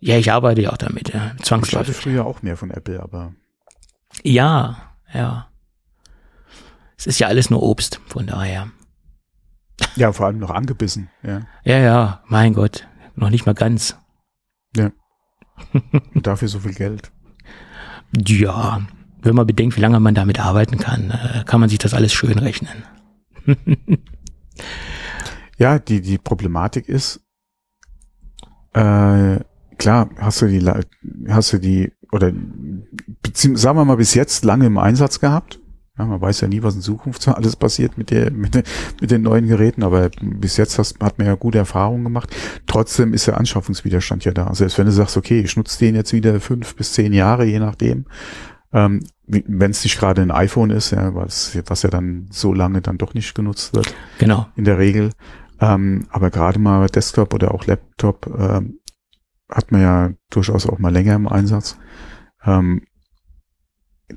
[0.00, 1.94] ja, ich arbeite ja auch damit, ja, Ich hatte zwangsläufig.
[1.96, 3.32] früher auch mehr von Apple, aber
[4.24, 5.48] Ja, ja.
[6.96, 8.70] Es ist ja alles nur Obst, von daher.
[9.94, 11.42] ja, vor allem noch angebissen, ja.
[11.62, 13.96] Ja, ja, mein Gott, noch nicht mal ganz.
[16.14, 17.10] Und dafür so viel Geld.
[18.16, 18.80] Ja,
[19.22, 22.12] wenn man bedenkt, wie lange man damit arbeiten kann, äh, kann man sich das alles
[22.12, 22.84] schön rechnen.
[25.58, 27.20] Ja, die, die Problematik ist,
[28.74, 29.40] äh,
[29.76, 30.64] klar, hast du die,
[31.28, 32.32] hast du die, oder
[33.32, 35.58] sagen wir mal bis jetzt lange im Einsatz gehabt.
[35.98, 38.54] Ja, man weiß ja nie, was in Zukunft so alles passiert mit, der, mit,
[39.00, 42.34] mit den neuen Geräten, aber bis jetzt hast, hat man ja gute Erfahrungen gemacht.
[42.66, 44.54] Trotzdem ist der Anschaffungswiderstand ja da.
[44.54, 47.58] Selbst wenn du sagst, okay, ich nutze den jetzt wieder fünf bis zehn Jahre, je
[47.58, 48.06] nachdem,
[48.72, 52.80] ähm, wenn es nicht gerade ein iPhone ist, ja, was, was ja dann so lange
[52.80, 53.94] dann doch nicht genutzt wird.
[54.18, 54.46] Genau.
[54.56, 55.10] In der Regel.
[55.60, 58.78] Ähm, aber gerade mal Desktop oder auch Laptop ähm,
[59.50, 61.76] hat man ja durchaus auch mal länger im Einsatz.
[62.44, 62.82] Ähm,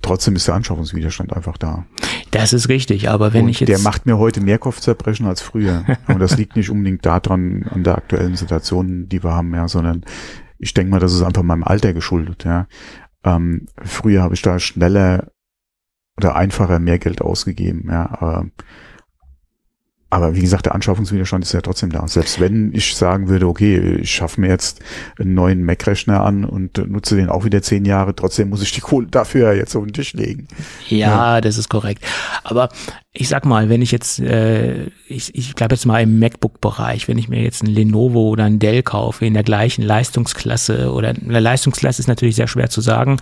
[0.01, 1.85] trotzdem ist der Anschaffungswiderstand einfach da.
[2.31, 3.69] Das ist richtig, aber wenn Und ich jetzt.
[3.69, 5.85] Der macht mir heute mehr Kopfzerbrechen als früher.
[6.07, 10.05] Und das liegt nicht unbedingt daran, an der aktuellen Situation, die wir haben, ja, sondern
[10.57, 12.67] ich denke mal, das ist einfach meinem Alter geschuldet, ja.
[13.23, 15.31] Ähm, früher habe ich da schneller
[16.17, 18.09] oder einfacher mehr Geld ausgegeben, ja.
[18.11, 18.45] Aber
[20.11, 22.05] aber wie gesagt, der Anschaffungswiderstand ist ja trotzdem da.
[22.05, 24.81] Selbst wenn ich sagen würde, okay, ich schaffe mir jetzt
[25.17, 28.81] einen neuen Mac-Rechner an und nutze den auch wieder zehn Jahre, trotzdem muss ich die
[28.81, 30.49] Kohle dafür jetzt auf den Tisch legen.
[30.89, 30.97] Ja,
[31.35, 31.41] ja.
[31.41, 32.03] das ist korrekt.
[32.43, 32.67] Aber
[33.13, 37.17] ich sag mal, wenn ich jetzt, äh, ich, ich bleibe jetzt mal im MacBook-Bereich, wenn
[37.17, 41.27] ich mir jetzt ein Lenovo oder ein Dell kaufe in der gleichen Leistungsklasse oder in
[41.27, 43.17] der Leistungsklasse ist natürlich sehr schwer zu sagen,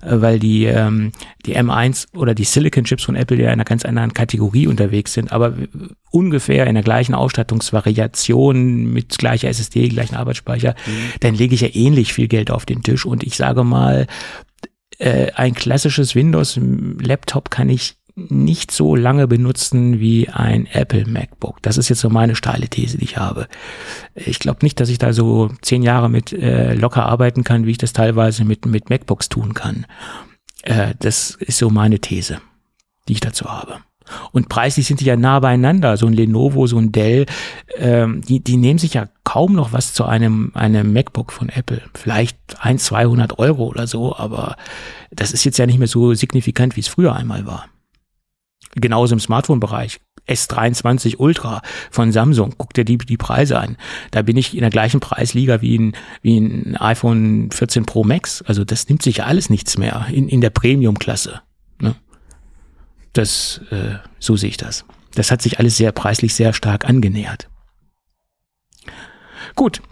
[0.00, 1.10] äh, weil die, ähm,
[1.44, 5.32] die M1 oder die Silicon-Chips von Apple ja in einer ganz anderen Kategorie unterwegs sind,
[5.32, 5.54] aber
[6.12, 11.12] ungefähr in der gleichen Ausstattungsvariation mit gleicher SSD, gleichen Arbeitsspeicher, mhm.
[11.18, 14.06] dann lege ich ja ähnlich viel Geld auf den Tisch und ich sage mal,
[14.98, 21.62] äh, ein klassisches Windows-Laptop kann ich nicht so lange benutzen wie ein Apple MacBook.
[21.62, 23.48] Das ist jetzt so meine steile These, die ich habe.
[24.14, 27.70] Ich glaube nicht, dass ich da so zehn Jahre mit äh, locker arbeiten kann, wie
[27.70, 29.86] ich das teilweise mit, mit MacBooks tun kann.
[30.62, 32.40] Äh, das ist so meine These,
[33.08, 33.78] die ich dazu habe.
[34.32, 35.96] Und preislich sind die ja nah beieinander.
[35.96, 37.26] So ein Lenovo, so ein Dell,
[37.76, 41.82] ähm, die, die nehmen sich ja kaum noch was zu einem, einem MacBook von Apple.
[41.94, 44.56] Vielleicht ein, 200 Euro oder so, aber
[45.10, 47.66] das ist jetzt ja nicht mehr so signifikant, wie es früher einmal war.
[48.74, 50.00] Genauso im Smartphone-Bereich.
[50.28, 53.76] S23 Ultra von Samsung, guck dir die, die Preise an.
[54.12, 55.92] Da bin ich in der gleichen Preisliga wie ein,
[56.22, 58.40] wie ein iPhone 14 Pro Max.
[58.42, 61.42] Also das nimmt sich ja alles nichts mehr in, in der Premium-Klasse.
[61.80, 61.96] Ne?
[63.12, 64.84] Das, äh, so sehe ich das.
[65.14, 67.48] Das hat sich alles sehr preislich sehr stark angenähert.
[69.56, 69.82] Gut,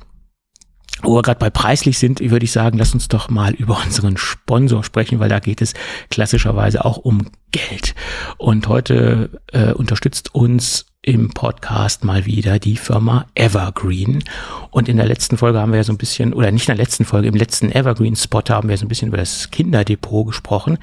[1.03, 4.17] wo wir gerade bei preislich sind, würde ich sagen, lass uns doch mal über unseren
[4.17, 5.75] Sponsor sprechen, weil da geht es
[6.11, 7.95] klassischerweise auch um Geld.
[8.39, 14.23] Und heute äh, unterstützt uns im Podcast mal wieder die Firma Evergreen.
[14.71, 16.85] Und in der letzten Folge haben wir ja so ein bisschen, oder nicht in der
[16.85, 20.79] letzten Folge, im letzten Evergreen-Spot haben wir so ein bisschen über das Kinderdepot gesprochen.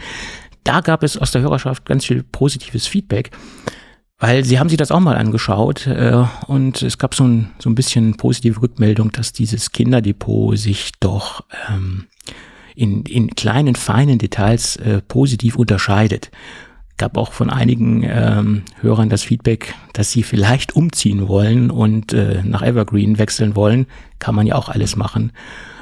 [0.64, 3.32] Da gab es aus der Hörerschaft ganz viel positives Feedback.
[4.20, 7.70] Weil sie haben sich das auch mal angeschaut äh, und es gab so ein, so
[7.70, 12.08] ein bisschen positive Rückmeldung, dass dieses Kinderdepot sich doch ähm,
[12.76, 16.32] in, in kleinen, feinen Details äh, positiv unterscheidet.
[16.98, 22.42] Gab auch von einigen ähm, Hörern das Feedback, dass sie vielleicht umziehen wollen und äh,
[22.44, 23.86] nach Evergreen wechseln wollen.
[24.18, 25.32] Kann man ja auch alles machen.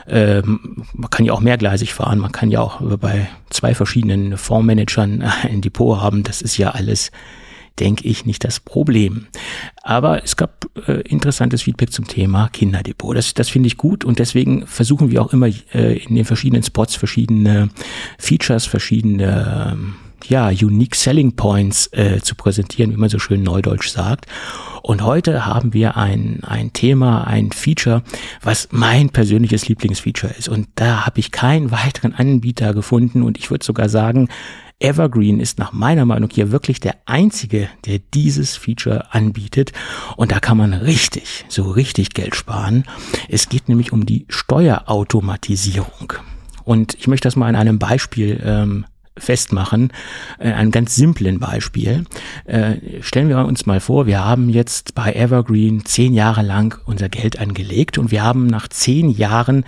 [0.07, 2.19] Ähm, man kann ja auch mehrgleisig fahren.
[2.19, 6.23] Man kann ja auch bei zwei verschiedenen Fondsmanagern ein Depot haben.
[6.23, 7.11] Das ist ja alles
[7.79, 9.27] denke ich, nicht das Problem.
[9.83, 13.15] Aber es gab äh, interessantes Feedback zum Thema Kinderdepot.
[13.15, 16.63] Das, das finde ich gut und deswegen versuchen wir auch immer äh, in den verschiedenen
[16.63, 17.69] Spots verschiedene
[18.17, 19.95] Features, verschiedene ähm,
[20.29, 24.25] ja, Unique Selling Points äh, zu präsentieren, wie man so schön neudeutsch sagt.
[24.81, 28.03] Und heute haben wir ein, ein Thema, ein Feature,
[28.41, 30.47] was mein persönliches Lieblingsfeature ist.
[30.47, 34.29] Und da habe ich keinen weiteren Anbieter gefunden und ich würde sogar sagen,
[34.79, 39.71] Evergreen ist nach meiner Meinung hier wirklich der einzige, der dieses Feature anbietet.
[40.17, 42.83] Und da kann man richtig, so richtig Geld sparen.
[43.29, 46.13] Es geht nämlich um die Steuerautomatisierung.
[46.65, 48.85] Und ich möchte das mal an einem Beispiel ähm,
[49.17, 49.91] festmachen,
[50.39, 52.05] äh, einem ganz simplen Beispiel.
[52.45, 57.09] Äh, stellen wir uns mal vor, wir haben jetzt bei Evergreen zehn Jahre lang unser
[57.09, 59.65] Geld angelegt und wir haben nach zehn Jahren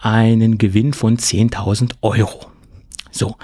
[0.00, 2.46] einen Gewinn von 10.000 Euro.
[3.10, 3.36] So,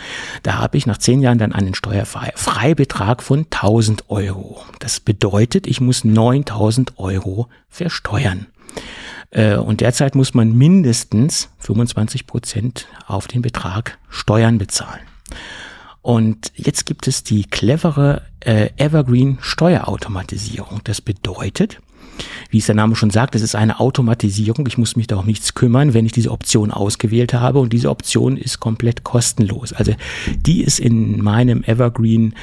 [0.42, 4.60] da habe ich nach zehn Jahren dann einen Steuerfreibetrag von 1000 Euro.
[4.80, 8.48] Das bedeutet, ich muss 9000 Euro versteuern.
[9.30, 15.09] Äh, und derzeit muss man mindestens 25 Prozent auf den Betrag Steuern bezahlen.
[16.02, 20.80] Und jetzt gibt es die clevere äh, Evergreen Steuerautomatisierung.
[20.84, 21.80] Das bedeutet,
[22.50, 24.66] wie es der Name schon sagt, es ist eine Automatisierung.
[24.66, 27.58] Ich muss mich da um nichts kümmern, wenn ich diese Option ausgewählt habe.
[27.58, 29.72] Und diese Option ist komplett kostenlos.
[29.72, 29.94] Also
[30.46, 32.34] die ist in meinem Evergreen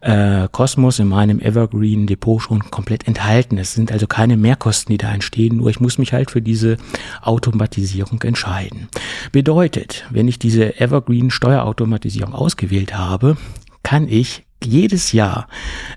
[0.00, 3.58] äh, Cosmos in meinem Evergreen Depot schon komplett enthalten.
[3.58, 6.76] Es sind also keine Mehrkosten, die da entstehen, nur ich muss mich halt für diese
[7.22, 8.88] Automatisierung entscheiden.
[9.32, 13.36] Bedeutet, wenn ich diese Evergreen Steuerautomatisierung ausgewählt habe,
[13.82, 15.48] kann ich jedes Jahr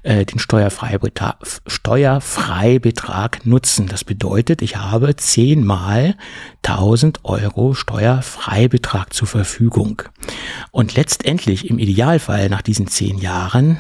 [0.04, 1.38] äh, den Steuerfreibetrag,
[1.68, 3.88] Steuerfreibetrag nutzen.
[3.88, 6.16] Das bedeutet, ich habe zehnmal
[6.64, 10.04] 1000 Euro Steuerfreibetrag zur Verfügung.
[10.72, 13.78] Und letztendlich im Idealfall nach diesen zehn Jahren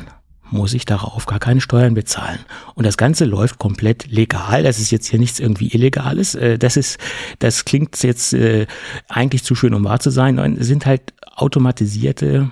[0.53, 2.39] muss ich darauf gar keine Steuern bezahlen.
[2.75, 4.63] Und das Ganze läuft komplett legal.
[4.63, 6.35] Das ist jetzt hier nichts irgendwie Illegales.
[6.35, 6.99] Äh, das ist,
[7.39, 8.67] das klingt jetzt äh,
[9.09, 10.37] eigentlich zu schön, um wahr zu sein.
[10.57, 12.51] Es sind halt automatisierte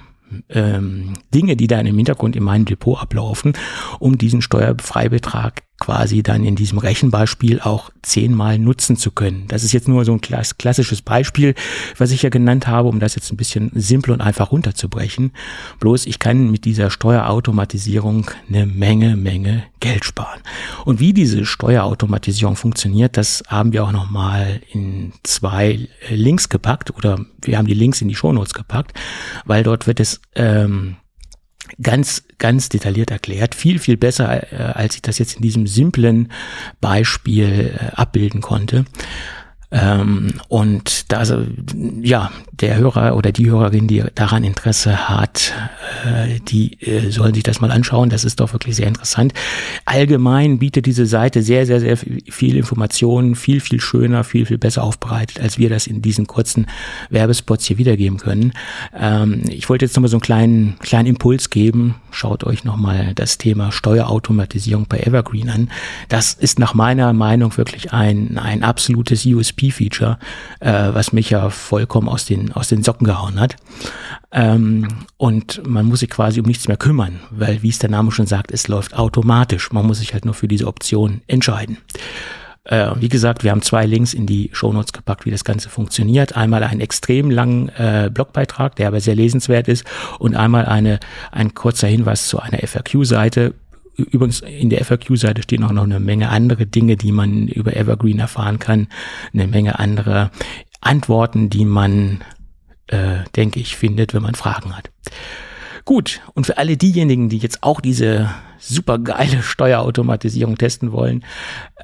[0.49, 3.53] ähm, Dinge, die da im Hintergrund in meinem Depot ablaufen,
[3.99, 9.45] um diesen Steuerfreibetrag quasi dann in diesem Rechenbeispiel auch zehnmal nutzen zu können.
[9.47, 11.55] Das ist jetzt nur so ein klassisches Beispiel,
[11.97, 15.31] was ich ja genannt habe, um das jetzt ein bisschen simpel und einfach runterzubrechen.
[15.79, 20.41] Bloß ich kann mit dieser Steuerautomatisierung eine Menge, Menge Geld sparen.
[20.85, 27.25] Und wie diese Steuerautomatisierung funktioniert, das haben wir auch nochmal in zwei Links gepackt oder
[27.41, 28.93] wir haben die Links in die Shownotes gepackt,
[29.45, 30.97] weil dort wird es ähm,
[31.81, 33.55] ganz, ganz detailliert erklärt.
[33.55, 36.31] Viel, viel besser, äh, als ich das jetzt in diesem simplen
[36.79, 38.85] Beispiel äh, abbilden konnte.
[39.71, 41.45] Ähm, und da, also,
[42.01, 45.53] ja, der Hörer oder die Hörerin, die daran Interesse hat,
[46.05, 48.09] äh, die äh, sollen sich das mal anschauen.
[48.09, 49.33] Das ist doch wirklich sehr interessant.
[49.85, 54.83] Allgemein bietet diese Seite sehr, sehr, sehr viel Informationen, viel, viel schöner, viel, viel besser
[54.83, 56.67] aufbereitet, als wir das in diesen kurzen
[57.09, 58.51] Werbespots hier wiedergeben können.
[58.97, 61.95] Ähm, ich wollte jetzt nochmal so einen kleinen, kleinen Impuls geben.
[62.11, 65.71] Schaut euch nochmal das Thema Steuerautomatisierung bei Evergreen an.
[66.09, 70.17] Das ist nach meiner Meinung wirklich ein, ein absolutes USP PSP-Feature,
[70.59, 73.55] äh, was mich ja vollkommen aus den, aus den Socken gehauen hat.
[74.31, 74.87] Ähm,
[75.17, 78.27] und man muss sich quasi um nichts mehr kümmern, weil, wie es der Name schon
[78.27, 79.71] sagt, es läuft automatisch.
[79.71, 81.77] Man muss sich halt nur für diese Option entscheiden.
[82.63, 86.37] Äh, wie gesagt, wir haben zwei Links in die Shownotes gepackt, wie das Ganze funktioniert.
[86.37, 89.85] Einmal einen extrem langen äh, Blogbeitrag, der aber sehr lesenswert ist,
[90.19, 90.99] und einmal eine,
[91.31, 93.55] ein kurzer Hinweis zu einer FAQ-Seite,
[94.03, 98.19] Übrigens, in der FAQ-Seite stehen auch noch eine Menge andere Dinge, die man über Evergreen
[98.19, 98.87] erfahren kann.
[99.33, 100.31] Eine Menge andere
[100.81, 102.23] Antworten, die man,
[102.87, 104.91] äh, denke ich, findet, wenn man Fragen hat.
[105.85, 108.29] Gut, und für alle diejenigen, die jetzt auch diese
[108.59, 111.25] super geile Steuerautomatisierung testen wollen,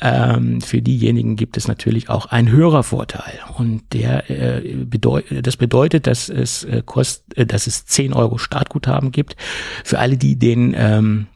[0.02, 3.40] ähm, für diejenigen gibt es natürlich auch einen Hörervorteil.
[3.58, 8.38] Und der äh, bedeutet, das bedeutet, dass es äh, kost, äh, dass es 10 Euro
[8.38, 9.36] Startguthaben gibt.
[9.84, 11.28] Für alle, die den ähm,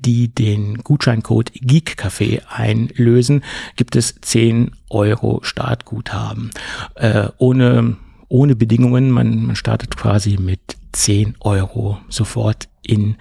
[0.00, 3.44] die den Gutscheincode GeekCafé einlösen,
[3.76, 6.50] gibt es 10 Euro Startguthaben.
[6.94, 7.96] Äh, ohne,
[8.28, 10.60] ohne Bedingungen, man, man startet quasi mit
[10.92, 13.16] 10 Euro sofort in,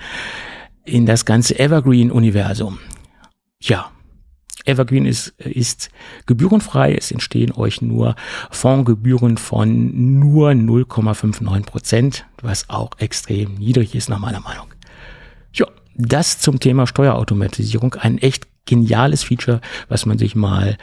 [0.86, 2.80] in das ganze Evergreen-Universum.
[3.60, 3.92] Ja,
[4.68, 5.90] Evergreen ist, ist
[6.26, 6.94] gebührenfrei.
[6.94, 8.16] Es entstehen euch nur
[8.52, 14.68] Fondsgebühren von nur 0,59 Prozent, was auch extrem niedrig ist nach meiner Meinung.
[15.54, 15.68] Ja,
[15.98, 17.96] das zum Thema Steuerautomatisierung.
[17.96, 20.78] Ein echt geniales Feature, was man sich mal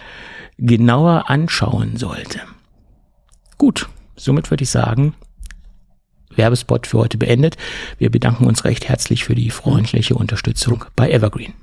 [0.59, 2.41] genauer anschauen sollte.
[3.59, 5.15] Gut, somit würde ich sagen,
[6.37, 7.57] Werbespot für heute beendet.
[7.99, 11.55] Wir bedanken uns recht herzlich für die freundliche Unterstützung bei Evergreen.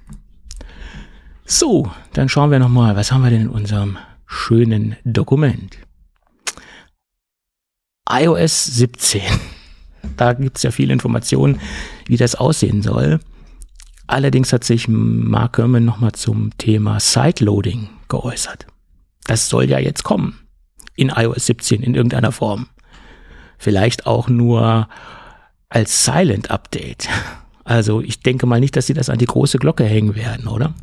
[1.45, 5.77] So, dann schauen wir nochmal, was haben wir denn in unserem schönen Dokument?
[8.09, 9.21] iOS 17.
[10.17, 11.59] Da gibt es ja viele Informationen,
[12.07, 13.19] wie das aussehen soll.
[14.11, 18.67] Allerdings hat sich Mark Gurman nochmal zum Thema Sideloading geäußert.
[19.23, 20.37] Das soll ja jetzt kommen.
[20.97, 22.67] In iOS 17 in irgendeiner Form.
[23.57, 24.89] Vielleicht auch nur
[25.69, 27.07] als Silent Update.
[27.63, 30.73] Also ich denke mal nicht, dass sie das an die große Glocke hängen werden, oder?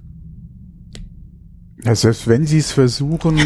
[1.82, 3.36] Ja, selbst wenn sie es versuchen,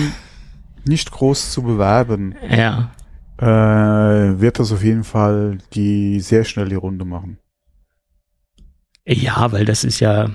[0.84, 2.92] nicht groß zu bewerben, ja.
[3.38, 7.38] äh, wird das auf jeden Fall die sehr schnell die Runde machen.
[9.04, 10.30] Ja, weil das ist ja,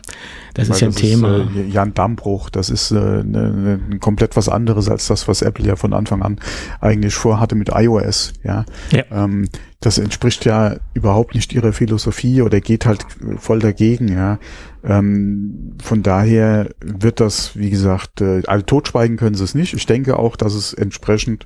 [0.53, 1.37] das weil ist ja ein das Thema.
[1.37, 2.49] Ist, äh, ja, ein Dammbruch.
[2.49, 6.21] Das ist äh, ne, ne, komplett was anderes als das, was Apple ja von Anfang
[6.21, 6.39] an
[6.81, 8.33] eigentlich vorhatte mit iOS.
[8.43, 9.03] Ja, ja.
[9.09, 9.47] Ähm,
[9.79, 13.05] das entspricht ja überhaupt nicht ihrer Philosophie oder geht halt
[13.37, 14.09] voll dagegen.
[14.09, 14.37] Ja,
[14.83, 19.75] ähm, von daher wird das, wie gesagt, äh, also totschweigen können sie es nicht.
[19.75, 21.45] Ich denke auch, dass es entsprechend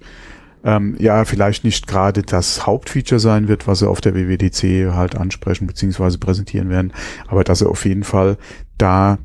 [0.64, 5.16] ähm, ja vielleicht nicht gerade das Hauptfeature sein wird, was sie auf der WWDC halt
[5.16, 6.18] ansprechen bzw.
[6.18, 6.93] präsentieren werden,
[7.28, 8.38] aber dass sie auf jeden Fall
[8.78, 9.18] da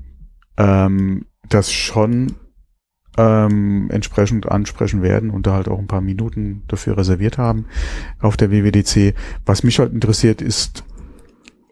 [0.56, 2.34] ähm, das schon
[3.18, 7.66] ähm, entsprechend ansprechen werden und da halt auch ein paar Minuten dafür reserviert haben
[8.20, 9.14] auf der WWDC.
[9.44, 10.84] Was mich halt interessiert ist,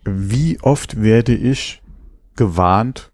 [0.04, 1.82] wie oft werde ich
[2.36, 3.12] gewarnt,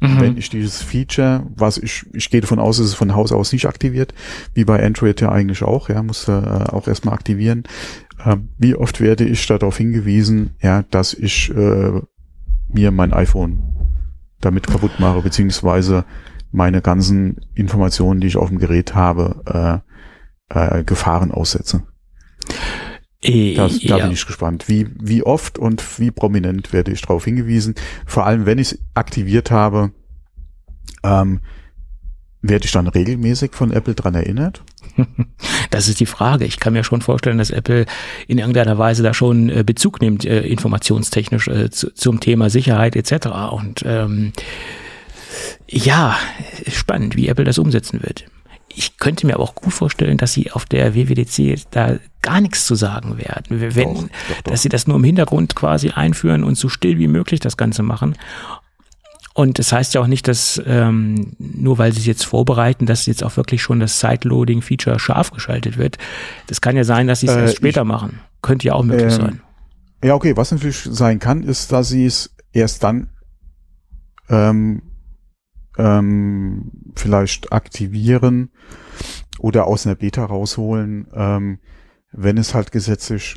[0.00, 0.20] Mhm.
[0.20, 3.52] wenn ich dieses Feature, was ich, ich gehe davon aus, dass es von Haus aus
[3.52, 4.12] nicht aktiviert,
[4.52, 7.64] wie bei Android ja eigentlich auch, ja, muss äh, auch erstmal aktivieren.
[8.24, 12.00] Ähm, wie oft werde ich darauf hingewiesen, ja, dass ich äh,
[12.68, 13.62] mir mein iPhone
[14.40, 16.04] damit kaputt mache, beziehungsweise
[16.52, 19.82] meine ganzen Informationen, die ich auf dem Gerät habe,
[20.50, 21.82] äh, äh, Gefahren aussetze.
[23.28, 24.04] Äh, Das, da ja.
[24.04, 24.68] bin ich gespannt.
[24.68, 27.74] Wie, wie oft und wie prominent werde ich darauf hingewiesen?
[28.06, 29.92] Vor allem, wenn ich es aktiviert habe,
[31.02, 31.40] ähm,
[32.42, 34.62] werde ich dann regelmäßig von Apple dran erinnert?
[35.70, 36.44] Das ist die Frage.
[36.44, 37.86] Ich kann mir schon vorstellen, dass Apple
[38.28, 42.96] in irgendeiner Weise da schon äh, Bezug nimmt, äh, informationstechnisch äh, zu, zum Thema Sicherheit
[42.96, 43.26] etc.
[43.50, 44.32] Und ähm,
[45.68, 46.16] ja,
[46.68, 48.26] spannend, wie Apple das umsetzen wird.
[48.78, 52.66] Ich könnte mir aber auch gut vorstellen, dass sie auf der WWDC da gar nichts
[52.66, 53.44] zu sagen werden.
[53.74, 54.08] Wenn, Doch, doch,
[54.44, 54.50] doch.
[54.52, 57.82] dass sie das nur im Hintergrund quasi einführen und so still wie möglich das Ganze
[57.82, 58.16] machen.
[59.32, 63.06] Und das heißt ja auch nicht, dass ähm, nur weil sie es jetzt vorbereiten, dass
[63.06, 65.96] jetzt auch wirklich schon das Sideloading-Feature scharf geschaltet wird.
[66.46, 68.20] Das kann ja sein, dass sie es Äh, erst später ich- machen.
[68.42, 69.40] Könnte ja auch möglich Ähm, sein.
[70.04, 73.08] Ja, okay, was natürlich sein kann, ist, dass sie es erst dann
[74.28, 74.82] ähm,
[75.78, 78.50] ähm, vielleicht aktivieren
[79.38, 81.58] oder aus einer Beta rausholen, ähm,
[82.12, 83.36] wenn es halt gesetzlich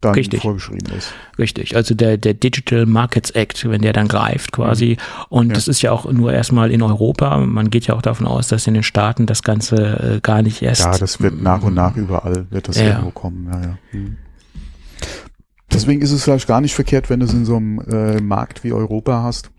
[0.00, 0.42] dann Richtig.
[0.42, 1.12] vorgeschrieben ist.
[1.38, 1.74] Richtig.
[1.76, 4.98] Also der, der Digital Markets Act, wenn der dann greift quasi.
[5.30, 5.50] Und Mhm.
[5.50, 5.54] Ja.
[5.54, 7.38] das ist ja auch nur erstmal in Europa.
[7.38, 10.60] Man geht ja auch davon aus, dass in den Staaten das Ganze äh, gar nicht
[10.60, 10.82] erst.
[10.82, 12.88] Ja, das wird nach und nach überall, wird das Ja.
[12.90, 13.48] irgendwo kommen.
[13.50, 13.78] Ja, ja.
[13.92, 14.18] Hm.
[15.72, 18.62] Deswegen ist es vielleicht gar nicht verkehrt, wenn du es in so einem äh, Markt
[18.62, 19.50] wie Europa hast,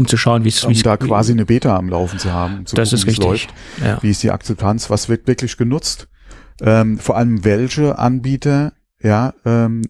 [0.00, 2.66] um zu schauen, wie es um da quasi eine Beta am Laufen zu haben, um
[2.66, 3.26] zu Das ist wie es richtig.
[3.26, 3.54] läuft.
[3.84, 4.02] Ja.
[4.02, 4.88] Wie ist die Akzeptanz?
[4.88, 6.08] Was wird wirklich genutzt?
[6.62, 8.72] Ähm, vor allem welche Anbieter,
[9.02, 9.82] ja, ähm,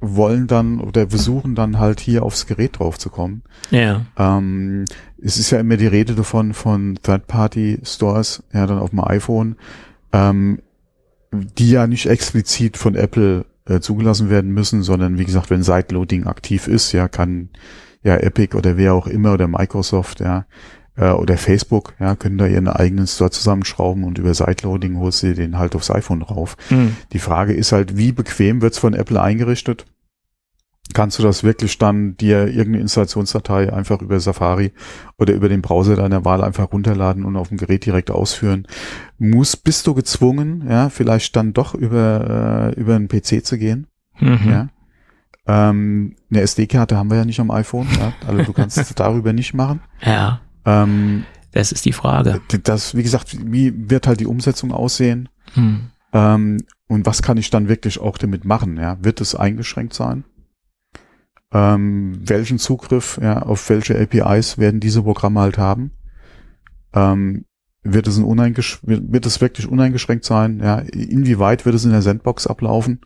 [0.00, 3.42] wollen dann oder versuchen dann halt hier aufs Gerät drauf zu kommen.
[3.70, 4.06] ja.
[4.16, 4.84] Ähm,
[5.20, 9.56] es ist ja immer die Rede davon von Third-Party-Stores, ja, dann auf dem iPhone,
[10.12, 10.60] ähm,
[11.32, 16.28] die ja nicht explizit von Apple äh, zugelassen werden müssen, sondern wie gesagt, wenn Sideloading
[16.28, 17.48] aktiv ist, ja, kann
[18.02, 20.46] ja Epic oder wer auch immer oder Microsoft, ja,
[20.96, 25.34] äh, oder Facebook, ja, können da ihren eigenen Store zusammenschrauben und über Sideloading holst du
[25.34, 26.56] den halt aufs iPhone drauf.
[26.68, 26.96] Hm.
[27.12, 29.86] Die Frage ist halt, wie bequem wird's von Apple eingerichtet?
[30.94, 34.72] Kannst du das wirklich dann dir irgendeine Installationsdatei einfach über Safari
[35.18, 38.66] oder über den Browser deiner Wahl einfach runterladen und auf dem Gerät direkt ausführen?
[39.18, 43.86] Muss, bist du gezwungen, ja, vielleicht dann doch über, äh, über einen PC zu gehen?
[44.18, 44.50] Mhm.
[44.50, 44.68] Ja.
[45.48, 49.32] Ähm, eine SD-Karte haben wir ja nicht am iPhone, ja, also du kannst es darüber
[49.32, 49.80] nicht machen.
[50.02, 52.42] ja, Ähm, das ist die Frage.
[52.64, 55.30] das, wie gesagt, wie wird halt die Umsetzung aussehen?
[55.54, 55.90] Hm.
[56.12, 58.76] Ähm, und was kann ich dann wirklich auch damit machen?
[58.76, 58.98] Ja?
[59.02, 60.24] Wird es eingeschränkt sein?
[61.50, 65.92] Ähm, welchen Zugriff ja, auf welche APIs werden diese Programme halt haben?
[66.92, 67.46] Ähm,
[67.82, 70.60] wird es, ein uneingesch wird, wird es wirklich uneingeschränkt sein?
[70.60, 70.78] Ja?
[70.80, 73.00] Inwieweit wird es in der Sandbox ablaufen?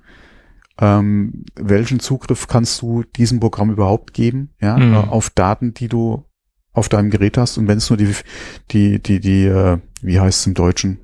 [0.80, 4.50] Ähm, welchen Zugriff kannst du diesem Programm überhaupt geben?
[4.60, 4.94] Ja, Mhm.
[4.94, 6.24] äh, auf Daten, die du
[6.72, 8.14] auf deinem Gerät hast und wenn es nur die,
[8.70, 10.98] die, die, die, äh, wie heißt es im Deutschen?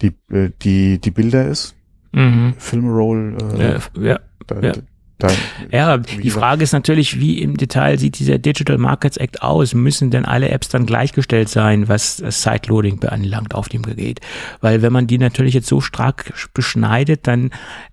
[0.00, 1.74] Die, äh, die, die Bilder ist,
[2.14, 2.54] Mhm.
[2.56, 4.20] Filmroll, äh, Äh, ja.
[4.46, 4.72] da, ja.
[5.18, 5.28] Da,
[5.72, 9.74] Ja, die Frage ist natürlich, wie im Detail sieht dieser Digital Markets Act aus?
[9.74, 14.20] Müssen denn alle Apps dann gleichgestellt sein, was das Sideloading beanlangt auf dem Gerät?
[14.60, 17.50] Weil wenn man die natürlich jetzt so stark beschneidet, dann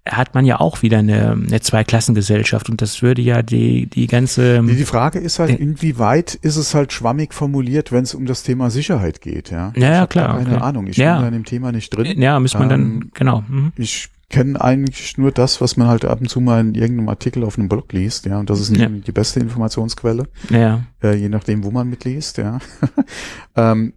[0.07, 4.61] hat man ja auch wieder eine, eine Zweiklassengesellschaft und das würde ja die, die ganze,
[4.63, 8.43] Nee, die Frage ist halt, inwieweit ist es halt schwammig formuliert, wenn es um das
[8.43, 9.73] Thema Sicherheit geht, ja?
[9.75, 10.63] Ja, ja, ich hab klar, Keine okay.
[10.63, 11.13] Ahnung, ich Ja.
[11.15, 12.21] bin da in dem Thema nicht drin.
[12.21, 13.43] ja, muss man dann, Ähm, genau.
[13.47, 13.71] Mhm.
[13.77, 17.43] Ich kenne eigentlich nur das, was man halt ab und zu mal in irgendeinem Artikel
[17.43, 18.87] auf einem Blog liest, ja, und das ist Ja.
[18.89, 22.59] die beste Informationsquelle, Ja, äh, je nachdem, wo man mitliest, ja.
[23.55, 23.93] ähm,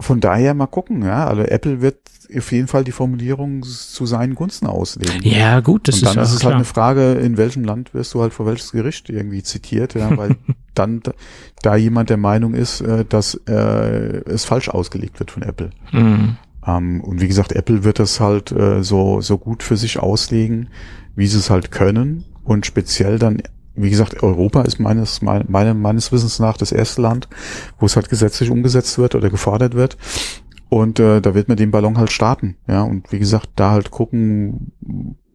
[0.00, 1.98] von daher mal gucken, ja, also Apple wird
[2.36, 5.22] auf jeden Fall die Formulierung zu seinen Gunsten auslegen.
[5.22, 7.94] ja, gut, das und dann ist, ist, auch es halt eine Frage, in welchem Land
[7.94, 10.36] wirst du halt vor welches Gericht irgendwie zitiert, ja, weil
[10.74, 11.12] dann da,
[11.62, 13.52] da jemand der Meinung ist, äh, dass äh,
[14.28, 15.70] es falsch ausgelegt wird von Apple.
[15.92, 16.36] Mhm.
[16.66, 20.68] Ähm, und wie gesagt, Apple wird das halt äh, so, so gut für sich auslegen,
[21.14, 22.24] wie sie es halt können.
[22.44, 23.42] Und speziell dann,
[23.74, 27.28] wie gesagt, Europa ist meines, mein, meine, meines Wissens nach das erste Land,
[27.78, 29.96] wo es halt gesetzlich umgesetzt wird oder gefordert wird.
[30.68, 32.56] Und äh, da wird man den Ballon halt starten.
[32.66, 34.72] Ja, und wie gesagt, da halt gucken,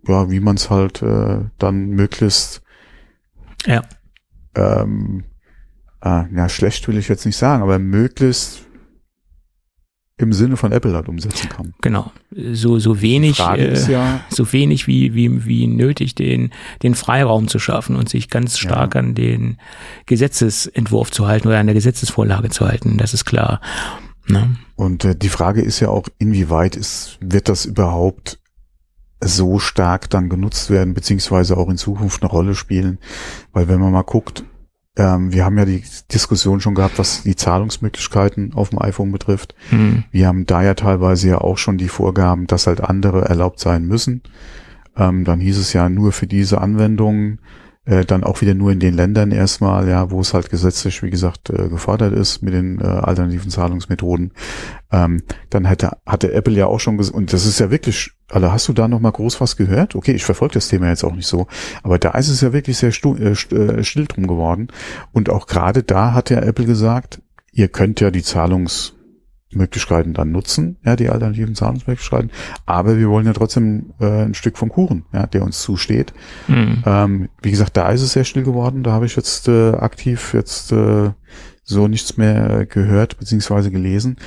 [0.08, 2.62] ja, wie man es halt äh, dann möglichst
[3.66, 3.82] Ja.
[4.56, 5.24] ähm,
[6.02, 8.66] äh, ja, schlecht will ich jetzt nicht sagen, aber möglichst
[10.22, 11.74] im Sinne von Apple halt umsetzen kann.
[11.82, 12.12] Genau.
[12.54, 16.52] So, so wenig, äh, ja, so wenig wie, wie, wie nötig, den,
[16.84, 19.02] den Freiraum zu schaffen und sich ganz stark Ja.
[19.02, 19.58] an den
[20.06, 22.98] Gesetzesentwurf zu halten oder an der Gesetzesvorlage zu halten.
[22.98, 23.62] Das ist klar.
[24.28, 24.56] Ne?
[24.76, 28.40] Und äh, die Frage ist ja auch, inwieweit ist, wird das überhaupt
[29.24, 32.98] so stark dann genutzt werden, beziehungsweise auch in Zukunft eine Rolle spielen?
[33.54, 34.44] Weil wenn man mal guckt,
[34.98, 39.56] ähm, wir haben ja die Diskussion schon gehabt, was die Zahlungsmöglichkeiten auf dem iPhone betrifft.
[39.70, 40.04] Hm.
[40.12, 43.86] Wir haben da ja teilweise ja auch schon die Vorgaben, dass halt andere erlaubt sein
[43.86, 44.22] müssen.
[44.98, 47.40] Ähm, dann hieß es ja nur für diese Anwendungen,
[47.86, 51.10] äh, dann auch wieder nur in den Ländern erstmal, ja, wo es halt gesetzlich, wie
[51.10, 54.34] gesagt, äh, gefordert ist mit den äh, alternativen Zahlungsmethoden.
[54.92, 58.52] Ähm, dann hätte, hatte Apple ja auch schon gesagt, und das ist ja wirklich, also
[58.52, 59.96] hast du da noch mal groß was gehört?
[59.96, 61.48] Okay, ich verfolge das Thema jetzt auch nicht so,
[61.82, 64.68] aber da ist es ja wirklich sehr stu äh, äh, still drum geworden.
[65.12, 67.22] Und auch gerade da hat ja Apple gesagt,
[67.52, 68.24] ihr könnt ja die
[69.52, 72.32] Zahlungsmöglichkeiten dann nutzen, ja, die alternativen Zahlungsmöglichkeiten,
[72.66, 76.14] aber wir wollen ja trotzdem äh, ein Stück vom Kuchen, ja, der uns zusteht.
[76.48, 76.84] Hm.
[76.86, 80.34] Ähm, wie gesagt, da ist es sehr still geworden, da habe ich jetzt äh, aktiv
[80.34, 81.12] jetzt äh,
[81.64, 84.18] so nichts mehr gehört beziehungsweise gelesen.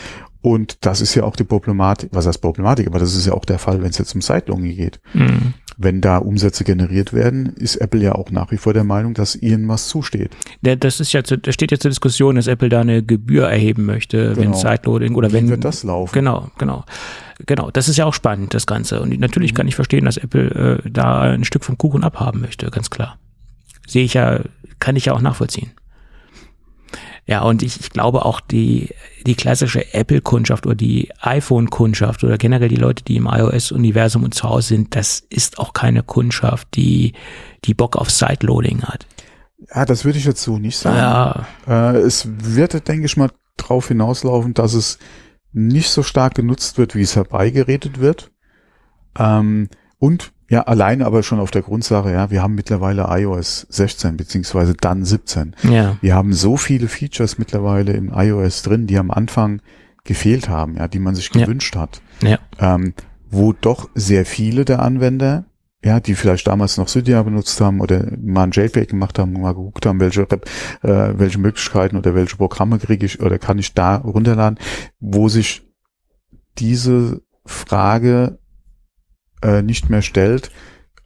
[0.45, 3.47] Und das ist ja auch die Problematik, was heißt Problematik, aber das ist ja auch
[3.47, 5.01] der Fall, wenn es jetzt um Sideloading geht.
[5.13, 5.55] Hm.
[5.79, 9.37] Wenn da Umsätze generiert werden, ist Apple ja auch nach wie vor der Meinung, dass
[9.37, 10.33] ihnen was zusteht.
[10.61, 13.49] Der, das ist ja, zu, da steht ja zur Diskussion, dass Apple da eine Gebühr
[13.49, 14.57] erheben möchte, wenn Genau.
[14.59, 16.13] Sideloading oder Wie wenn wird das laufen?
[16.13, 16.85] Genau, genau.
[17.47, 19.01] Genau, das ist ja auch spannend, das Ganze.
[19.01, 19.57] Und natürlich Mhm.
[19.57, 23.17] kann ich verstehen, dass Apple äh, da ein Stück vom Kuchen abhaben möchte, ganz klar.
[23.87, 24.41] Sehe ich ja,
[24.79, 25.71] kann ich ja auch nachvollziehen.
[27.27, 28.91] Ja, und ich, ich glaube auch die,
[29.27, 34.49] die klassische Apple-Kundschaft oder die iPhone-Kundschaft oder generell die Leute, die im iOS-Universum und zu
[34.49, 37.15] Hause sind, das ist auch keine Kundschaft, die,
[37.65, 39.07] die Bock auf Sideloading hat.
[39.75, 40.99] Ja, das würde ich jetzt so nicht sagen.
[40.99, 44.99] Ja, Äh, es wird, denke ich mal, drauf hinauslaufen, dass es
[45.53, 48.33] nicht so stark genutzt wird, wie es herbeigeredet wird.
[49.19, 54.17] Ähm, und ja, alleine aber schon auf der Grundsache, ja, wir haben mittlerweile iOS 16
[54.17, 55.57] beziehungsweise dann 17.
[55.71, 59.63] ja, Wir haben so viele Features mittlerweile in iOS drin, die am Anfang
[60.05, 61.43] gefehlt haben, ja, die man sich Ja.
[61.47, 62.03] gewünscht hat.
[62.23, 62.93] ja, Ähm,
[63.31, 65.47] wo doch sehr viele der Anwender,
[65.85, 69.55] ja, die vielleicht damals noch Cydia benutzt haben oder mal ein JPEG gemacht haben, mal
[69.55, 70.39] geguckt haben, welche, äh,
[71.19, 74.59] welche Möglichkeiten oder welche Programme kriege ich oder kann ich da runterladen,
[75.01, 75.63] wo sich
[76.59, 78.39] diese Frage
[79.45, 80.51] äh, nicht mehr stellt,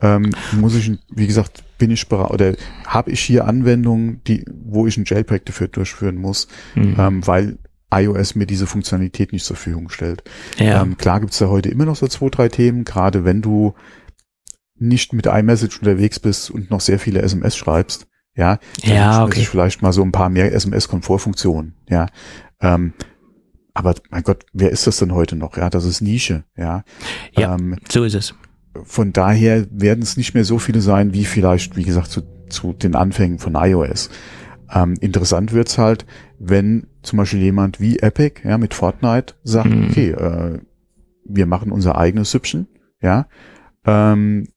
[0.01, 2.55] ähm, muss ich, wie gesagt, bin ich bereit oder
[2.86, 7.59] habe ich hier Anwendungen, die, wo ich ein JPEG dafür durchführen muss, hm, ähm, weil
[7.93, 10.22] iOS mir diese Funktionalität nicht zur Verfügung stellt.
[10.59, 13.74] ja, Ähm, klar gibt's da heute immer noch so zwei, drei Themen, gerade wenn du
[14.78, 19.45] nicht mit iMessage unterwegs bist und noch sehr viele SMS schreibst, ja, dann Ja, okay.
[19.45, 22.07] vielleicht mal so ein paar mehr SMS-Komfortfunktionen, ja.
[22.61, 22.93] Ähm,
[23.78, 25.56] aber mein Gott, wer ist das denn heute noch?
[25.56, 26.84] Ja, das ist Nische, ja.
[27.36, 27.54] Ja.
[27.54, 28.34] Ähm, so ist es.
[28.84, 32.72] von daher werden es nicht mehr so viele sein, wie vielleicht, wie gesagt, zu, zu
[32.72, 34.10] den Anfängen von iOS.
[34.70, 36.04] Ähm, interessant wird's halt,
[36.38, 39.86] wenn zum Beispiel jemand wie Epic, ja, mit Fortnite sagt, Mhm.
[39.88, 40.58] okay, äh,
[41.24, 42.68] wir machen unser eigenes Süppchen,
[43.00, 43.26] ja.
[43.86, 44.48] Ähm,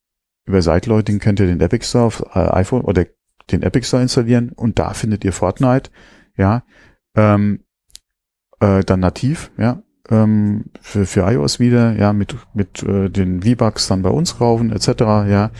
[0.44, 3.06] über Sideloading könnt ihr den Epic Store auf äh, iPhone oder
[3.50, 5.90] den Epic Store installieren und da findet ihr Fortnite,
[6.36, 6.64] ja.
[7.14, 7.60] Ähm,
[8.62, 13.88] äh, dann nativ, ja, ähm, für, für iOS wieder, ja, mit, mit äh, den V-Bucks
[13.88, 15.50] dann bei uns kaufen, etc., ja,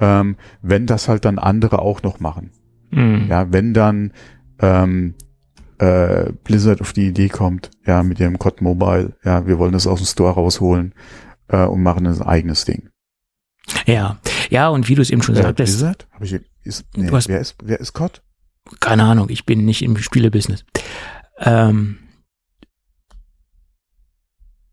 [0.00, 2.50] ähm, wenn das halt dann andere auch noch machen.
[2.90, 3.26] Hm.
[3.28, 4.12] Ja, wenn dann
[4.60, 5.14] ähm,
[5.78, 9.86] äh, Blizzard auf die Idee kommt, ja, mit ihrem COD Mobile, ja, wir wollen das
[9.86, 10.94] aus dem Store rausholen
[11.48, 12.90] äh, und machen ein eigenes Ding.
[13.86, 14.18] Ja,
[14.50, 16.08] ja, und wie du es eben schon Äh, sagtest, Blizzard?
[16.10, 18.22] Hab ich, ist, nee, wer ist, wer ist COD?
[18.80, 20.64] keine Ahnung, ich bin nicht im Spielebusiness.
[21.38, 21.98] Ähm,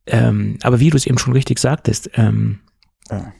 [0.09, 2.59] ähm, aber wie du es eben schon richtig sagtest, ähm,
[3.09, 3.33] Ja.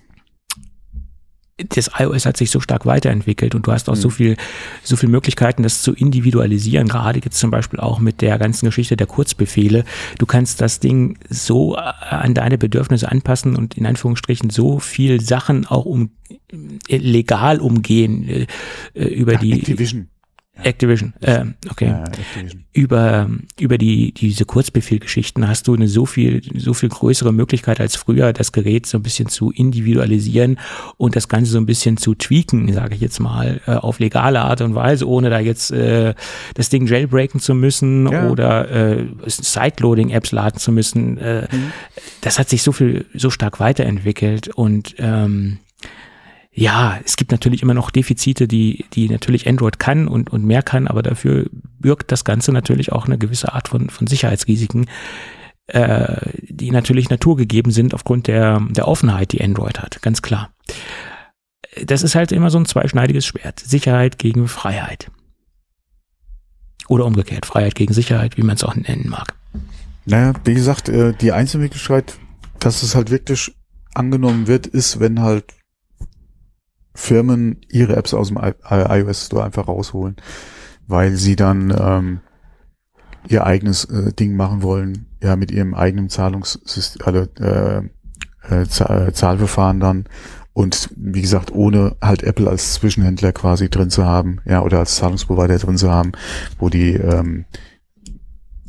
[1.76, 4.00] das iOS hat sich so stark weiterentwickelt und du hast auch Mhm.
[4.00, 4.38] so viel,
[4.82, 6.88] so viel Möglichkeiten, das zu individualisieren.
[6.88, 9.84] Gerade jetzt zum Beispiel auch mit der ganzen Geschichte der Kurzbefehle.
[10.20, 15.20] Du kannst das Ding so äh, an deine Bedürfnisse anpassen und in Anführungsstrichen so viel
[15.20, 16.12] Sachen auch um
[16.88, 18.48] äh, legal umgehen äh,
[18.94, 20.08] äh, über Ach, die Activision.
[20.64, 21.14] Activision.
[21.22, 22.66] Äh, okay Ja, Activision.
[22.74, 23.30] über,
[23.60, 28.34] über die, diese Kurzbefehlgeschichten hast du eine so viel, so viel größere Möglichkeit als früher,
[28.34, 30.60] das Gerät so ein bisschen zu individualisieren
[30.98, 34.42] und das Ganze so ein bisschen zu tweaken, sage ich jetzt mal, äh, auf legale
[34.42, 36.14] Art und Weise, ohne da jetzt äh,
[36.56, 38.30] das Ding jailbreaken zu müssen Ja.
[38.30, 41.18] oder äh, Sideloading-Apps laden zu müssen.
[41.18, 41.72] Äh, Mhm.
[42.22, 45.58] Das hat sich so viel, so stark weiterentwickelt und ähm,
[46.60, 50.62] ja, es gibt natürlich immer noch Defizite, die, die natürlich Android kann und, und mehr
[50.62, 51.46] kann, aber dafür
[51.80, 54.88] birgt das Ganze natürlich auch eine gewisse Art von, von Sicherheitsrisiken.
[55.68, 60.50] äh, die natürlich naturgegeben sind aufgrund der, der Offenheit, die Android hat, ganz klar.
[61.86, 63.60] Das ist halt immer so ein zweischneidiges Schwert.
[63.60, 65.12] Sicherheit gegen Freiheit.
[66.88, 69.36] Oder umgekehrt, Freiheit gegen Sicherheit, wie man es auch nennen mag.
[70.06, 72.16] Naja, wie gesagt, äh, die Einzelmöglichkeit,
[72.60, 73.54] dass es halt wirklich
[73.94, 75.46] angenommen wird, ist, wenn halt
[77.00, 80.18] Firmen ihre Apps aus dem iOS Store einfach rausholen,
[80.88, 82.20] weil sie dann ähm,
[83.28, 87.84] ihr eigenes äh, Ding machen wollen, ja, mit ihrem eigenen Zahlungssystem, also, äh,
[88.50, 88.66] äh,
[89.14, 90.06] Zahlverfahren dann.
[90.54, 94.96] Und wie gesagt, ohne halt Apple als Zwischenhändler quasi drin zu haben, ja, oder als
[94.96, 96.12] Zahlungsprovider drin zu haben,
[96.58, 97.46] wo die ähm,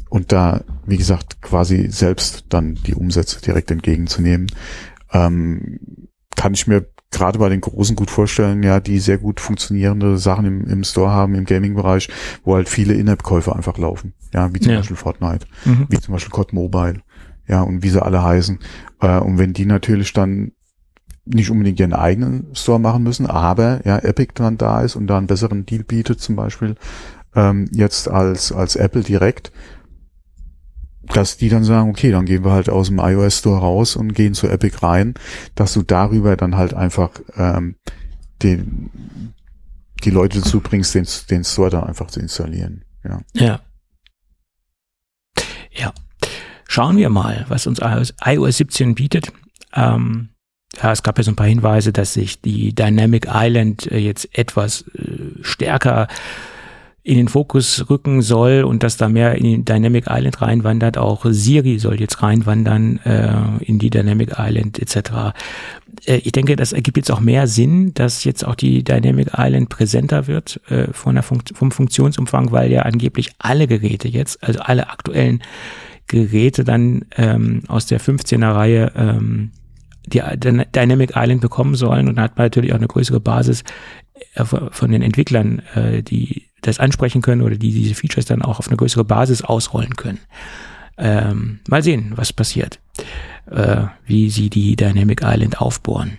[0.08, 4.48] und da, wie gesagt, quasi selbst dann die Umsätze direkt entgegenzunehmen,
[5.12, 10.16] ähm, kann ich mir gerade bei den Großen gut vorstellen, ja, die sehr gut funktionierende
[10.18, 12.08] Sachen im, im Store haben, im Gaming-Bereich,
[12.44, 14.14] wo halt viele In-App-Käufe einfach laufen.
[14.32, 14.78] Ja, wie zum ja.
[14.78, 15.86] Beispiel Fortnite, mhm.
[15.88, 17.02] wie zum Beispiel COD Mobile,
[17.48, 18.58] ja, und wie sie alle heißen.
[19.00, 20.52] Äh, und wenn die natürlich dann
[21.24, 25.18] nicht unbedingt ihren eigenen Store machen müssen, aber ja, Epic dann da ist und da
[25.18, 26.76] einen besseren Deal bietet, zum Beispiel
[27.34, 29.52] ähm, jetzt als, als Apple direkt,
[31.12, 34.14] dass die dann sagen, okay, dann gehen wir halt aus dem iOS Store raus und
[34.14, 35.14] gehen zu Epic rein,
[35.54, 37.76] dass du darüber dann halt einfach ähm,
[38.42, 38.90] den,
[40.04, 42.84] die Leute dazu bringst, den, den Store dann einfach zu installieren.
[43.04, 43.20] Ja.
[43.34, 43.60] Ja.
[45.72, 45.92] Ja.
[46.68, 49.32] Schauen wir mal, was uns iOS, iOS 17 bietet.
[49.74, 50.30] Ähm,
[50.80, 54.28] ja, es gab ja so ein paar Hinweise, dass sich die Dynamic Island äh, jetzt
[54.36, 56.06] etwas äh, stärker
[57.02, 60.98] in den Fokus rücken soll und dass da mehr in Dynamic Island reinwandert.
[60.98, 65.32] Auch Siri soll jetzt reinwandern äh, in die Dynamic Island etc.
[66.04, 69.70] Äh, ich denke, das ergibt jetzt auch mehr Sinn, dass jetzt auch die Dynamic Island
[69.70, 74.60] präsenter wird äh, von der Fun vom Funktionsumfang, weil ja angeblich alle Geräte jetzt, also
[74.60, 75.42] alle aktuellen
[76.06, 79.52] Geräte dann ähm, aus der 15er Reihe ähm,
[80.06, 80.22] die
[80.74, 83.62] Dynamic Island bekommen sollen und hat man natürlich auch eine größere Basis
[84.34, 88.58] äh, von den Entwicklern, äh, die das ansprechen können oder die diese Features dann auch
[88.58, 90.18] auf eine größere Basis ausrollen können.
[90.98, 92.78] Ähm, mal sehen, was passiert,
[93.50, 96.18] äh, wie sie die Dynamic Island aufbohren.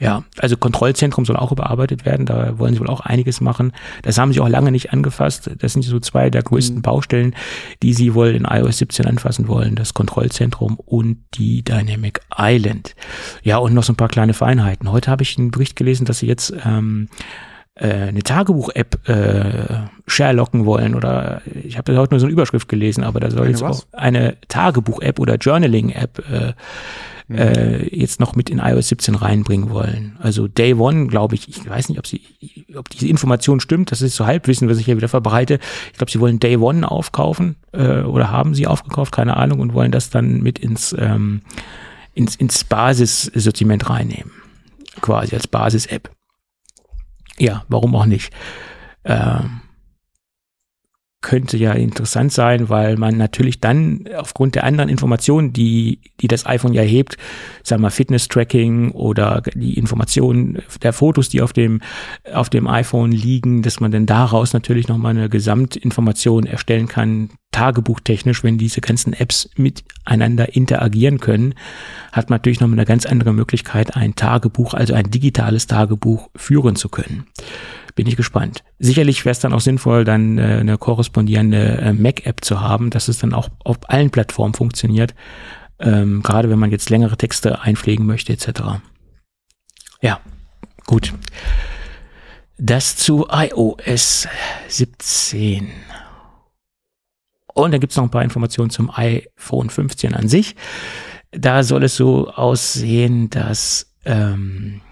[0.00, 2.24] Ja, also Kontrollzentrum soll auch überarbeitet werden.
[2.24, 3.72] Da wollen sie wohl auch einiges machen.
[4.02, 5.50] Das haben sie auch lange nicht angefasst.
[5.58, 6.82] Das sind so zwei der größten mhm.
[6.82, 7.34] Baustellen,
[7.82, 9.74] die sie wohl in iOS 17 anfassen wollen.
[9.74, 12.94] Das Kontrollzentrum und die Dynamic Island.
[13.42, 14.92] Ja, und noch so ein paar kleine Feinheiten.
[14.92, 20.66] Heute habe ich einen Bericht gelesen, dass sie jetzt ähm, äh, eine Tagebuch-App äh, sharelocken
[20.66, 23.62] wollen oder ich habe heute nur so eine Überschrift gelesen, aber da soll eine jetzt
[23.62, 23.86] was?
[23.92, 26.52] auch eine Tagebuch-App oder Journaling-App äh,
[27.28, 27.38] mhm.
[27.38, 30.16] äh, jetzt noch mit in iOS 17 reinbringen wollen.
[30.20, 32.22] Also Day One, glaube ich, ich weiß nicht, ob sie,
[32.74, 35.58] ob diese Information stimmt, das ist so Halbwissen, was ich hier wieder verbreite.
[35.92, 39.74] Ich glaube, sie wollen Day One aufkaufen äh, oder haben sie aufgekauft, keine Ahnung, und
[39.74, 41.42] wollen das dann mit ins, ähm,
[42.14, 44.32] ins, ins Basissortiment reinnehmen.
[45.00, 46.10] Quasi als Basis-App.
[47.38, 48.32] Ja, warum auch nicht?
[49.04, 49.60] Ähm,
[51.20, 56.46] könnte ja interessant sein, weil man natürlich dann aufgrund der anderen Informationen, die, die das
[56.46, 57.16] iPhone ja hebt,
[57.64, 61.80] sagen wir Fitness-Tracking oder die Informationen der Fotos, die auf dem,
[62.32, 68.44] auf dem iPhone liegen, dass man dann daraus natürlich nochmal eine Gesamtinformation erstellen kann, tagebuchtechnisch,
[68.44, 71.54] wenn diese ganzen Apps miteinander interagieren können,
[72.12, 76.76] hat man natürlich nochmal eine ganz andere Möglichkeit, ein Tagebuch, also ein digitales Tagebuch führen
[76.76, 77.26] zu können
[77.98, 78.62] bin ich gespannt.
[78.78, 83.08] Sicherlich wäre es dann auch sinnvoll, dann äh, eine korrespondierende äh, Mac-App zu haben, dass
[83.08, 85.16] es dann auch auf allen Plattformen funktioniert.
[85.80, 88.78] Ähm, gerade wenn man jetzt längere Texte einpflegen möchte, etc.
[90.00, 90.20] Ja,
[90.86, 91.12] gut.
[92.56, 94.28] Das zu iOS
[94.68, 95.72] 17.
[97.52, 100.54] Und dann gibt es noch ein paar Informationen zum iPhone 15 an sich.
[101.32, 104.82] Da soll es so aussehen, dass ähm,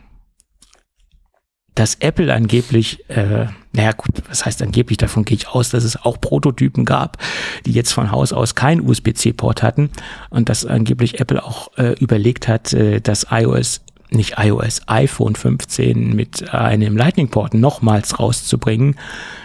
[1.77, 6.03] dass Apple angeblich, äh, naja gut, was heißt angeblich, davon gehe ich aus, dass es
[6.03, 7.19] auch Prototypen gab,
[7.67, 9.91] die jetzt von Haus aus kein USB-C-Port hatten
[10.31, 16.15] und dass angeblich Apple auch äh, überlegt hat, äh, das iOS nicht iOS, iPhone 15
[16.15, 18.95] mit einem Lightning-Port nochmals rauszubringen.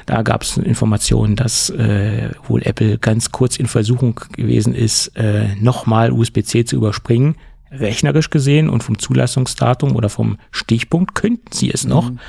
[0.06, 5.56] Da gab es Informationen, dass äh, wohl Apple ganz kurz in Versuchung gewesen ist, äh,
[5.60, 7.36] nochmal USB-C zu überspringen
[7.72, 12.12] rechnerisch gesehen und vom Zulassungsdatum oder vom Stichpunkt könnten sie es noch.
[12.12, 12.20] Mhm.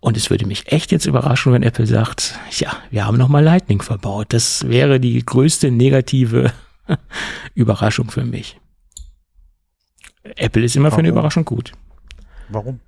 [0.00, 3.82] Und es würde mich echt jetzt überraschen, wenn Apple sagt, ja, wir haben nochmal Lightning
[3.82, 4.32] verbaut.
[4.32, 6.52] Das wäre die größte negative
[7.54, 8.60] Überraschung für mich.
[10.22, 10.96] Apple ist immer Warum?
[10.96, 11.72] für eine Überraschung gut.
[12.50, 12.80] Warum?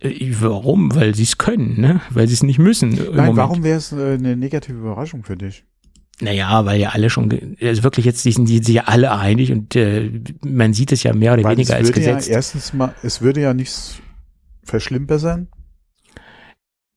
[0.00, 0.94] Äh, warum?
[0.94, 2.00] Weil sie es können, ne?
[2.10, 2.98] Weil sie es nicht müssen.
[3.12, 5.64] Nein, warum wäre es äh, eine negative Überraschung für dich?
[6.20, 9.76] Naja, weil ja alle schon, also wirklich jetzt die sind sich ja alle einig und
[9.76, 10.10] äh,
[10.44, 12.26] man sieht es ja mehr oder Weil weniger als Gesetz.
[12.26, 14.00] Ja erstens mal, es würde ja nichts
[14.64, 15.46] verschlimmbessern.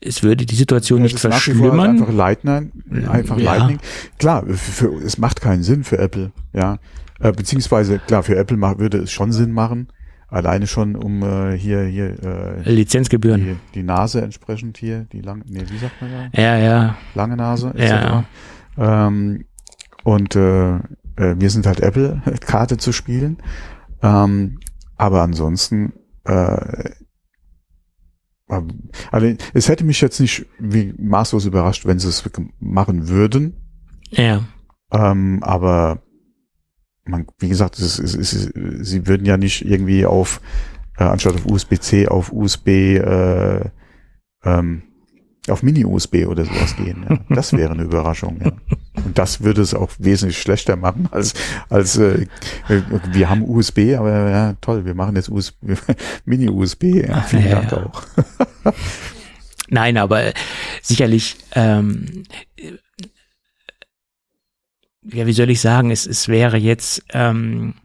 [0.03, 1.91] es würde die Situation Ja, nicht vor verschlimmern.
[2.01, 2.71] Einfach Lightning,
[3.07, 3.55] einfach Ja.
[3.57, 3.79] Lightning.
[4.17, 6.79] Klar, für, es macht keinen Sinn für Apple, ja.
[7.19, 9.89] Äh, beziehungsweise, klar, für Apple würde es schon Sinn machen.
[10.27, 13.41] Alleine schon, um äh, hier, hier, äh, Lizenzgebühren.
[13.41, 16.41] die, die Nase entsprechend hier, die lange, nee, wie sagt man da?
[16.41, 16.97] Ja, ja.
[17.13, 18.23] Lange Nase, Ja.
[18.77, 19.45] Ähm,
[20.03, 23.37] und äh, äh, wir sind halt Apple-Karte zu spielen.
[24.01, 24.59] Ähm,
[24.97, 25.93] aber ansonsten,
[26.25, 26.91] äh,
[29.11, 32.23] also es hätte mich jetzt nicht wie maßlos überrascht, wenn sie es
[32.59, 33.55] machen würden.
[34.09, 34.43] Ja.
[34.91, 36.01] Ähm, aber
[37.05, 38.51] man, wie gesagt, es, es, ist-
[38.85, 40.41] sie würden ja nicht irgendwie auf
[40.97, 43.69] äh, anstatt auf USB-C auf USB äh,
[44.43, 44.83] ähm,
[45.47, 47.05] auf Mini-USB oder sowas gehen.
[47.09, 47.17] Ja.
[47.35, 48.39] Das wäre eine Überraschung.
[48.43, 48.51] Ja.
[49.03, 51.33] Und das würde es auch wesentlich schlechter machen als
[51.69, 52.27] als äh,
[53.11, 55.55] wir haben USB, aber ja toll, wir machen jetzt USB,
[56.25, 56.83] Mini-USB.
[57.07, 58.03] Ja, vielen Ja, Dank auch.
[59.69, 60.33] Nein, aber äh,
[60.81, 62.23] sicherlich, ähm,
[62.57, 62.73] äh,
[65.03, 67.75] ja, wie soll ich sagen, es, es wäre jetzt, ähm,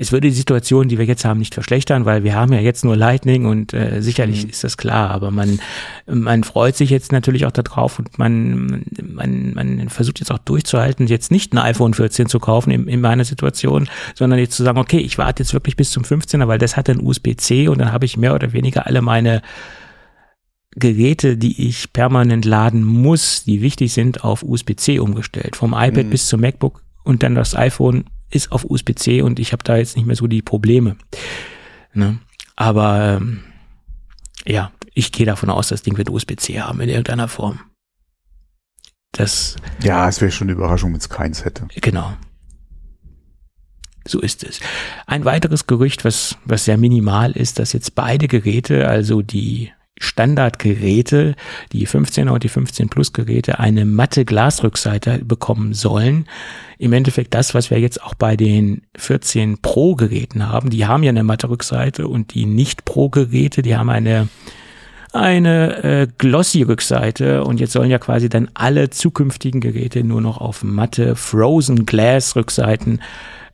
[0.00, 2.84] es würde die Situation, die wir jetzt haben, nicht verschlechtern, weil wir haben ja jetzt
[2.84, 4.50] nur Lightning und äh, sicherlich Mhm.
[4.50, 5.58] ist das klar, aber man,
[6.06, 11.08] man freut sich jetzt natürlich auch darauf und man, man, man versucht jetzt auch durchzuhalten,
[11.08, 14.78] jetzt nicht ein iPhone 14 zu kaufen in, in meiner Situation, sondern jetzt zu sagen,
[14.78, 17.90] okay, ich warte jetzt wirklich bis zum 15er, weil das hat dann USB-C und dann
[17.92, 19.42] habe ich mehr oder weniger alle meine
[20.76, 25.56] Geräte, die ich permanent laden muss, die wichtig sind, auf USB-C umgestellt.
[25.56, 26.10] Vom iPad Mhm.
[26.10, 29.96] bis zum MacBook und dann das iPhone ist auf USB-C und ich habe da jetzt
[29.96, 30.96] nicht mehr so die Probleme.
[31.94, 32.18] Ne?
[32.56, 33.44] Aber ähm,
[34.46, 37.60] ja, ich gehe davon aus, das Ding wird USB-C haben in irgendeiner Form.
[39.12, 41.66] Das, Ja, es wäre schon eine Überraschung, wenn es keins hätte.
[41.80, 42.14] genau.
[44.06, 44.60] So ist es.
[45.06, 49.70] Ein weiteres Gerücht, was, was sehr minimal ist, dass jetzt beide Geräte, also die
[50.00, 51.34] Standardgeräte,
[51.72, 56.26] die 15er und die 15 Plus Geräte, eine matte Glasrückseite bekommen sollen.
[56.78, 60.70] Im Endeffekt das, was wir jetzt auch bei den 14 Pro Geräten haben.
[60.70, 64.28] Die haben ja eine matte Rückseite und die nicht Pro Geräte, die haben eine
[65.12, 70.38] eine äh, glossy Rückseite und jetzt sollen ja quasi dann alle zukünftigen Geräte nur noch
[70.38, 73.00] auf matte Frozen Glass Rückseiten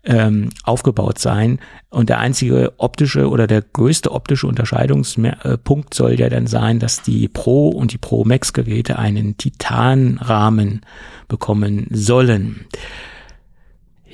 [0.05, 1.59] ähm, aufgebaut sein.
[1.91, 7.29] Und der einzige optische oder der größte optische Unterscheidungspunkt soll ja dann sein, dass die
[7.29, 10.81] Pro und die Pro Max Geräte einen Titanrahmen
[11.29, 12.67] bekommen sollen.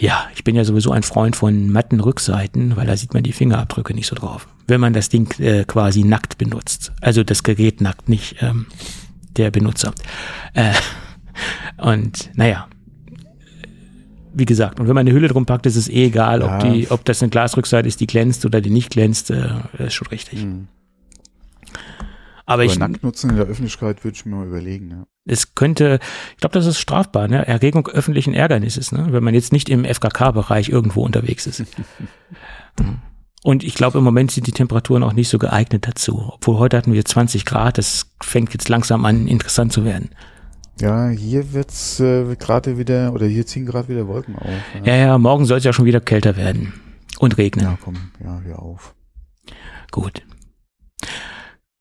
[0.01, 3.35] Ja, ich bin ja sowieso ein Freund von matten Rückseiten, weil da sieht man die
[3.35, 4.49] Fingerabdrücke nicht so drauf.
[4.67, 6.93] Wenn man das Ding äh, quasi nackt benutzt.
[7.03, 8.67] Also das Gerät nackt, nicht ähm,
[9.37, 9.93] der Benutzer.
[10.55, 10.73] Äh,
[11.77, 12.69] und naja,
[14.33, 16.57] wie gesagt, und wenn man eine Hülle drum packt, ist es eh egal, Ja.
[16.57, 19.95] ob, die, ob das eine Glasrückseite ist, die glänzt oder die nicht glänzt, äh, ist
[19.95, 20.45] schon richtig.
[20.45, 20.69] Mhm.
[22.47, 24.91] Aber Aber ich, nackt nutzen in der Öffentlichkeit würde ich mir mal überlegen.
[24.91, 25.07] Ja.
[25.27, 26.01] es könnte,
[26.33, 27.47] ich glaube, das ist strafbar, ne?
[27.47, 29.09] Erregung öffentlichen Ärgernisses, ne?
[29.11, 31.63] wenn man jetzt nicht im FKK-Bereich irgendwo unterwegs ist.
[33.43, 36.31] Und ich glaube, im Moment sind die Temperaturen auch nicht so geeignet dazu.
[36.35, 40.11] Obwohl heute hatten wir 20 Grad, das fängt jetzt langsam an, interessant zu werden.
[40.81, 44.49] Ja, hier wird's äh, gerade wieder, oder hier ziehen gerade wieder Wolken auf.
[44.85, 46.73] Ja, ja, morgen soll es ja schon wieder kälter werden.
[47.19, 47.67] Und regnen.
[47.67, 48.95] ja komm, ja, hör auf.
[49.91, 50.23] Gut.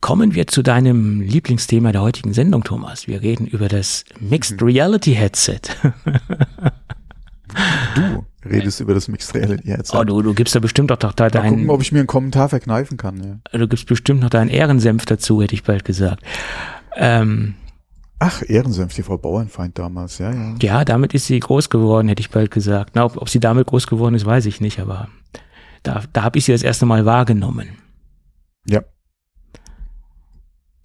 [0.02, 3.08] Kommen wir zu deinem Lieblingsthema der heutigen Sendung, Thomas.
[3.08, 5.62] Wir reden über das Mixed Reality Headset.
[7.95, 9.97] Du redest über das Mixed Reality Headset.
[9.97, 12.00] Oh, du, du gibst da bestimmt auch doch da Mal deinen, gucken, ob ich mir
[12.00, 13.41] einen Kommentar verkneifen kann.
[13.52, 13.60] Ja.
[13.60, 16.24] du gibst bestimmt noch deinen Ehrensenf dazu, hätte ich bald gesagt.
[16.95, 17.56] Ähm,
[18.20, 20.55] Ach, Ehrensenf, die Frau Bauernfeind damals, ja, ja.
[20.61, 22.91] ja, damit ist sie groß geworden, hätte ich bald gesagt.
[22.95, 25.07] Na, ob, ob sie damit groß geworden ist, weiß ich nicht, aber
[25.84, 27.70] da, da habe ich sie das erste Mal wahrgenommen.
[28.65, 28.82] Ja.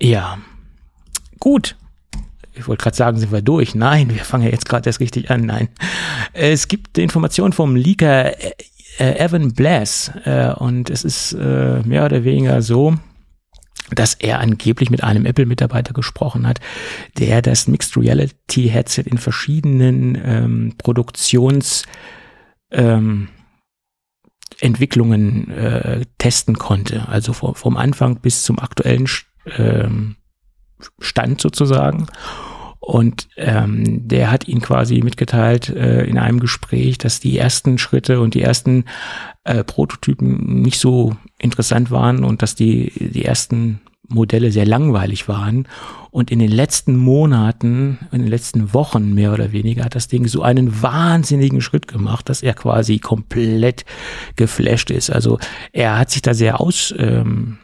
[0.00, 0.38] Ja.
[1.40, 1.76] Gut.
[2.52, 3.74] Ich wollte gerade sagen, sind wir durch.
[3.74, 5.40] Nein, wir fangen ja jetzt gerade erst richtig an.
[5.40, 5.68] Nein.
[6.32, 8.54] Es gibt Informationen vom Leaker äh,
[8.98, 12.94] Evan Blass äh, und es ist äh, mehr oder weniger so,
[13.90, 16.60] dass er angeblich mit einem Apple-Mitarbeiter gesprochen hat,
[17.18, 21.84] der das Mixed Reality Headset in verschiedenen ähm, Produktions
[22.70, 23.28] ähm,
[25.50, 27.08] äh, testen konnte.
[27.08, 29.08] Also vom, vom Anfang bis zum aktuellen
[29.58, 30.16] ähm,
[30.98, 32.06] Stand sozusagen.
[32.84, 38.20] Und ähm, der hat ihn quasi mitgeteilt äh, in einem Gespräch, dass die ersten Schritte
[38.20, 38.84] und die ersten
[39.44, 45.66] äh, Prototypen nicht so interessant waren und dass die, die ersten Modelle sehr langweilig waren.
[46.10, 50.26] Und in den letzten Monaten, in den letzten Wochen mehr oder weniger, hat das Ding
[50.28, 53.86] so einen wahnsinnigen Schritt gemacht, dass er quasi komplett
[54.36, 55.08] geflasht ist.
[55.08, 55.38] Also
[55.72, 57.58] er hat sich da sehr aus, ähm,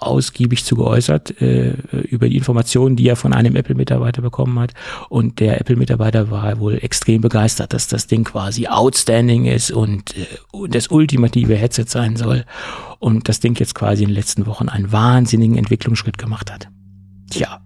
[0.00, 1.74] ausgiebig zu geäußert äh,
[2.08, 4.72] über die Informationen, die er von einem Apple-Mitarbeiter bekommen hat.
[5.08, 10.26] Und der Apple-Mitarbeiter war wohl extrem begeistert, dass das Ding quasi outstanding ist und äh,
[10.68, 12.44] das ultimative Headset sein soll.
[12.98, 16.68] Und das Ding jetzt quasi in den letzten Wochen einen wahnsinnigen Entwicklungsschritt gemacht hat.
[17.30, 17.60] Tja.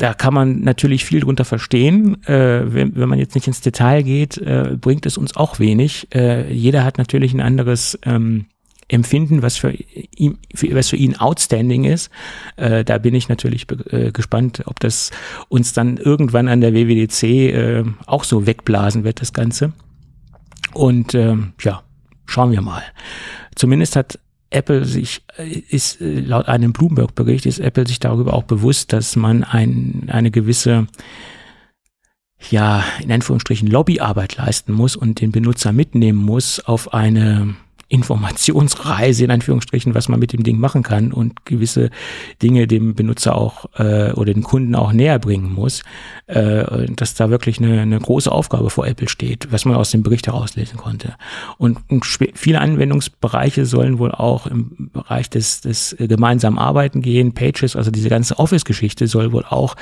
[0.00, 2.24] Da kann man natürlich viel drunter verstehen.
[2.24, 6.08] Äh, wenn, wenn man jetzt nicht ins Detail geht, äh, bringt es uns auch wenig.
[6.14, 8.46] Äh, jeder hat natürlich ein anderes ähm,
[8.90, 12.10] empfinden, was für ihn, für, was für ihn outstanding ist.
[12.56, 15.10] Äh, da bin ich natürlich äh, gespannt, ob das
[15.48, 19.72] uns dann irgendwann an der WWDC äh, auch so wegblasen wird, das Ganze.
[20.72, 21.82] Und ähm, ja,
[22.26, 22.82] schauen wir mal.
[23.54, 24.18] Zumindest hat
[24.50, 29.16] Apple sich, äh, ist äh, laut einem Bloomberg-Bericht, ist Apple sich darüber auch bewusst, dass
[29.16, 30.86] man ein, eine gewisse
[32.48, 37.54] ja, in Anführungsstrichen Lobbyarbeit leisten muss und den Benutzer mitnehmen muss auf eine
[37.90, 41.90] Informationsreise in Anführungsstrichen, was man mit dem Ding machen kann und gewisse
[42.40, 45.82] Dinge dem Benutzer auch äh, oder den Kunden auch näher bringen muss,
[46.26, 50.04] äh, dass da wirklich eine, eine große Aufgabe vor Apple steht, was man aus dem
[50.04, 51.16] Bericht herauslesen konnte.
[51.58, 57.74] Und, und viele Anwendungsbereiche sollen wohl auch im Bereich des, des gemeinsamen Arbeiten gehen, Pages,
[57.74, 59.74] also diese ganze Office-Geschichte soll wohl auch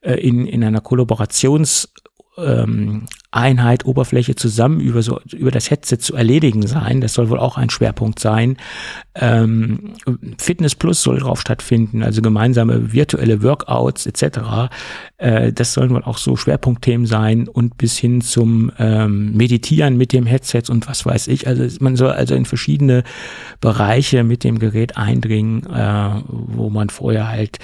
[0.00, 1.92] äh, in, in einer Kollaborations
[2.36, 7.00] ähm, Einheit, Oberfläche zusammen über, so, über das Headset zu erledigen sein.
[7.00, 8.56] Das soll wohl auch ein Schwerpunkt sein.
[9.16, 9.94] Ähm,
[10.38, 14.70] Fitness Plus soll drauf stattfinden, also gemeinsame virtuelle Workouts etc.
[15.16, 20.12] Äh, das sollen wohl auch so Schwerpunktthemen sein und bis hin zum ähm, Meditieren mit
[20.12, 21.48] dem Headset und was weiß ich.
[21.48, 23.02] Also man soll also in verschiedene
[23.60, 27.58] Bereiche mit dem Gerät eindringen, äh, wo man vorher halt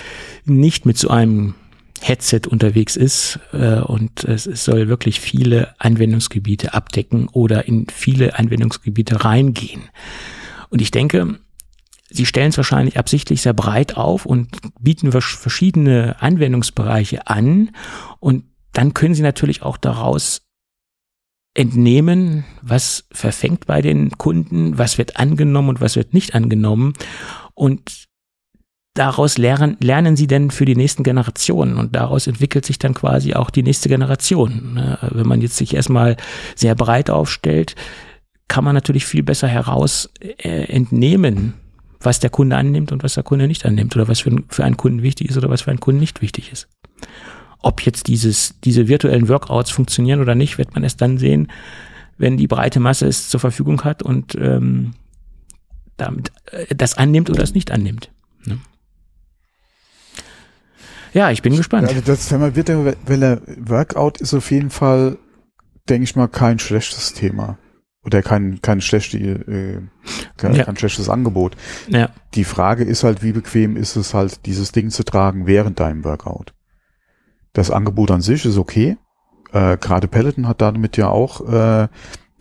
[0.44, 1.54] nicht mit so einem
[2.00, 8.38] Headset unterwegs ist äh, und es, es soll wirklich viele Anwendungsgebiete abdecken oder in viele
[8.38, 9.82] Anwendungsgebiete reingehen.
[10.70, 11.38] Und ich denke,
[12.08, 14.48] sie stellen es wahrscheinlich absichtlich sehr breit auf und
[14.80, 17.70] bieten verschiedene Anwendungsbereiche an
[18.18, 20.42] und dann können sie natürlich auch daraus
[21.54, 26.92] entnehmen, was verfängt bei den Kunden, was wird angenommen und was wird nicht angenommen.
[27.54, 28.08] Und
[28.94, 33.34] daraus lernen, lernen sie denn für die nächsten Generationen und daraus entwickelt sich dann quasi
[33.34, 34.74] auch die nächste Generation.
[34.74, 34.98] Ne?
[35.12, 36.16] Wenn man jetzt sich erstmal
[36.56, 37.76] sehr breit aufstellt,
[38.48, 41.54] kann man natürlich viel besser heraus äh, entnehmen,
[42.00, 44.76] was der Kunde annimmt und was der Kunde nicht annimmt oder was für, für einen
[44.76, 46.68] Kunden wichtig ist oder was für einen Kunden nicht wichtig ist.
[47.62, 51.48] Ob jetzt dieses, diese virtuellen Workouts funktionieren oder nicht, wird man erst dann sehen,
[52.18, 54.92] wenn die breite Masse es zur Verfügung hat und ähm,
[55.96, 58.10] damit äh, das annimmt oder es nicht annimmt.
[61.12, 61.88] Ja, ich bin gespannt.
[61.88, 65.18] Also das Thema virtuelle Workout ist auf jeden Fall,
[65.88, 67.58] denke ich mal, kein schlechtes Thema.
[68.02, 69.82] Oder kein, kein, schlechte, äh,
[70.38, 70.64] kein, ja.
[70.64, 71.56] kein schlechtes Angebot.
[71.88, 72.08] Ja.
[72.34, 76.04] Die Frage ist halt, wie bequem ist es halt, dieses Ding zu tragen während deinem
[76.04, 76.54] Workout.
[77.52, 78.96] Das Angebot an sich ist okay.
[79.52, 81.88] Äh, gerade Peloton hat damit ja auch, äh,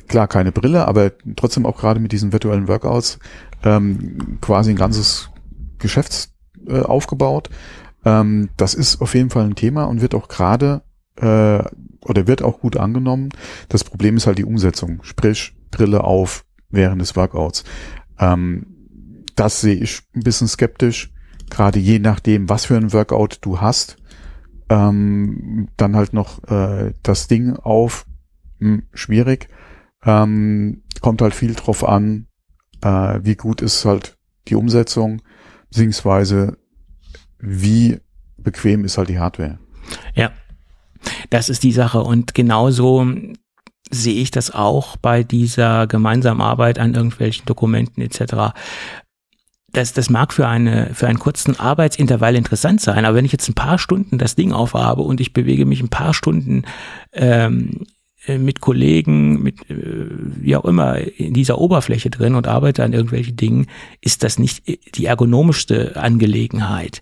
[0.08, 3.20] klar, keine Brille, aber trotzdem auch gerade mit diesen virtuellen Workouts
[3.64, 5.30] ähm, quasi ein ganzes
[5.78, 6.34] Geschäfts
[6.68, 7.50] äh, aufgebaut.
[8.06, 10.82] Ähm, das ist auf jeden Fall ein Thema und wird auch gerade
[11.18, 11.64] äh,
[12.02, 13.30] oder wird auch gut angenommen.
[13.68, 17.64] Das Problem ist halt die Umsetzung, sprich Brille auf während des Workouts.
[18.20, 18.66] Ähm,
[19.36, 21.14] das sehe ich ein bisschen skeptisch,
[21.50, 23.98] gerade je nachdem, was für ein Workout du hast.
[24.70, 28.06] Ähm, dann halt noch äh, das Ding auf,
[28.60, 29.50] hm, schwierig.
[30.06, 32.28] Ähm, kommt halt viel drauf an,
[32.82, 34.18] äh, wie gut ist halt
[34.48, 35.22] die Umsetzung,
[35.70, 36.59] beziehungsweise
[37.40, 38.00] wie
[38.38, 39.60] bequem ist halt die Hardware.
[40.16, 40.32] Ja,
[41.30, 42.02] das ist die Sache.
[42.02, 43.06] Und genauso
[43.90, 48.54] sehe ich das auch bei dieser gemeinsamen Arbeit an irgendwelchen Dokumenten etc.
[49.72, 53.50] Das, das mag für, eine, für einen kurzen Arbeitsintervall interessant sein, aber wenn ich jetzt
[53.50, 56.64] ein paar Stunden das Ding aufhabe und ich bewege mich ein paar Stunden
[57.14, 57.99] ähm, äh,
[58.38, 59.76] mit Kollegen, mit äh,
[60.42, 63.68] wie auch immer in dieser Oberfläche drin und arbeite an irgendwelchen Dingen,
[64.02, 64.64] ist das nicht
[64.96, 67.02] die ergonomischste Angelegenheit.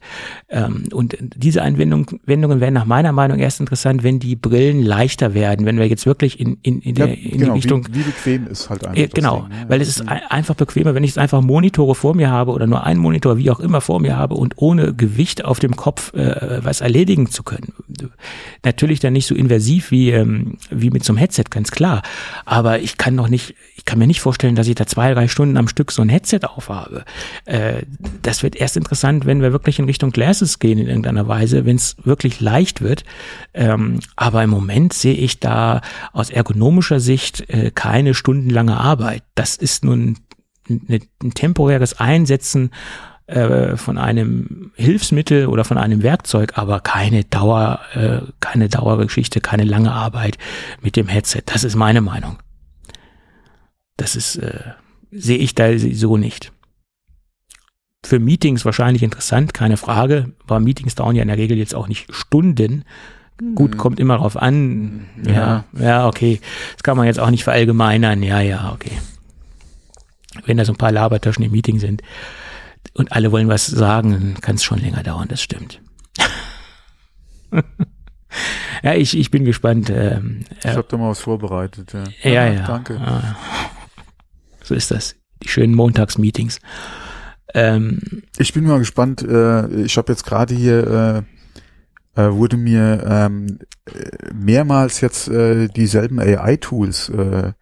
[0.49, 5.65] Ähm, und diese Anwendungen werden nach meiner Meinung erst interessant, wenn die Brillen leichter werden,
[5.65, 7.87] wenn wir jetzt wirklich in, in, in, ja, der, in genau, die Richtung.
[7.91, 9.01] Wie, wie bequem ist halt einfach.
[9.01, 9.65] Äh, genau, Ding, ne?
[9.67, 12.83] weil es ist einfach bequemer, wenn ich jetzt einfach Monitore vor mir habe oder nur
[12.83, 16.63] einen Monitor, wie auch immer vor mir habe und ohne Gewicht auf dem Kopf äh,
[16.63, 17.73] was erledigen zu können.
[18.63, 22.01] natürlich dann nicht so invasiv wie, ähm, wie mit so einem Headset, ganz klar.
[22.45, 25.27] Aber ich kann noch nicht, ich kann mir nicht vorstellen, dass ich da zwei, drei
[25.27, 27.03] Stunden am Stück so ein Headset aufhabe.
[27.45, 27.83] Äh,
[28.21, 31.75] das wird erst interessant, wenn wir wirklich in Richtung Glasses gehen in irgendeiner Weise, wenn
[31.75, 33.03] es wirklich leicht wird.
[33.53, 35.81] Ähm, aber im Moment sehe ich da
[36.13, 39.23] aus ergonomischer Sicht äh, keine stundenlange Arbeit.
[39.35, 40.17] Das ist nun
[40.69, 42.71] ein, ein temporäres Einsetzen
[43.27, 49.65] äh, von einem Hilfsmittel oder von einem Werkzeug, aber keine Dauer, äh, keine Dauergeschichte, keine
[49.65, 50.37] lange Arbeit
[50.81, 51.43] mit dem Headset.
[51.45, 52.37] Das ist meine Meinung.
[53.97, 54.61] Das ist, äh,
[55.11, 56.53] sehe ich da so nicht.
[58.05, 61.89] Für Meetings wahrscheinlich interessant, keine Frage, aber Meetings dauern ja in der Regel jetzt auch
[61.89, 62.85] nicht Stunden.
[63.55, 63.77] Gut, mhm.
[63.77, 65.05] kommt immer drauf an.
[65.25, 66.39] Ja, ja, ja, okay.
[66.75, 68.23] Das kann man jetzt auch nicht verallgemeinern.
[68.23, 68.93] Ja, ja, okay.
[70.45, 72.01] Wenn da so ein paar Labertaschen im Meeting sind
[72.93, 75.81] und alle wollen was sagen, dann kann es schon länger dauern, das stimmt.
[78.83, 79.89] ja, ich, ich bin gespannt.
[79.89, 81.93] Ähm, ich habe da mal was vorbereitet.
[81.93, 82.31] Ja, ja.
[82.31, 82.67] ja, ja.
[82.67, 82.99] Danke.
[82.99, 83.35] Ah.
[84.63, 85.15] So ist das.
[85.43, 86.59] Die schönen Montagsmeetings.
[87.53, 89.21] Ähm, ich bin mal gespannt.
[89.21, 91.25] Äh, ich habe jetzt gerade hier
[92.15, 93.59] äh, äh, wurde mir ähm,
[94.33, 97.53] mehrmals jetzt äh, dieselben AI-Tools äh,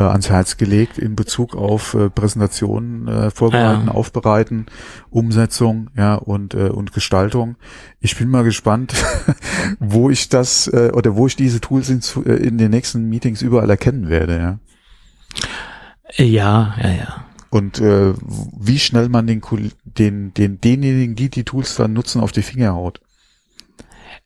[0.00, 3.92] äh, ans Herz gelegt in Bezug auf äh, Präsentationen, äh, Vorbereiten, ja.
[3.92, 4.66] Aufbereiten,
[5.10, 7.56] Umsetzung, ja und äh, und Gestaltung.
[8.00, 8.94] Ich bin mal gespannt,
[9.78, 13.42] wo ich das äh, oder wo ich diese Tools in, äh, in den nächsten Meetings
[13.42, 14.58] überall erkennen werde.
[16.16, 16.90] Ja, ja, ja.
[16.90, 17.24] ja.
[17.50, 18.14] Und äh,
[18.58, 19.42] wie schnell man den,
[19.84, 23.00] den, den, denjenigen, die die Tools dann nutzen, auf die Finger haut.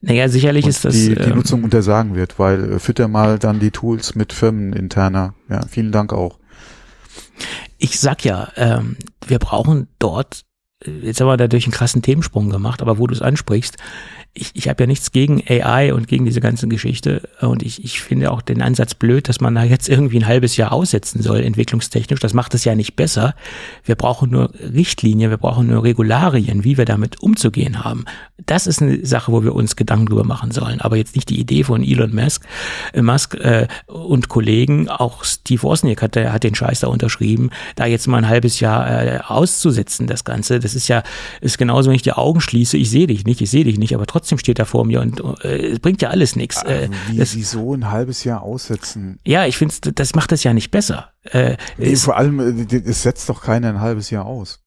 [0.07, 0.95] Naja, sicherlich ist das.
[0.95, 5.35] Die, die ähm, Nutzung untersagen wird, weil äh, fütter mal dann die Tools mit firmeninterner.
[5.49, 6.39] Ja, vielen Dank auch.
[7.79, 10.45] Ich sag ja, ähm, wir brauchen dort,
[10.85, 13.79] äh, jetzt haben wir dadurch einen krassen Themensprung gemacht, aber wo du es ansprichst,
[14.37, 17.29] ich, ich habe ja nichts gegen AI und gegen diese ganze Geschichte.
[17.41, 20.57] Und ich, ich finde auch den Ansatz blöd, dass man da jetzt irgendwie ein halbes
[20.57, 22.19] Jahr aussetzen soll, entwicklungstechnisch.
[22.19, 23.37] Das macht es ja nicht besser.
[23.85, 28.07] Wir brauchen nur Richtlinien, wir brauchen nur Regularien, wie wir damit umzugehen haben.
[28.47, 30.81] Das ist eine Sache, wo wir uns Gedanken drüber machen sollen.
[30.81, 32.45] Aber jetzt nicht die Idee von Elon Musk,
[32.93, 37.87] äh, Musk äh, und Kollegen, auch Steve Wozniak hat, hat den Scheiß da unterschrieben, da
[37.87, 40.59] jetzt mal ein halbes Jahr äh, auszusetzen, das Ganze.
[40.59, 41.05] Das ist ja,
[41.41, 43.95] ist genauso, wenn ich die Augen schließe, ich sehe dich nicht, ich sehe dich nicht,
[43.95, 46.63] aber trotzdem steht er vor mir und äh, es bringt ja alles nichts.
[46.65, 49.21] Äh, wie, das, wieso ein halbes Jahr aussetzen?
[49.25, 51.13] Ja, ich finde, das macht es ja nicht besser.
[51.23, 54.64] Äh, nee, vor allem, äh, es setzt doch keiner ein halbes Jahr aus.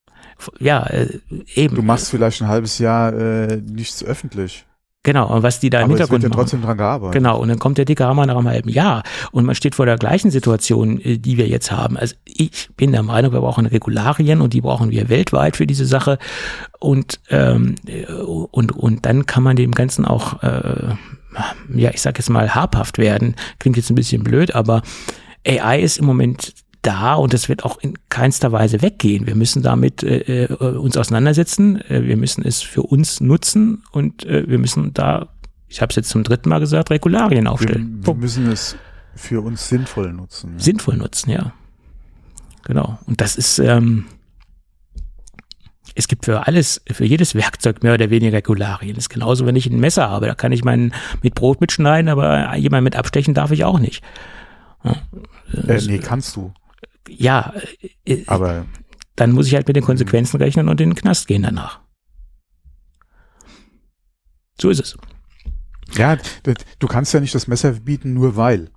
[0.59, 1.19] Ja, äh,
[1.55, 1.75] eben.
[1.75, 4.65] Du machst vielleicht ein halbes Jahr äh, nichts öffentlich.
[5.07, 7.13] Genau, und was die da im Aber Hintergrund es wird ja trotzdem dran gearbeitet.
[7.13, 9.85] Genau, und dann kommt der dicke Hammer nach einem halben Jahr und man steht vor
[9.85, 11.95] der gleichen Situation, äh, die wir jetzt haben.
[11.95, 15.85] Also ich bin der Meinung, wir brauchen Regularien und die brauchen wir weltweit für diese
[15.85, 16.17] Sache
[16.79, 17.75] und ähm,
[18.51, 20.95] und und dann kann man dem Ganzen auch äh,
[21.73, 23.35] ja, ich sag jetzt mal habhaft werden.
[23.59, 24.81] Klingt jetzt ein bisschen blöd, aber
[25.47, 26.53] AI ist im Moment
[26.87, 29.27] da und es wird auch in keinster Weise weggehen.
[29.27, 34.25] Wir müssen damit äh, äh, uns auseinandersetzen, äh, wir müssen es für uns nutzen und
[34.25, 35.27] äh, wir müssen da,
[35.67, 37.99] ich habe es jetzt zum dritten Mal gesagt, Regularien aufstellen.
[37.99, 38.77] Wir, wir müssen es
[39.15, 40.53] für uns sinnvoll nutzen.
[40.53, 40.59] Ja.
[40.59, 41.51] Sinnvoll nutzen, ja.
[42.63, 42.97] Genau.
[43.05, 44.05] Und das ist, ähm,
[45.93, 48.95] es gibt für alles, für jedes Werkzeug mehr oder weniger Regularien.
[48.95, 52.09] Das ist genauso, wenn ich ein Messer habe, da kann ich meinen mit Brot mitschneiden,
[52.09, 54.03] aber jemand mit abstechen darf ich auch nicht.
[54.85, 54.95] Ja.
[55.67, 56.53] Äh, nee, kannst du
[57.09, 57.53] ja,
[58.05, 58.65] äh, aber
[59.15, 61.81] dann muss ich halt mit den Konsequenzen rechnen und in den Knast gehen danach.
[64.59, 64.97] So ist es.
[65.95, 66.17] Ja,
[66.79, 68.69] du kannst ja nicht das Messer bieten, nur weil.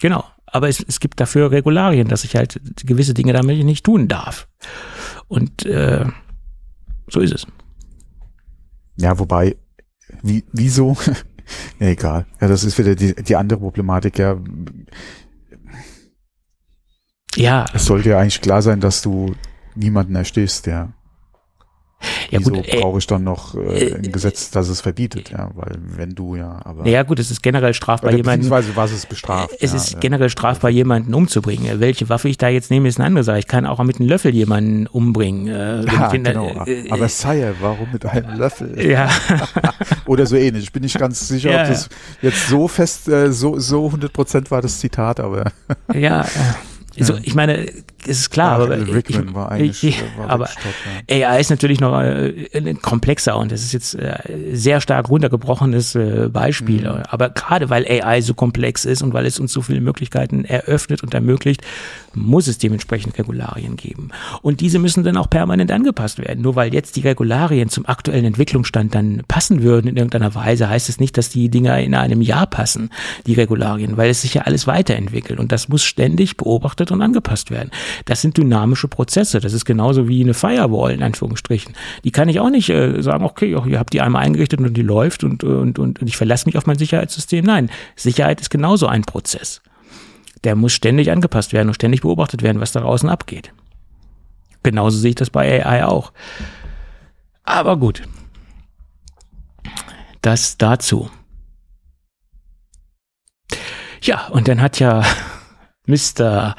[0.00, 0.24] Genau.
[0.46, 4.48] Aber es, es gibt dafür Regularien, dass ich halt gewisse Dinge damit nicht tun darf.
[5.26, 6.04] Und äh,
[7.08, 7.46] so ist es.
[8.98, 9.56] Ja, wobei,
[10.22, 10.94] wie, wieso?
[11.80, 12.26] ja, egal.
[12.40, 14.18] Ja, das ist wieder die, die andere Problematik.
[14.18, 14.38] Ja,
[17.36, 17.66] ja.
[17.72, 19.34] Es sollte ja eigentlich klar sein, dass du
[19.74, 20.92] niemanden erstehst, der
[22.30, 25.30] ja, Wieso gut, äh, brauche ich dann noch äh, äh, ein Gesetz, das es verbietet,
[25.30, 26.86] ja, weil wenn du ja, aber.
[26.88, 28.48] Ja, gut, es ist generell strafbar, jemanden.
[28.48, 29.54] Beziehungsweise was es bestraft.
[29.60, 29.98] Es ja, ist ja.
[29.98, 31.80] generell strafbar, jemanden umzubringen.
[31.80, 33.38] Welche Waffe ich da jetzt nehme, ist eine andere Sache.
[33.38, 35.48] Ich kann auch mit einem Löffel jemanden umbringen.
[35.48, 36.64] Äh, ja, den, genau.
[36.66, 38.72] Äh, aber Sire, warum mit einem Löffel?
[38.92, 39.08] Ja.
[40.06, 40.64] Oder so ähnlich.
[40.64, 41.88] Ich bin nicht ganz sicher, ja, ob das
[42.20, 45.52] jetzt so fest, äh, so, so 100 Prozent war das Zitat, aber.
[45.94, 46.26] ja,
[46.98, 47.66] so, ich meine,
[48.06, 50.74] es ist klar, Ja, aber, Rickman ich, war eigentlich, ich, äh, war aber top,
[51.08, 51.28] ja.
[51.28, 54.16] AI ist natürlich noch äh, komplexer und das ist jetzt äh,
[54.52, 56.82] sehr stark runtergebrochenes äh, Beispiel.
[56.82, 57.02] Mhm.
[57.08, 61.02] Aber gerade weil AI so komplex ist und weil es uns so viele Möglichkeiten eröffnet
[61.02, 61.62] und ermöglicht,
[62.14, 64.10] muss es dementsprechend Regularien geben.
[64.42, 66.42] Und diese müssen dann auch permanent angepasst werden.
[66.42, 70.88] Nur weil jetzt die Regularien zum aktuellen Entwicklungsstand dann passen würden in irgendeiner Weise, heißt
[70.88, 72.90] es nicht, dass die Dinger in einem Jahr passen,
[73.26, 77.50] die Regularien, weil es sich ja alles weiterentwickelt und das muss ständig beobachtet und angepasst
[77.50, 77.70] werden.
[78.06, 79.40] Das sind dynamische Prozesse.
[79.40, 81.74] Das ist genauso wie eine Firewall in Anführungsstrichen.
[82.04, 84.82] Die kann ich auch nicht äh, sagen, okay, ihr habt die einmal eingerichtet und die
[84.82, 87.44] läuft und, und, und, und ich verlasse mich auf mein Sicherheitssystem.
[87.44, 89.62] Nein, Sicherheit ist genauso ein Prozess.
[90.44, 93.52] Der muss ständig angepasst werden und ständig beobachtet werden, was da draußen abgeht.
[94.62, 96.12] Genauso sehe ich das bei AI auch.
[97.44, 98.02] Aber gut.
[100.20, 101.10] Das dazu.
[104.02, 105.04] Ja, und dann hat ja
[105.86, 106.54] Mr.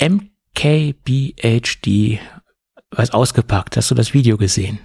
[0.00, 2.18] MKBHD
[2.90, 3.76] was ausgepackt.
[3.76, 4.78] Hast du das Video gesehen?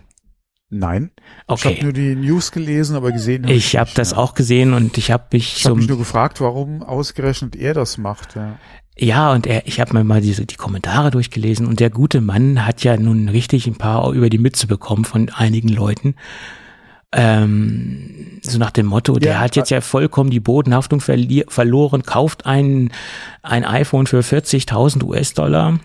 [0.69, 1.11] Nein.
[1.17, 1.75] Ich Okay.
[1.75, 4.17] habe nur die News gelesen, aber gesehen Ich habe nicht, das ja.
[4.17, 7.73] auch gesehen und ich habe mich Ich so habe mich nur gefragt, warum ausgerechnet er
[7.73, 8.35] das macht.
[8.35, 8.57] Ja.
[8.97, 12.65] Ja, und er, ich habe mir mal diese die Kommentare durchgelesen und der gute Mann
[12.65, 16.15] hat ja nun richtig ein paar über die Mütze bekommen von einigen Leuten.
[17.17, 22.45] Ähm, so nach dem Motto, der Ja, hat jetzt ja vollkommen die Bodenhaftung verloren, kauft
[22.45, 22.91] ein,
[23.41, 25.79] ein iPhone für 40.000 US-Dollar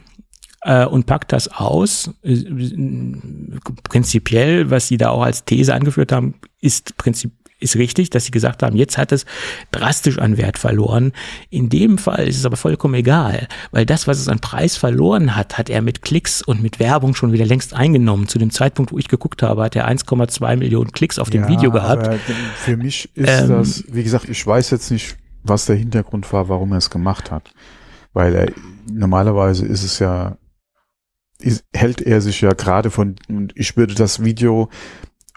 [0.63, 2.11] äh, und packt das aus.
[2.23, 2.45] Äh,
[3.85, 8.31] Prinzipiell, was sie da auch als These angeführt haben, ist prinzip ist richtig, dass sie
[8.31, 9.27] gesagt haben, jetzt hat es
[9.71, 11.13] drastisch an Wert verloren.
[11.51, 15.37] In dem Fall ist es aber vollkommen egal, weil das, was es an Preis verloren
[15.37, 18.29] hat, hat er mit Klicks und mit Werbung schon wieder längst eingenommen.
[18.29, 21.49] Zu dem Zeitpunkt, wo ich geguckt habe, hat er 1,2 Millionen Klicks auf dem Ja,
[21.49, 22.09] Video gehabt.
[22.57, 26.49] Für mich ist Ähm, das, wie gesagt, ich weiß jetzt nicht, was der Hintergrund war,
[26.49, 27.53] warum er es gemacht hat.
[28.13, 28.53] Weil er,
[28.91, 30.37] normalerweise ist es ja,
[31.39, 34.69] ist, hält er sich ja gerade von, und ich würde das Video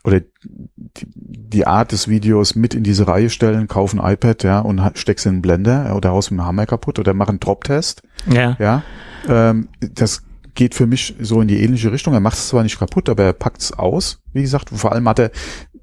[0.04, 4.60] oder die, die Art des Videos mit in diese Reihe stellen, kauf ein iPad, ja,
[4.60, 7.40] und ha- steck's in einen Blender oder haust mit dem Hammer kaputt oder mach einen
[7.40, 8.56] Drop-Test, Ja.
[8.60, 8.84] ja.
[9.28, 10.24] Ähm, das
[10.56, 12.14] geht für mich so in die ähnliche Richtung.
[12.14, 14.20] Er macht es zwar nicht kaputt, aber er packt es aus.
[14.34, 15.32] Wie gesagt, vor allem hat er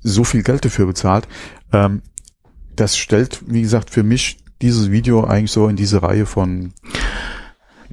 [0.00, 1.26] so viel Geld dafür bezahlt.
[1.72, 2.02] Ähm,
[2.76, 6.72] das stellt, wie gesagt, für mich dieses Video eigentlich so in diese Reihe von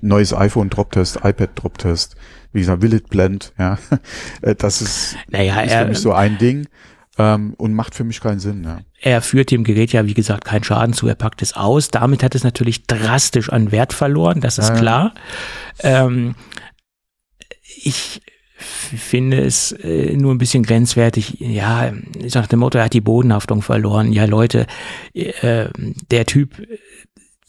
[0.02, 2.16] neues iPhone Drop-Test, iPad Drop-Test,
[2.54, 3.78] wie gesagt, Will it blend, ja.
[4.42, 6.68] Äh, Das ist, Naja, ist für mich so ein Ding
[7.18, 8.64] ähm, und macht für mich keinen Sinn.
[8.64, 8.80] Ja.
[9.02, 11.90] er führt dem Gerät ja, wie gesagt, keinen Schaden zu, er packt es aus.
[11.90, 15.16] Damit hat es natürlich drastisch an Wert verloren, das ist Ja, klar.
[15.82, 16.36] Ähm,
[17.84, 18.22] ich
[18.60, 21.40] finde es äh, nur ein bisschen grenzwertig.
[21.40, 24.12] Ja, ich sag dem Motto, er hat die Bodenhaftung verloren.
[24.12, 24.66] Ja, Leute,
[25.14, 25.68] äh,
[26.10, 26.56] der Typ,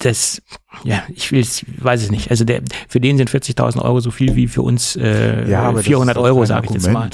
[0.01, 0.43] das,
[0.85, 2.31] ja, ich will es, weiß es nicht.
[2.31, 5.79] Also der, für den sind 40.000 Euro so viel wie für uns äh, Ja, aber
[5.79, 7.09] das 400 ist doch Euro, sage ich jetzt mal.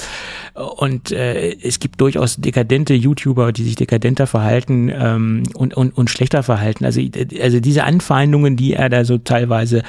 [0.53, 6.09] Und äh, es gibt durchaus dekadente YouTuber, die sich dekadenter verhalten ähm, und, und, und
[6.09, 6.85] schlechter verhalten.
[6.85, 7.01] Also,
[7.41, 9.83] also diese Anfeindungen, die er da so teilweise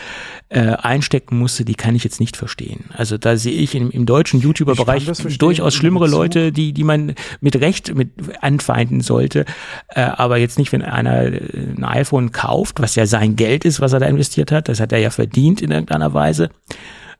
[0.48, 2.84] äh, einstecken musste, die kann ich jetzt nicht verstehen.
[2.96, 5.06] Also da sehe ich im, im deutschen YouTuber-Bereich
[5.38, 8.10] durchaus schlimmere Leute, die, die man mit Recht mit
[8.40, 9.44] anfeinden sollte.
[9.88, 11.40] Äh, aber jetzt nicht, wenn einer äh,
[11.76, 14.68] ein iPhone kauft, was ja sein Geld ist, was er da investiert hat.
[14.68, 16.50] Das hat er ja verdient in irgendeiner Weise.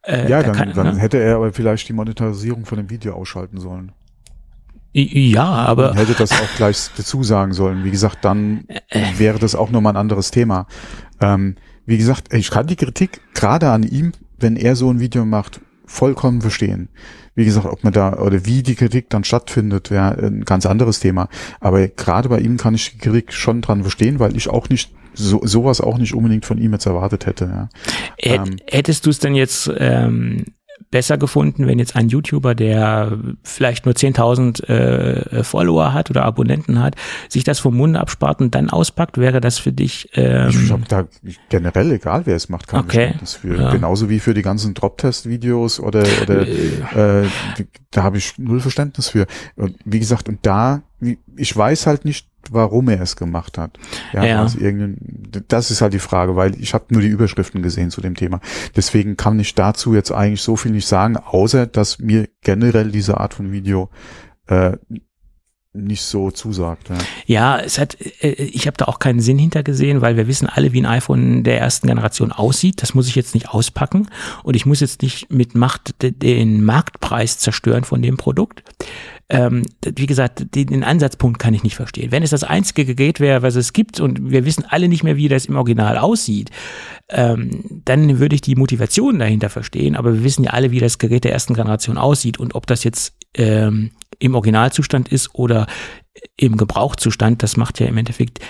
[0.03, 1.01] Äh, Ja, da dann, kann- dann ne?
[1.01, 3.93] hätte er aber vielleicht die Monetarisierung von dem Video ausschalten sollen.
[4.93, 7.85] Ja, aber und hätte das auch gleich dazu sagen sollen.
[7.85, 8.65] Wie gesagt, dann
[9.19, 10.67] wäre das auch nochmal ein anderes Thema.
[11.21, 15.27] Ähm, wie gesagt, ich kann die Kritik gerade an ihm, wenn er so ein Video
[15.27, 16.89] macht, vollkommen verstehen.
[17.37, 21.01] Wie gesagt, ob man da oder wie die Kritik dann stattfindet, wäre ein ganz anderes
[21.01, 21.29] Thema.
[21.61, 24.91] Aber gerade bei ihm kann ich die Kritik schon dran verstehen, weil ich auch nicht
[25.13, 27.45] so, sowas auch nicht unbedingt von ihm jetzt erwartet hätte.
[27.45, 27.69] Ja.
[28.19, 28.57] Ähm.
[28.67, 30.45] Hättest du es denn jetzt ähm,
[30.91, 36.83] besser gefunden, wenn jetzt ein YouTuber, der vielleicht nur 10.000 äh, Follower hat oder Abonnenten
[36.83, 36.95] hat,
[37.29, 39.19] sich das vom Munde abspart und dann auspackt?
[39.19, 40.11] Wäre das für dich?
[40.15, 41.07] Ähm, Ich habe da
[41.49, 42.93] generell, egal wer es macht, kein Okay.
[43.17, 43.57] Verständnis für.
[43.61, 43.71] Ja.
[43.71, 47.27] Genauso wie für die ganzen Drop-Test-Videos oder, oder äh,
[47.59, 49.27] die- da habe ich null Verständnis für.
[49.57, 50.83] Und wie gesagt, und da,
[51.37, 53.79] ich weiß halt nicht, warum er es gemacht hat.
[54.13, 54.43] Ja, Ja.
[54.43, 58.01] Also irgendein, das ist halt die Frage, weil ich habe nur die Überschriften gesehen zu
[58.01, 58.41] dem Thema.
[58.77, 63.19] Deswegen kann ich dazu jetzt eigentlich so viel nicht sagen, außer dass mir generell diese
[63.19, 63.91] Art von Video
[64.47, 64.77] äh,
[65.73, 66.89] nicht so zusagt.
[66.89, 66.97] Ja.
[67.27, 70.73] Ja, es hat, äh, ich habe da auch keinen Sinn hintergesehen, weil wir wissen alle,
[70.73, 72.81] wie ein iPhone der ersten Generation aussieht.
[72.81, 74.09] Das muss ich jetzt nicht auspacken
[74.43, 78.63] und ich muss jetzt nicht mit Macht de- den Marktpreis zerstören von dem Produkt.
[79.29, 82.13] Ähm, wie gesagt, den, den Ansatzpunkt kann ich nicht verstehen.
[82.13, 85.17] Wenn es das einzige Gerät wäre, was es gibt und wir wissen alle nicht mehr,
[85.17, 86.51] wie das im Original aussieht,
[87.09, 89.97] ähm, dann würde ich die Motivation dahinter verstehen.
[89.97, 92.85] Aber wir wissen ja alle, wie das Gerät der ersten Generation aussieht und ob das
[92.85, 95.67] jetzt ähm, im Originalzustand ist oder
[96.37, 98.41] im Gebrauchzustand, das macht ja im Endeffekt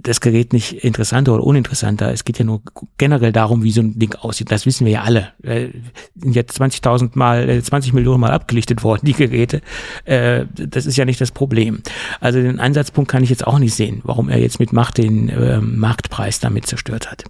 [0.00, 2.12] das Gerät nicht interessanter oder uninteressanter.
[2.12, 2.62] Es geht ja nur
[2.98, 4.50] generell darum, wie so ein Ding aussieht.
[4.50, 5.32] Das wissen wir ja alle.
[5.42, 5.68] Äh,
[6.16, 9.62] sind jetzt 20.000 Mal, 20 äh, Millionen Mal abgelichtet worden, die Geräte.
[10.04, 11.82] Äh, das ist ja nicht das Problem.
[12.20, 15.28] Also den Ansatzpunkt kann ich jetzt auch nicht sehen, warum er jetzt mit Macht den
[15.28, 17.24] äh, Marktpreis damit zerstört hat.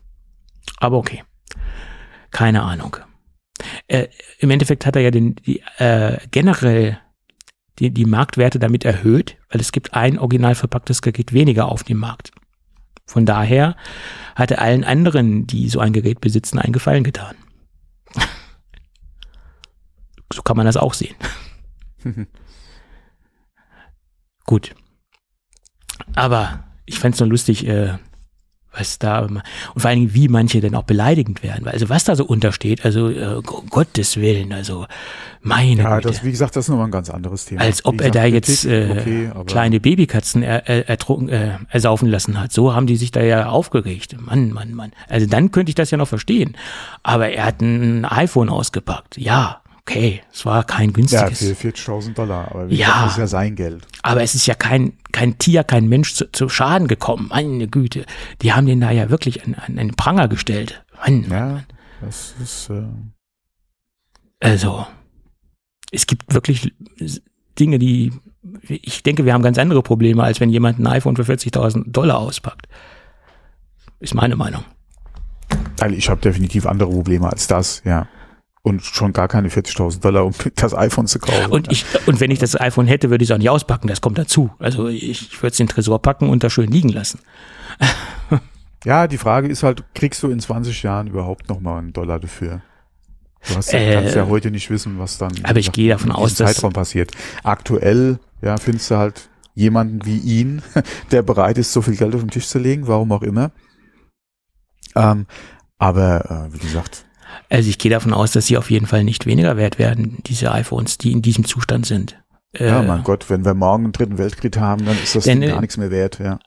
[0.78, 1.22] Aber okay.
[2.30, 2.96] Keine Ahnung.
[4.38, 6.98] Im Endeffekt hat er ja den, die, äh, generell
[7.82, 11.98] die, die Marktwerte damit erhöht, weil es gibt ein original verpacktes Gerät weniger auf dem
[11.98, 12.30] Markt.
[13.06, 13.76] Von daher
[14.36, 17.34] hat er allen anderen, die so ein Gerät besitzen, einen Gefallen getan.
[20.32, 21.16] so kann man das auch sehen.
[24.46, 24.74] Gut.
[26.14, 27.98] Aber ich fände es nur lustig, äh,
[28.76, 29.42] was da und
[29.76, 31.68] vor allen Dingen wie manche denn auch beleidigend werden.
[31.68, 34.86] Also was da so untersteht, also äh, Gottes Willen, also
[35.42, 36.08] meine Ja, Güte.
[36.08, 37.62] das wie gesagt, das ist nochmal ein ganz anderes Thema.
[37.62, 42.08] Als ob gesagt, er da jetzt äh, okay, kleine Babykatzen er, er, ertrunken, äh, ersaufen
[42.08, 42.52] lassen hat.
[42.52, 44.16] So haben die sich da ja aufgeregt.
[44.20, 44.92] Mann, Mann, Mann.
[45.08, 46.56] Also dann könnte ich das ja noch verstehen.
[47.02, 49.18] Aber er hat ein iPhone ausgepackt.
[49.18, 51.40] Ja, okay, es war kein günstiges.
[51.40, 53.86] Ja, für 40.000 Dollar, aber ja, das ist ja sein Geld.
[54.02, 57.28] Aber es ist ja kein, kein Tier, kein Mensch zu, zu Schaden gekommen.
[57.30, 58.06] Meine Güte,
[58.40, 60.84] die haben den da ja wirklich an, an einen Pranger gestellt.
[61.04, 61.66] Mann, ja, Mann.
[62.00, 62.70] das ist.
[62.70, 62.84] Äh
[64.40, 64.86] also,
[65.90, 66.72] es gibt wirklich
[67.58, 68.12] Dinge, die
[68.68, 72.18] ich denke, wir haben ganz andere Probleme, als wenn jemand ein iPhone für 40.000 Dollar
[72.18, 72.66] auspackt.
[74.00, 74.64] Ist meine Meinung.
[75.80, 78.08] Also ich habe definitiv andere Probleme als das, ja
[78.62, 81.50] und schon gar keine 40.000 Dollar, um das iPhone zu kaufen.
[81.50, 83.88] Und ich, und wenn ich das iPhone hätte, würde ich es auch nicht auspacken.
[83.88, 84.50] Das kommt dazu.
[84.58, 87.18] Also ich würde es in den Tresor packen und da schön liegen lassen.
[88.84, 92.20] ja, die Frage ist halt, kriegst du in 20 Jahren überhaupt noch mal einen Dollar
[92.20, 92.62] dafür?
[93.48, 96.12] Du hast ja, äh, kannst ja heute nicht wissen, was dann aber ich gehe davon
[96.12, 97.10] aus, Zeitraum passiert.
[97.42, 100.62] Aktuell, ja, findest du halt jemanden wie ihn,
[101.10, 103.50] der bereit ist, so viel Geld auf den Tisch zu legen, warum auch immer.
[104.94, 105.26] Ähm,
[105.78, 107.04] aber äh, wie gesagt,
[107.52, 110.52] also ich gehe davon aus, dass sie auf jeden Fall nicht weniger wert werden, diese
[110.52, 112.18] iPhones, die in diesem Zustand sind.
[112.58, 115.42] Ja, äh, mein Gott, wenn wir morgen einen dritten Weltkrieg haben, dann ist das denn,
[115.42, 116.38] gar nichts mehr wert, ja.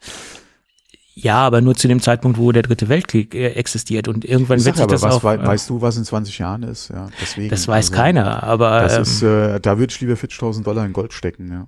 [1.14, 4.76] Ja, aber nur zu dem Zeitpunkt, wo der dritte Weltkrieg äh, existiert und irgendwann wird
[4.76, 5.24] sich das was, auch.
[5.24, 6.90] Wei äh, weißt du, was in 20 Jahren ist?
[6.90, 7.50] Ja, deswegen.
[7.50, 8.82] Das weiß also, keiner, aber.
[8.82, 11.68] Das ähm, ist, äh, da würde ich lieber 40.000 Dollar in Gold stecken, ja.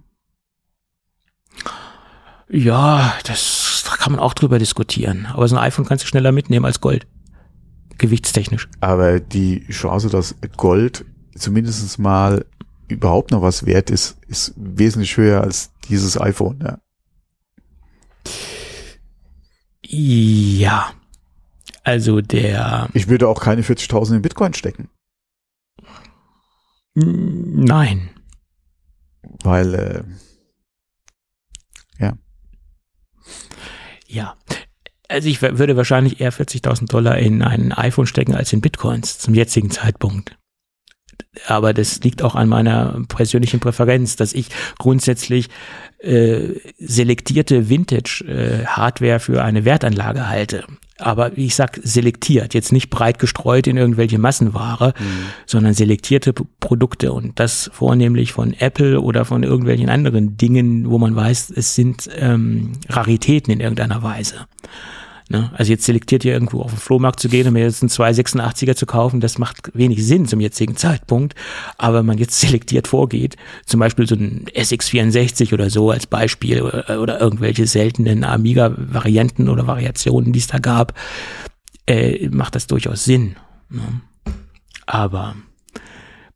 [2.49, 5.27] Ja, das da kann man auch drüber diskutieren.
[5.31, 7.05] Aber so ein iPhone kannst du schneller mitnehmen als Gold
[7.97, 8.69] gewichtstechnisch.
[8.79, 11.05] Aber die Chance, dass Gold
[11.35, 12.45] zumindest mal
[12.87, 16.59] überhaupt noch was wert ist, ist wesentlich höher als dieses iPhone.
[16.61, 16.79] Ja.
[19.83, 20.93] Ja.
[21.83, 22.89] Also der.
[22.93, 24.89] Ich würde auch keine 40.000 in Bitcoin stecken.
[26.93, 28.09] Nein.
[29.43, 30.03] Weil, äh,
[31.99, 32.17] ja.
[34.07, 34.36] Ja,
[35.07, 39.33] also ich würde wahrscheinlich eher 40.000 Dollar in ein iPhone stecken als in Bitcoins zum
[39.33, 40.37] jetzigen Zeitpunkt.
[41.45, 44.49] Aber das liegt auch an meiner persönlichen Präferenz, dass ich
[44.79, 45.49] grundsätzlich
[45.99, 50.63] äh, selektierte Vintage-Hardware äh, für eine Wertanlage halte.
[50.99, 55.03] Aber wie ich sag, selektiert, jetzt nicht breit gestreut in irgendwelche Massenware, mhm.
[55.45, 61.15] sondern selektierte Produkte und das vornehmlich von Apple oder von irgendwelchen anderen Dingen, wo man
[61.15, 64.47] weiß, es sind ähm, Raritäten in irgendeiner Weise.
[65.29, 65.51] Ne?
[65.55, 68.75] Also jetzt selektiert ihr irgendwo auf den Flohmarkt zu gehen und mir jetzt einen 286er
[68.75, 71.35] zu kaufen, das macht wenig Sinn zum jetzigen Zeitpunkt.
[71.77, 73.35] Aber wenn man jetzt selektiert vorgeht,
[73.65, 79.67] zum Beispiel so ein SX64 oder so als Beispiel oder, oder irgendwelche seltenen Amiga-Varianten oder
[79.67, 80.93] Variationen, die es da gab,
[81.87, 83.35] äh, macht das durchaus Sinn.
[83.69, 84.01] Ne?
[84.85, 85.35] Aber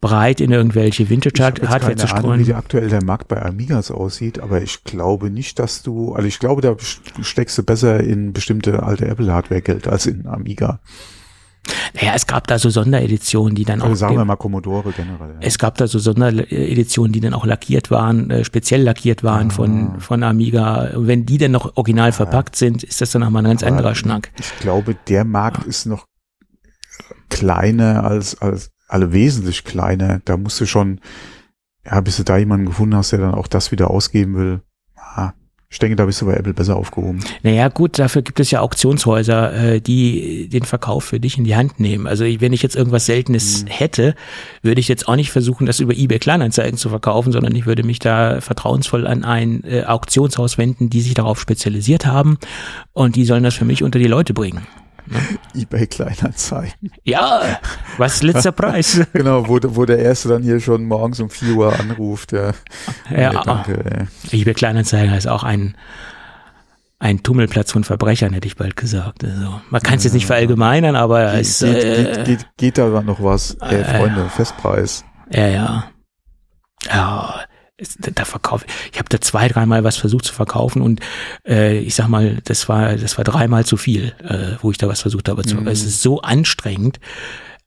[0.02, 2.26] breit in irgendwelche Vintage-Hardware zu streuen.
[2.26, 6.28] Ahnung, wie aktuell der Markt bei Amigas aussieht, aber ich glaube nicht, dass du, also
[6.28, 6.76] ich glaube, da
[7.22, 10.80] steckst du besser in bestimmte alte Apple-Hardware Geld als in Amiga.
[11.94, 13.98] Naja, es gab da so Sondereditionen, die dann also auch.
[13.98, 15.36] sagen wir mal Commodore generell.
[15.36, 15.42] Ja.
[15.42, 19.54] Es gab da so Sondereditionen, die dann auch lackiert waren, äh, speziell lackiert waren ah.
[19.54, 20.90] von, von Amiga.
[20.96, 22.14] wenn die dann noch original ja.
[22.14, 24.32] verpackt sind, ist das dann nochmal ein ganz Aber anderer Schnack.
[24.40, 25.70] Ich glaube, der Markt ja.
[25.70, 26.08] ist noch
[27.30, 30.22] kleiner als, als, alle wesentlich kleiner.
[30.26, 31.00] Da musst du schon,
[31.86, 34.62] ja, bis du da jemanden gefunden hast, der dann auch das wieder ausgeben will.
[34.96, 35.32] Ah,
[35.70, 37.22] Ich denke, da bist du bei Apple besser aufgehoben.
[37.44, 41.56] Naja, gut, dafür gibt es ja Auktionshäuser, äh, die den Verkauf für dich in die
[41.56, 42.08] Hand nehmen.
[42.08, 43.68] Also wenn ich jetzt irgendwas Seltenes mhm.
[43.68, 44.16] hätte,
[44.62, 47.84] würde ich jetzt auch nicht versuchen, das über eBay Kleinanzeigen zu verkaufen, sondern ich würde
[47.84, 52.38] mich da vertrauensvoll an ein äh, Auktionshaus wenden, die sich darauf spezialisiert haben
[52.92, 54.68] und die sollen das für mich unter die Leute bringen.
[55.56, 56.92] EBay Kleinanzeigen.
[57.04, 57.60] Ja,
[57.98, 59.02] was letzter Preis?
[59.14, 62.32] genau, wo, wo der Erste dann hier schon morgens um 4 Uhr anruft.
[62.32, 62.52] Ja,
[63.10, 64.08] ja nee, danke.
[64.32, 64.42] Ey.
[64.42, 65.76] eBay Kleinanzeigen ist auch ein,
[67.00, 69.24] ein Tummelplatz von Verbrechern, hätte ich bald gesagt.
[69.24, 72.78] Also, man kann es jetzt nicht verallgemeinern, aber geht, es geht, äh, geht, geht, geht
[72.78, 73.56] da noch was?
[73.62, 75.04] Äh, Freunde, Festpreis.
[75.32, 75.84] Ja, ja.
[76.88, 77.42] Ja,
[78.00, 81.00] da verkaufe ich habe da zwei, dreimal was versucht zu verkaufen und
[81.48, 84.88] äh, ich sag mal, das war das war dreimal zu viel, äh, wo ich da
[84.88, 85.44] was versucht habe.
[85.46, 85.68] Mhm.
[85.68, 87.00] Es ist so anstrengend.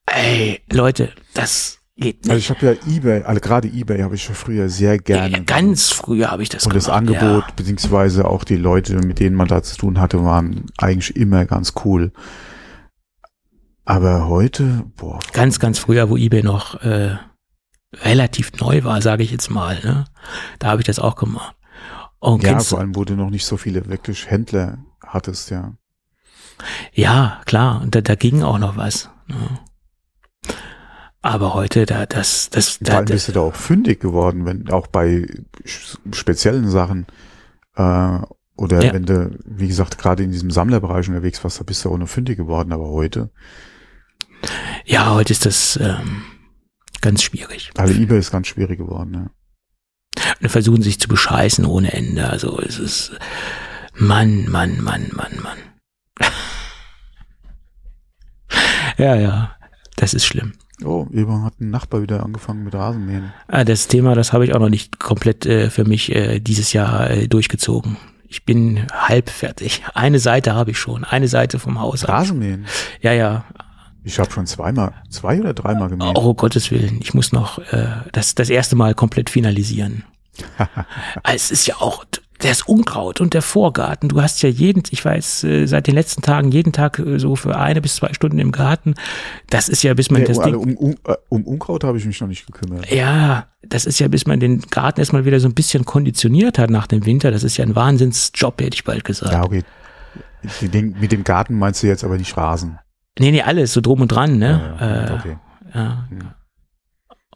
[0.07, 2.31] Ey, Leute, das geht nicht.
[2.31, 5.39] Also ich habe ja eBay, also gerade eBay habe ich schon früher sehr gerne.
[5.39, 7.55] Ja, ganz früher habe ich das Und gemacht, das Angebot, ja.
[7.57, 11.73] beziehungsweise auch die Leute, mit denen man da zu tun hatte, waren eigentlich immer ganz
[11.85, 12.13] cool.
[13.85, 15.19] Aber heute, boah.
[15.33, 17.17] Ganz, ganz früher, wo eBay noch äh,
[18.03, 19.81] relativ neu war, sage ich jetzt mal.
[19.83, 20.05] Ne?
[20.59, 21.55] Da habe ich das auch gemacht.
[22.19, 25.75] Und ja, vor allem, wo du noch nicht so viele wirklich Händler hattest, ja.
[26.93, 29.11] Ja, klar, und da, da ging auch noch was.
[29.27, 29.59] Ne?
[31.21, 34.87] Aber heute, da, das, das, da, allem bist du da auch fündig geworden, wenn auch
[34.87, 35.27] bei
[35.65, 37.07] speziellen Sachen
[37.77, 38.19] äh,
[38.57, 38.93] oder ja.
[38.93, 42.09] wenn du, wie gesagt, gerade in diesem Sammlerbereich unterwegs warst, da bist du auch noch
[42.09, 43.31] fündig geworden, aber heute.
[44.85, 46.23] Ja, heute ist das ähm,
[47.05, 47.71] ganz schwierig.
[47.77, 49.31] Also eBay ist ganz schwierig geworden, ja.
[50.41, 52.29] Und versuchen sich zu bescheißen ohne Ende.
[52.29, 53.13] Also es ist
[53.95, 55.59] Mann, Mann, Mann, Mann, Mann.
[58.99, 59.57] ja, ja,
[59.97, 60.55] das ist schlimm.
[60.83, 63.33] Oh, eben hat ein Nachbar wieder angefangen mit Rasenmähen.
[63.49, 66.73] Ah, das Thema, das habe ich auch noch nicht komplett äh, für mich äh, dieses
[66.73, 67.97] Jahr äh, durchgezogen.
[68.27, 69.83] Ich bin halb fertig.
[69.95, 72.09] Eine Seite habe ich schon, eine Seite vom Haus.
[72.09, 72.67] Rasenmähen?
[73.01, 73.45] Ja, ja,
[74.05, 76.17] ich habe schon zweimal, zwei oder dreimal gemäht.
[76.17, 80.05] Oh Gottes Willen, ich muss noch äh, das das erste Mal komplett finalisieren.
[81.25, 82.05] es ist ja auch
[82.39, 84.09] das Unkraut und der Vorgarten.
[84.09, 87.37] Du hast ja jeden, ich weiß, äh, seit den letzten Tagen jeden Tag äh, so
[87.37, 88.95] für eine bis zwei Stunden im Garten.
[89.49, 90.55] Das ist ja, bis man nee, das Ding.
[90.55, 92.91] Um, um, äh, um Unkraut habe ich mich noch nicht gekümmert.
[92.91, 96.71] Ja, das ist ja, bis man den Garten erstmal wieder so ein bisschen konditioniert hat
[96.71, 97.31] nach dem Winter.
[97.31, 99.33] Das ist ja ein Wahnsinnsjob, hätte ich bald gesagt.
[99.33, 99.63] Ja, okay.
[100.71, 102.79] mit dem Garten meinst du jetzt aber nicht Rasen?
[103.19, 104.77] Nee, nee, alles, so drum und dran, ne?
[104.81, 105.37] Ja, ja, okay.
[105.73, 106.09] äh, ja.
[106.09, 106.19] Hm.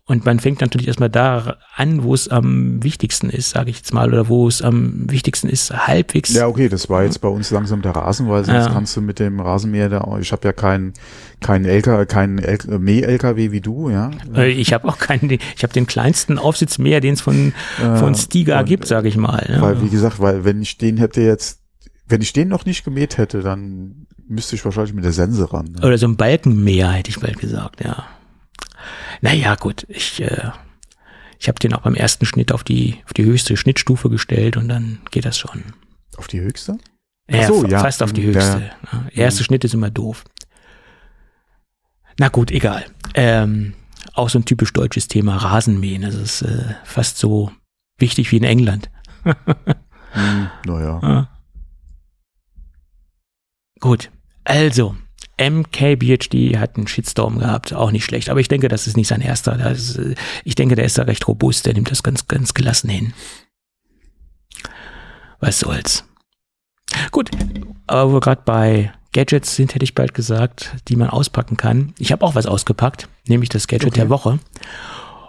[0.08, 3.92] Und man fängt natürlich erstmal da an, wo es am wichtigsten ist, sage ich jetzt
[3.92, 6.32] mal, oder wo es am wichtigsten ist, halbwegs.
[6.32, 8.72] Ja, okay, das war jetzt bei uns langsam der Rasen, weil sonst ja.
[8.72, 10.94] kannst du mit dem Rasenmäher da, ich habe ja keinen
[11.40, 12.36] keinen LKW, keinen
[12.82, 14.10] Mäh-LKW wie du, ja.
[14.34, 18.62] Äh, ich habe auch keinen, ich habe den kleinsten Aufsitzmäher, den es von, von Stiga
[18.62, 19.44] gibt, sage ich mal.
[19.46, 19.60] Ne?
[19.60, 21.57] Weil, wie gesagt, weil wenn ich den hätte jetzt,
[22.08, 25.72] wenn ich den noch nicht gemäht hätte, dann müsste ich wahrscheinlich mit der Sense ran.
[25.72, 25.86] Ne?
[25.86, 28.06] Oder so ein Balkenmäher, hätte ich bald gesagt, ja.
[29.20, 30.50] Naja, gut, ich, äh,
[31.38, 34.68] ich habe den auch beim ersten Schnitt auf die, auf die höchste Schnittstufe gestellt und
[34.68, 35.62] dann geht das schon.
[36.16, 36.78] Auf die höchste?
[37.30, 37.80] Ja, so, ja.
[37.80, 38.70] fast auf die höchste.
[38.92, 39.06] Ja.
[39.12, 40.24] Erste Schnitt ist immer doof.
[42.18, 42.86] Na gut, egal.
[43.14, 43.74] Ähm,
[44.14, 46.02] auch so ein typisch deutsches Thema, Rasenmähen.
[46.02, 47.52] Das ist äh, fast so
[47.98, 48.90] wichtig wie in England.
[49.24, 51.00] hm, naja.
[51.02, 51.37] Ja.
[53.80, 54.10] Gut,
[54.44, 54.96] also,
[55.38, 58.28] MKBHD hat einen Shitstorm gehabt, auch nicht schlecht.
[58.28, 59.70] Aber ich denke, das ist nicht sein erster.
[59.70, 60.00] Ist,
[60.44, 63.12] ich denke, der ist da recht robust, der nimmt das ganz, ganz gelassen hin.
[65.40, 66.04] Was soll's.
[67.10, 67.30] Gut,
[67.86, 71.94] aber wo wir gerade bei Gadgets sind, hätte ich bald gesagt, die man auspacken kann.
[71.98, 74.00] Ich habe auch was ausgepackt, nämlich das Gadget okay.
[74.00, 74.38] der Woche.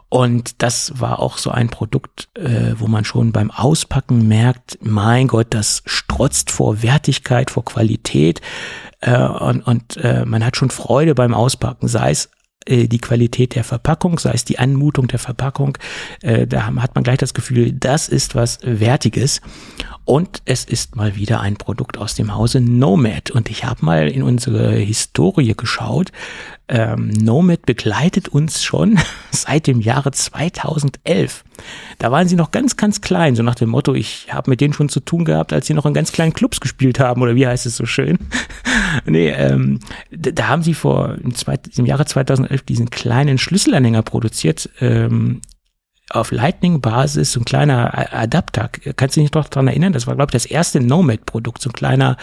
[0.09, 5.27] Und das war auch so ein Produkt, äh, wo man schon beim Auspacken merkt, mein
[5.27, 8.41] Gott, das strotzt vor Wertigkeit, vor Qualität.
[9.01, 12.29] Äh, und und äh, man hat schon Freude beim Auspacken, sei es
[12.65, 15.77] äh, die Qualität der Verpackung, sei es die Anmutung der Verpackung.
[16.21, 19.41] Äh, da hat man gleich das Gefühl, das ist was Wertiges.
[20.09, 23.29] Und es ist mal wieder ein Produkt aus dem Hause Nomad.
[23.29, 26.11] Und ich habe mal in unsere Historie geschaut.
[26.67, 28.97] Ähm, Nomad begleitet uns schon
[29.31, 31.43] seit dem Jahre 2011.
[31.99, 34.73] Da waren sie noch ganz, ganz klein, so nach dem Motto, ich habe mit denen
[34.73, 37.45] schon zu tun gehabt, als sie noch in ganz kleinen Clubs gespielt haben, oder wie
[37.45, 38.17] heißt es so schön?
[39.05, 39.79] nee, ähm,
[40.09, 45.41] da haben sie vor im, Jahre 2011 diesen kleinen Schlüsselanhänger produziert, ähm,
[46.09, 48.69] auf Lightning-Basis, so ein kleiner Adapter.
[48.95, 49.93] Kannst du dich noch daran erinnern?
[49.93, 51.61] Das war, glaube ich, das erste Nomad-Produkt.
[51.61, 52.17] So ein kleiner,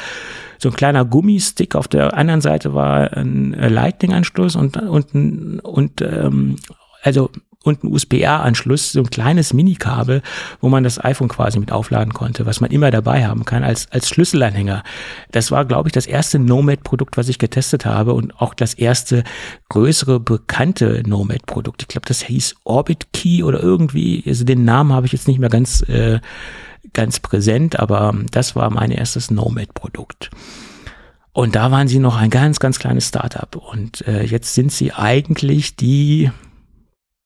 [0.59, 1.75] so ein kleiner Gummistick.
[1.75, 6.57] Auf der anderen Seite war ein Lightning-Anschluss und, und, und, ähm,
[7.03, 7.31] also
[7.67, 10.23] und ein USB-A-Anschluss, so ein kleines Minikabel,
[10.61, 13.91] wo man das iPhone quasi mit aufladen konnte, was man immer dabei haben kann als,
[13.91, 14.85] als Schlüsselanhänger.
[15.33, 19.25] Das war, glaube ich, das erste Nomad-Produkt, was ich getestet habe und auch das erste
[19.69, 21.83] größere bekannte Nomad-Produkt.
[21.83, 25.41] Ich glaube, das hieß Orbit Key oder irgendwie, also den Namen habe ich jetzt nicht
[25.41, 26.21] mehr ganz, äh,
[26.93, 30.31] ganz präsent, aber das war mein erstes Nomad-Produkt.
[31.33, 33.55] Und da waren sie noch ein ganz, ganz kleines Startup.
[33.57, 36.31] Und äh, jetzt sind sie eigentlich die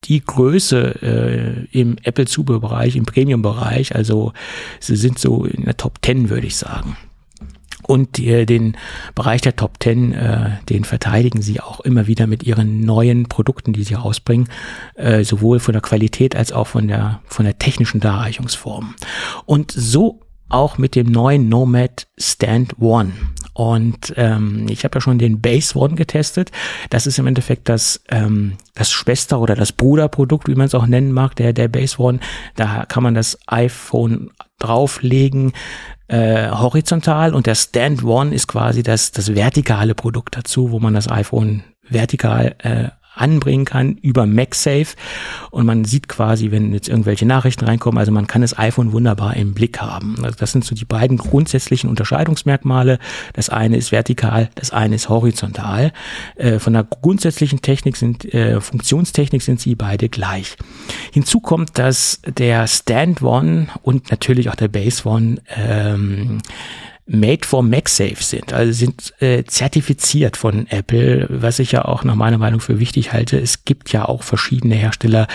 [0.05, 3.95] die Größe äh, im Apple-Zubehörbereich, im Premium-Bereich.
[3.95, 4.33] Also
[4.81, 6.97] sie sind so in der Top 10, würde ich sagen.
[7.83, 8.77] Und äh, den
[9.15, 13.73] Bereich der Top 10, äh, den verteidigen sie auch immer wieder mit ihren neuen Produkten,
[13.73, 14.49] die sie rausbringen,
[14.95, 18.95] äh, sowohl von der Qualität als auch von der, von der technischen Darreichungsform.
[19.45, 23.13] Und so auch mit dem neuen Nomad Stand One.
[23.53, 26.51] Und ähm, ich habe ja schon den Base One getestet.
[26.89, 30.87] Das ist im Endeffekt das, ähm, das Schwester- oder das Bruderprodukt, wie man es auch
[30.87, 32.21] nennen mag, der, der Base One.
[32.57, 35.53] Da kann man das iPhone drauflegen,
[36.09, 40.95] äh, horizontal und der Stand One ist quasi das, das vertikale Produkt dazu, wo man
[40.95, 42.89] das iPhone vertikal äh,
[43.21, 44.97] anbringen kann über MagSafe
[45.51, 49.37] und man sieht quasi, wenn jetzt irgendwelche Nachrichten reinkommen, also man kann das iPhone wunderbar
[49.37, 50.17] im Blick haben.
[50.23, 52.99] Also das sind so die beiden grundsätzlichen Unterscheidungsmerkmale.
[53.33, 55.93] Das eine ist vertikal, das eine ist horizontal.
[56.37, 60.57] Äh, von der grundsätzlichen Technik sind, äh, Funktionstechnik sind sie beide gleich.
[61.13, 66.41] Hinzu kommt, dass der Stand One und natürlich auch der Base One ähm,
[67.13, 72.15] made for MagSafe sind, also sind äh, zertifiziert von Apple, was ich ja auch nach
[72.15, 73.39] meiner Meinung für wichtig halte.
[73.39, 75.27] Es gibt ja auch verschiedene Hersteller,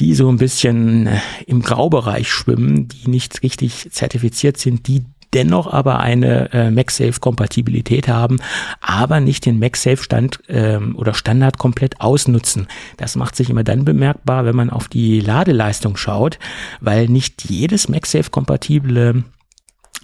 [0.00, 5.72] die so ein bisschen äh, im Graubereich schwimmen, die nicht richtig zertifiziert sind, die dennoch
[5.72, 8.40] aber eine äh, MagSafe-Kompatibilität haben,
[8.80, 12.66] aber nicht den MagSafe-Stand ähm, oder Standard komplett ausnutzen.
[12.96, 16.40] Das macht sich immer dann bemerkbar, wenn man auf die Ladeleistung schaut,
[16.80, 19.22] weil nicht jedes MagSafe-kompatible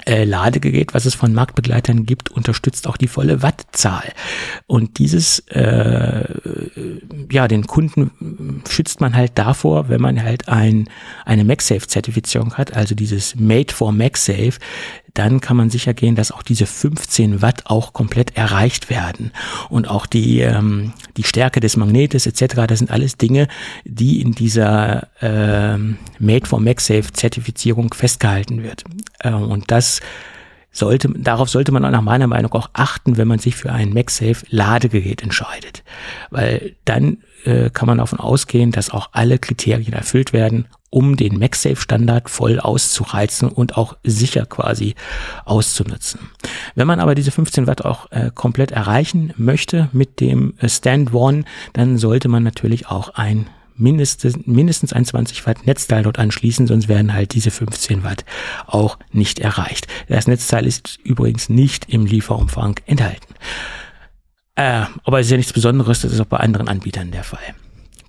[0.06, 4.12] äh, Ladegerät, was es von Marktbegleitern gibt, unterstützt auch die volle Wattzahl.
[4.66, 6.24] Und dieses, äh,
[7.30, 10.88] ja, den Kunden schützt man halt davor, wenn man halt ein,
[11.24, 14.58] eine MagSafe-Zertifizierung hat, also dieses Made for MagSafe,
[15.18, 19.32] dann kann man sicher gehen, dass auch diese 15 Watt auch komplett erreicht werden.
[19.70, 23.48] Und auch die, ähm, die Stärke des Magnetes etc., das sind alles Dinge,
[23.84, 28.84] die in dieser ähm, Made for MagSafe Zertifizierung festgehalten wird.
[29.20, 30.00] Äh, und das
[30.70, 33.94] sollte, darauf sollte man auch nach meiner Meinung auch achten, wenn man sich für ein
[33.94, 35.82] MagSafe Ladegerät entscheidet.
[36.30, 41.38] Weil dann äh, kann man davon ausgehen, dass auch alle Kriterien erfüllt werden um den
[41.38, 44.94] MagSafe-Standard voll auszureizen und auch sicher quasi
[45.44, 46.20] auszunutzen.
[46.74, 51.12] Wenn man aber diese 15 Watt auch äh, komplett erreichen möchte mit dem äh, Stand
[51.12, 53.46] One, dann sollte man natürlich auch ein
[53.76, 58.24] mindestens, mindestens ein 20 Watt Netzteil dort anschließen, sonst werden halt diese 15 Watt
[58.66, 59.86] auch nicht erreicht.
[60.08, 63.34] Das Netzteil ist übrigens nicht im Lieferumfang enthalten.
[64.54, 67.54] Äh, aber es ist ja nichts Besonderes, das ist auch bei anderen Anbietern der Fall.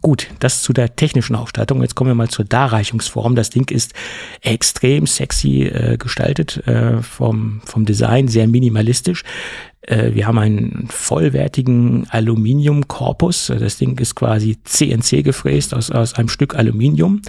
[0.02, 1.82] Gut, das zu der technischen Ausstattung.
[1.82, 3.36] Jetzt kommen wir mal zur Darreichungsform.
[3.36, 3.94] Das Ding ist
[4.41, 9.24] extrem sexy äh, gestaltet, äh, vom, vom Design sehr minimalistisch.
[9.82, 13.52] Äh, wir haben einen vollwertigen Aluminiumkorpus.
[13.60, 17.22] Das Ding ist quasi CNC gefräst aus, aus einem Stück Aluminium.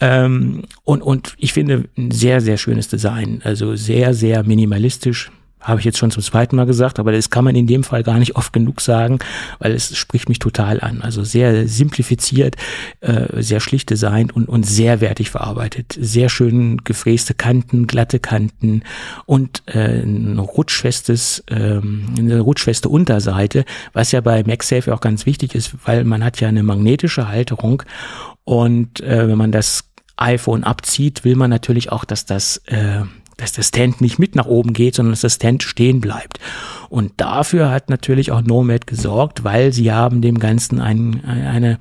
[0.00, 3.40] Ähm, und, und ich finde ein sehr, sehr schönes Design.
[3.44, 5.30] Also sehr, sehr minimalistisch
[5.64, 8.02] habe ich jetzt schon zum zweiten Mal gesagt, aber das kann man in dem Fall
[8.02, 9.18] gar nicht oft genug sagen,
[9.58, 11.02] weil es spricht mich total an.
[11.02, 12.56] Also sehr simplifiziert,
[13.00, 15.96] äh, sehr schlicht designt und, und sehr wertig verarbeitet.
[15.98, 18.82] Sehr schön gefräste Kanten, glatte Kanten
[19.26, 25.54] und äh, ein rutschfestes, ähm, eine rutschfeste Unterseite, was ja bei MagSafe auch ganz wichtig
[25.54, 27.82] ist, weil man hat ja eine magnetische Halterung
[28.44, 29.84] und äh, wenn man das
[30.16, 33.02] iPhone abzieht, will man natürlich auch, dass das äh,
[33.36, 36.38] dass der Stand nicht mit nach oben geht, sondern dass der Stand stehen bleibt.
[36.88, 41.78] Und dafür hat natürlich auch Nomad gesorgt, weil sie haben dem Ganzen ein, eine,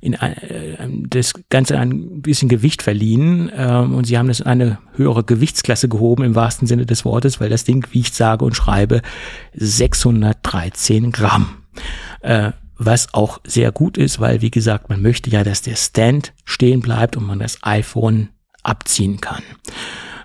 [0.00, 0.76] in ein, äh,
[1.08, 5.88] das Ganze ein bisschen Gewicht verliehen ähm, und sie haben das in eine höhere Gewichtsklasse
[5.88, 9.02] gehoben im wahrsten Sinne des Wortes, weil das Ding wiegt sage und schreibe
[9.54, 11.58] 613 Gramm.
[12.20, 12.52] Äh,
[12.84, 16.80] was auch sehr gut ist, weil wie gesagt, man möchte ja, dass der Stand stehen
[16.80, 18.30] bleibt und man das iPhone
[18.62, 19.42] abziehen kann.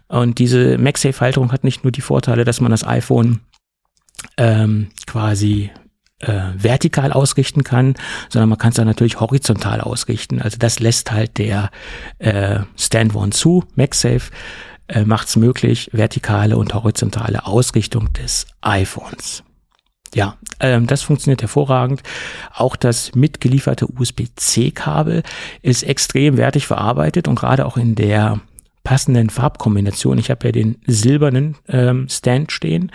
[0.07, 3.41] Und diese MagSafe-Halterung hat nicht nur die Vorteile, dass man das iPhone
[4.37, 5.71] ähm, quasi
[6.19, 7.95] äh, vertikal ausrichten kann,
[8.29, 10.41] sondern man kann es dann natürlich horizontal ausrichten.
[10.41, 11.69] Also das lässt halt der
[12.19, 13.65] äh, Stand One zu.
[13.75, 14.31] MagSafe
[14.87, 19.43] äh, macht es möglich, vertikale und horizontale Ausrichtung des iPhones.
[20.15, 22.01] Ja, ähm, das funktioniert hervorragend.
[22.53, 25.23] Auch das mitgelieferte USB-C-Kabel
[25.61, 28.39] ist extrem wertig verarbeitet und gerade auch in der
[28.87, 30.17] passenden Farbkombination.
[30.17, 32.89] Ich habe ja den silbernen ähm, Stand stehen,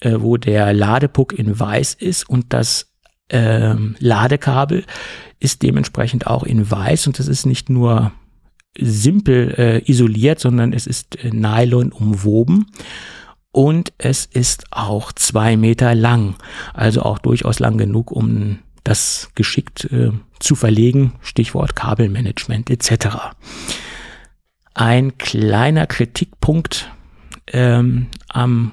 [0.00, 2.92] äh, wo der Ladepuck in weiß ist und das
[3.30, 4.84] ähm, Ladekabel
[5.38, 8.10] ist dementsprechend auch in weiß und das ist nicht nur
[8.76, 12.66] simpel äh, isoliert, sondern es ist äh, Nylon umwoben
[13.52, 16.34] und es ist auch zwei Meter lang,
[16.74, 23.30] also auch durchaus lang genug, um das geschickt äh, zu verlegen, Stichwort Kabelmanagement etc.
[24.74, 26.90] Ein kleiner Kritikpunkt
[27.48, 28.72] ähm, am,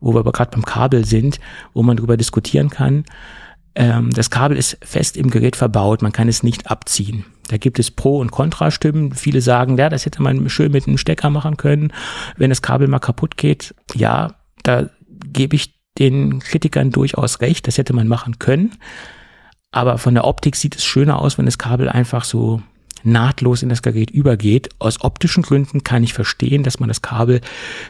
[0.00, 1.40] wo wir aber gerade beim Kabel sind,
[1.74, 3.04] wo man darüber diskutieren kann.
[3.74, 7.24] Ähm, das Kabel ist fest im Gerät verbaut, man kann es nicht abziehen.
[7.48, 9.12] Da gibt es Pro- und Kontrastimmen.
[9.12, 11.92] Viele sagen, ja, das hätte man schön mit einem Stecker machen können,
[12.36, 13.74] wenn das Kabel mal kaputt geht.
[13.94, 14.90] Ja, da
[15.24, 18.72] gebe ich den Kritikern durchaus recht, das hätte man machen können.
[19.70, 22.62] Aber von der Optik sieht es schöner aus, wenn das Kabel einfach so
[23.04, 24.70] nahtlos in das Gerät übergeht.
[24.78, 27.40] Aus optischen Gründen kann ich verstehen, dass man das Kabel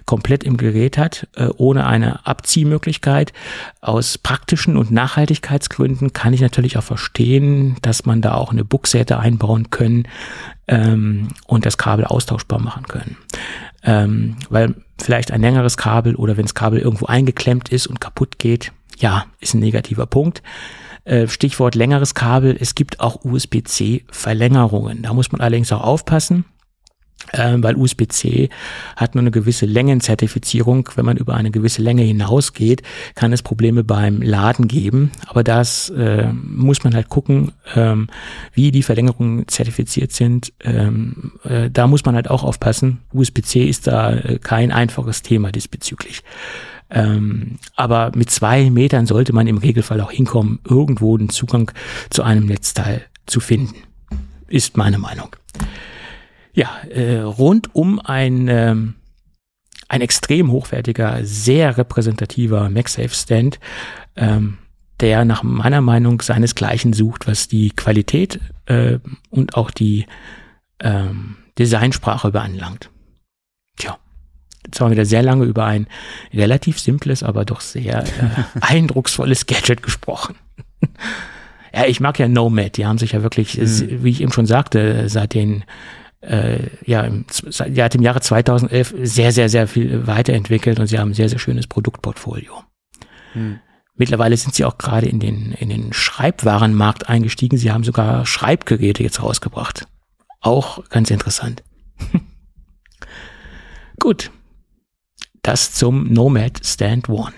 [0.06, 3.32] komplett im Gerät hat, äh, ohne eine Abziehmöglichkeit.
[3.80, 9.02] Aus praktischen und Nachhaltigkeitsgründen kann ich natürlich auch verstehen, dass man da auch eine Buchse
[9.18, 10.08] einbauen können
[10.68, 13.16] ähm, und das Kabel austauschbar machen können.
[13.84, 18.38] Ähm, weil vielleicht ein längeres Kabel oder wenn das Kabel irgendwo eingeklemmt ist und kaputt
[18.38, 20.42] geht, ja, ist ein negativer Punkt.
[21.04, 22.56] Äh, Stichwort längeres Kabel.
[22.58, 25.02] Es gibt auch USB-C-Verlängerungen.
[25.02, 26.44] Da muss man allerdings auch aufpassen.
[27.32, 28.48] Ähm, weil USB-C
[28.96, 30.88] hat nur eine gewisse Längenzertifizierung.
[30.96, 32.82] Wenn man über eine gewisse Länge hinausgeht,
[33.14, 35.12] kann es Probleme beim Laden geben.
[35.28, 38.08] Aber das äh, muss man halt gucken, ähm,
[38.52, 40.52] wie die Verlängerungen zertifiziert sind.
[40.64, 42.98] Ähm, äh, da muss man halt auch aufpassen.
[43.12, 46.22] USB-C ist da äh, kein einfaches Thema diesbezüglich.
[46.92, 51.72] Ähm, aber mit zwei Metern sollte man im Regelfall auch hinkommen, irgendwo den Zugang
[52.10, 53.76] zu einem Netzteil zu finden.
[54.46, 55.34] Ist meine Meinung.
[56.52, 58.94] Ja, äh, rund um ein, ähm,
[59.88, 63.58] ein extrem hochwertiger, sehr repräsentativer MagSafe-Stand,
[64.16, 64.58] ähm,
[65.00, 68.98] der nach meiner Meinung seinesgleichen sucht, was die Qualität äh,
[69.30, 70.06] und auch die
[70.80, 72.90] ähm, Designsprache beanlangt.
[74.80, 75.86] Wir wieder sehr lange über ein
[76.32, 78.06] relativ simples, aber doch sehr äh,
[78.60, 80.36] eindrucksvolles Gadget gesprochen.
[81.74, 84.04] ja, ich mag ja Nomad, die haben sich ja wirklich, mhm.
[84.04, 85.64] wie ich eben schon sagte, seit den
[86.22, 87.24] äh, ja, im,
[87.74, 91.40] ja, im Jahre 2011 sehr, sehr, sehr viel weiterentwickelt und sie haben ein sehr, sehr
[91.40, 92.62] schönes Produktportfolio.
[93.32, 93.58] Hm.
[93.94, 97.58] Mittlerweile sind sie auch gerade in den, in den Schreibwarenmarkt eingestiegen.
[97.58, 99.86] Sie haben sogar Schreibgeräte jetzt rausgebracht.
[100.40, 101.62] Auch ganz interessant.
[104.00, 104.30] Gut.
[105.42, 107.32] Das zum Nomad Stand One.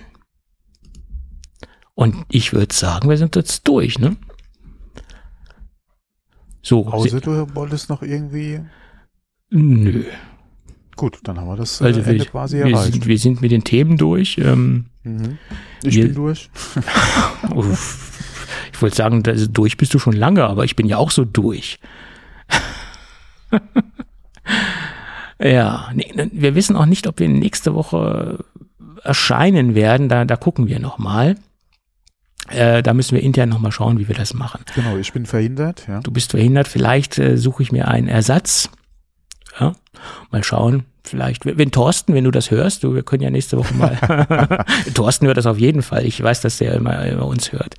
[1.95, 4.15] Und ich würde sagen, wir sind jetzt durch, ne?
[6.61, 6.87] So.
[6.87, 8.61] Außer du wolltest noch irgendwie.
[9.49, 10.03] Nö.
[10.95, 12.93] Gut, dann haben wir das also äh, Ende wir, quasi wir erreicht.
[12.93, 14.37] Sind, wir sind mit den Themen durch.
[14.37, 15.37] Ähm, mhm.
[15.83, 16.49] Ich wir, bin durch.
[18.73, 21.25] ich wollte sagen, also durch bist du schon lange, aber ich bin ja auch so
[21.25, 21.79] durch.
[25.39, 28.43] ja, nee, wir wissen auch nicht, ob wir nächste Woche
[29.03, 30.09] erscheinen werden.
[30.09, 31.35] Da, da gucken wir noch mal.
[32.49, 34.61] Äh, da müssen wir intern nochmal schauen, wie wir das machen.
[34.75, 35.87] Genau, ich bin verhindert.
[35.87, 35.99] Ja.
[36.01, 36.67] Du bist verhindert.
[36.67, 38.69] Vielleicht äh, suche ich mir einen Ersatz.
[39.59, 39.73] Ja,
[40.31, 40.83] mal schauen.
[41.03, 44.65] Vielleicht, wenn Thorsten, wenn du das hörst, du, wir können ja nächste Woche mal.
[44.95, 46.03] Thorsten hört das auf jeden Fall.
[46.03, 47.75] Ich weiß, dass der immer, immer uns hört.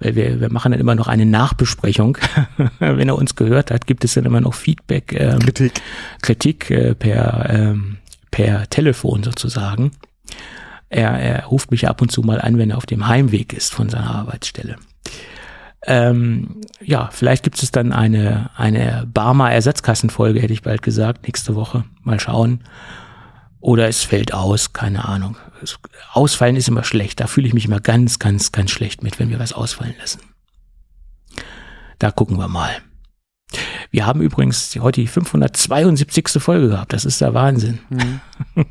[0.00, 2.18] Weil wir, wir machen dann immer noch eine Nachbesprechung.
[2.80, 5.12] wenn er uns gehört hat, gibt es dann immer noch Feedback.
[5.12, 5.72] Ähm, Kritik.
[6.20, 7.98] Kritik äh, per, ähm,
[8.32, 9.92] per Telefon sozusagen.
[10.88, 13.72] Er, er ruft mich ab und zu mal an, wenn er auf dem Heimweg ist
[13.72, 14.76] von seiner Arbeitsstelle.
[15.86, 21.84] Ähm, ja, vielleicht gibt es dann eine, eine Barmer-Ersatzkassenfolge, hätte ich bald gesagt, nächste Woche.
[22.02, 22.64] Mal schauen.
[23.60, 25.36] Oder es fällt aus, keine Ahnung.
[26.12, 27.20] Ausfallen ist immer schlecht.
[27.20, 30.20] Da fühle ich mich immer ganz, ganz, ganz schlecht mit, wenn wir was ausfallen lassen.
[31.98, 32.70] Da gucken wir mal.
[33.90, 36.42] Wir haben übrigens heute die 572.
[36.42, 36.92] Folge gehabt.
[36.92, 37.78] Das ist der Wahnsinn.
[37.88, 38.20] Mhm.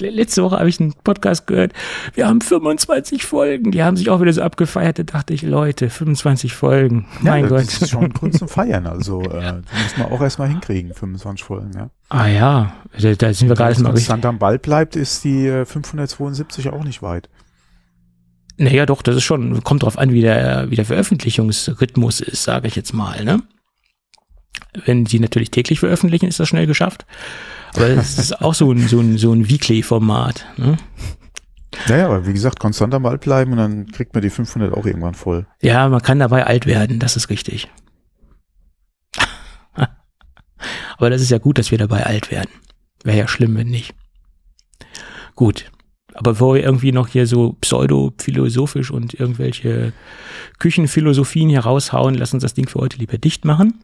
[0.00, 1.72] Letzte Woche habe ich einen Podcast gehört.
[2.14, 3.70] Wir haben 25 Folgen.
[3.70, 4.98] Die haben sich auch wieder so abgefeiert.
[4.98, 7.06] Da dachte ich, Leute, 25 Folgen.
[7.22, 7.66] Ja, mein Gott.
[7.66, 8.86] Das ist schon Grund zum Feiern.
[8.86, 9.52] Also, äh, ja.
[9.54, 11.90] muss man auch erstmal hinkriegen, 25 Folgen, ja.
[12.08, 14.12] Ah ja, da, da sind wir gerade mal richtig.
[14.12, 17.28] Wenn am Ball bleibt, ist die 572 äh, auch nicht weit.
[18.58, 22.68] Naja, doch, das ist schon, kommt drauf an, wie der, wie der Veröffentlichungsrhythmus ist, sage
[22.68, 23.42] ich jetzt mal, ne?
[24.84, 27.06] Wenn sie natürlich täglich veröffentlichen, ist das schnell geschafft.
[27.74, 30.46] Aber es ist auch so ein, so ein, so ein Weekly-Format.
[30.56, 30.76] Ne?
[31.88, 34.84] Naja, aber wie gesagt, konstant am Ball bleiben und dann kriegt man die 500 auch
[34.84, 35.46] irgendwann voll.
[35.60, 37.68] Ja, man kann dabei alt werden, das ist richtig.
[40.96, 42.50] aber das ist ja gut, dass wir dabei alt werden.
[43.04, 43.94] Wäre ja schlimm, wenn nicht.
[45.34, 45.70] Gut.
[46.14, 49.94] Aber bevor wir irgendwie noch hier so pseudo-philosophisch und irgendwelche
[50.58, 53.82] Küchenphilosophien hier raushauen, lass uns das Ding für heute lieber dicht machen.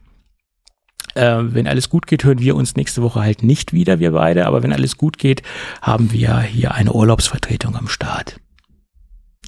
[1.19, 4.45] Äh, wenn alles gut geht, hören wir uns nächste Woche halt nicht wieder, wir beide.
[4.45, 5.43] Aber wenn alles gut geht,
[5.81, 8.39] haben wir hier eine Urlaubsvertretung am Start.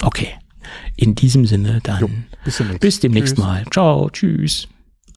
[0.01, 0.27] Okay.
[0.95, 2.09] In diesem Sinne dann Jo,
[2.43, 2.81] bis demnächst.
[2.81, 3.63] bis demnächst mal.
[3.71, 4.67] Ciao, tschüss.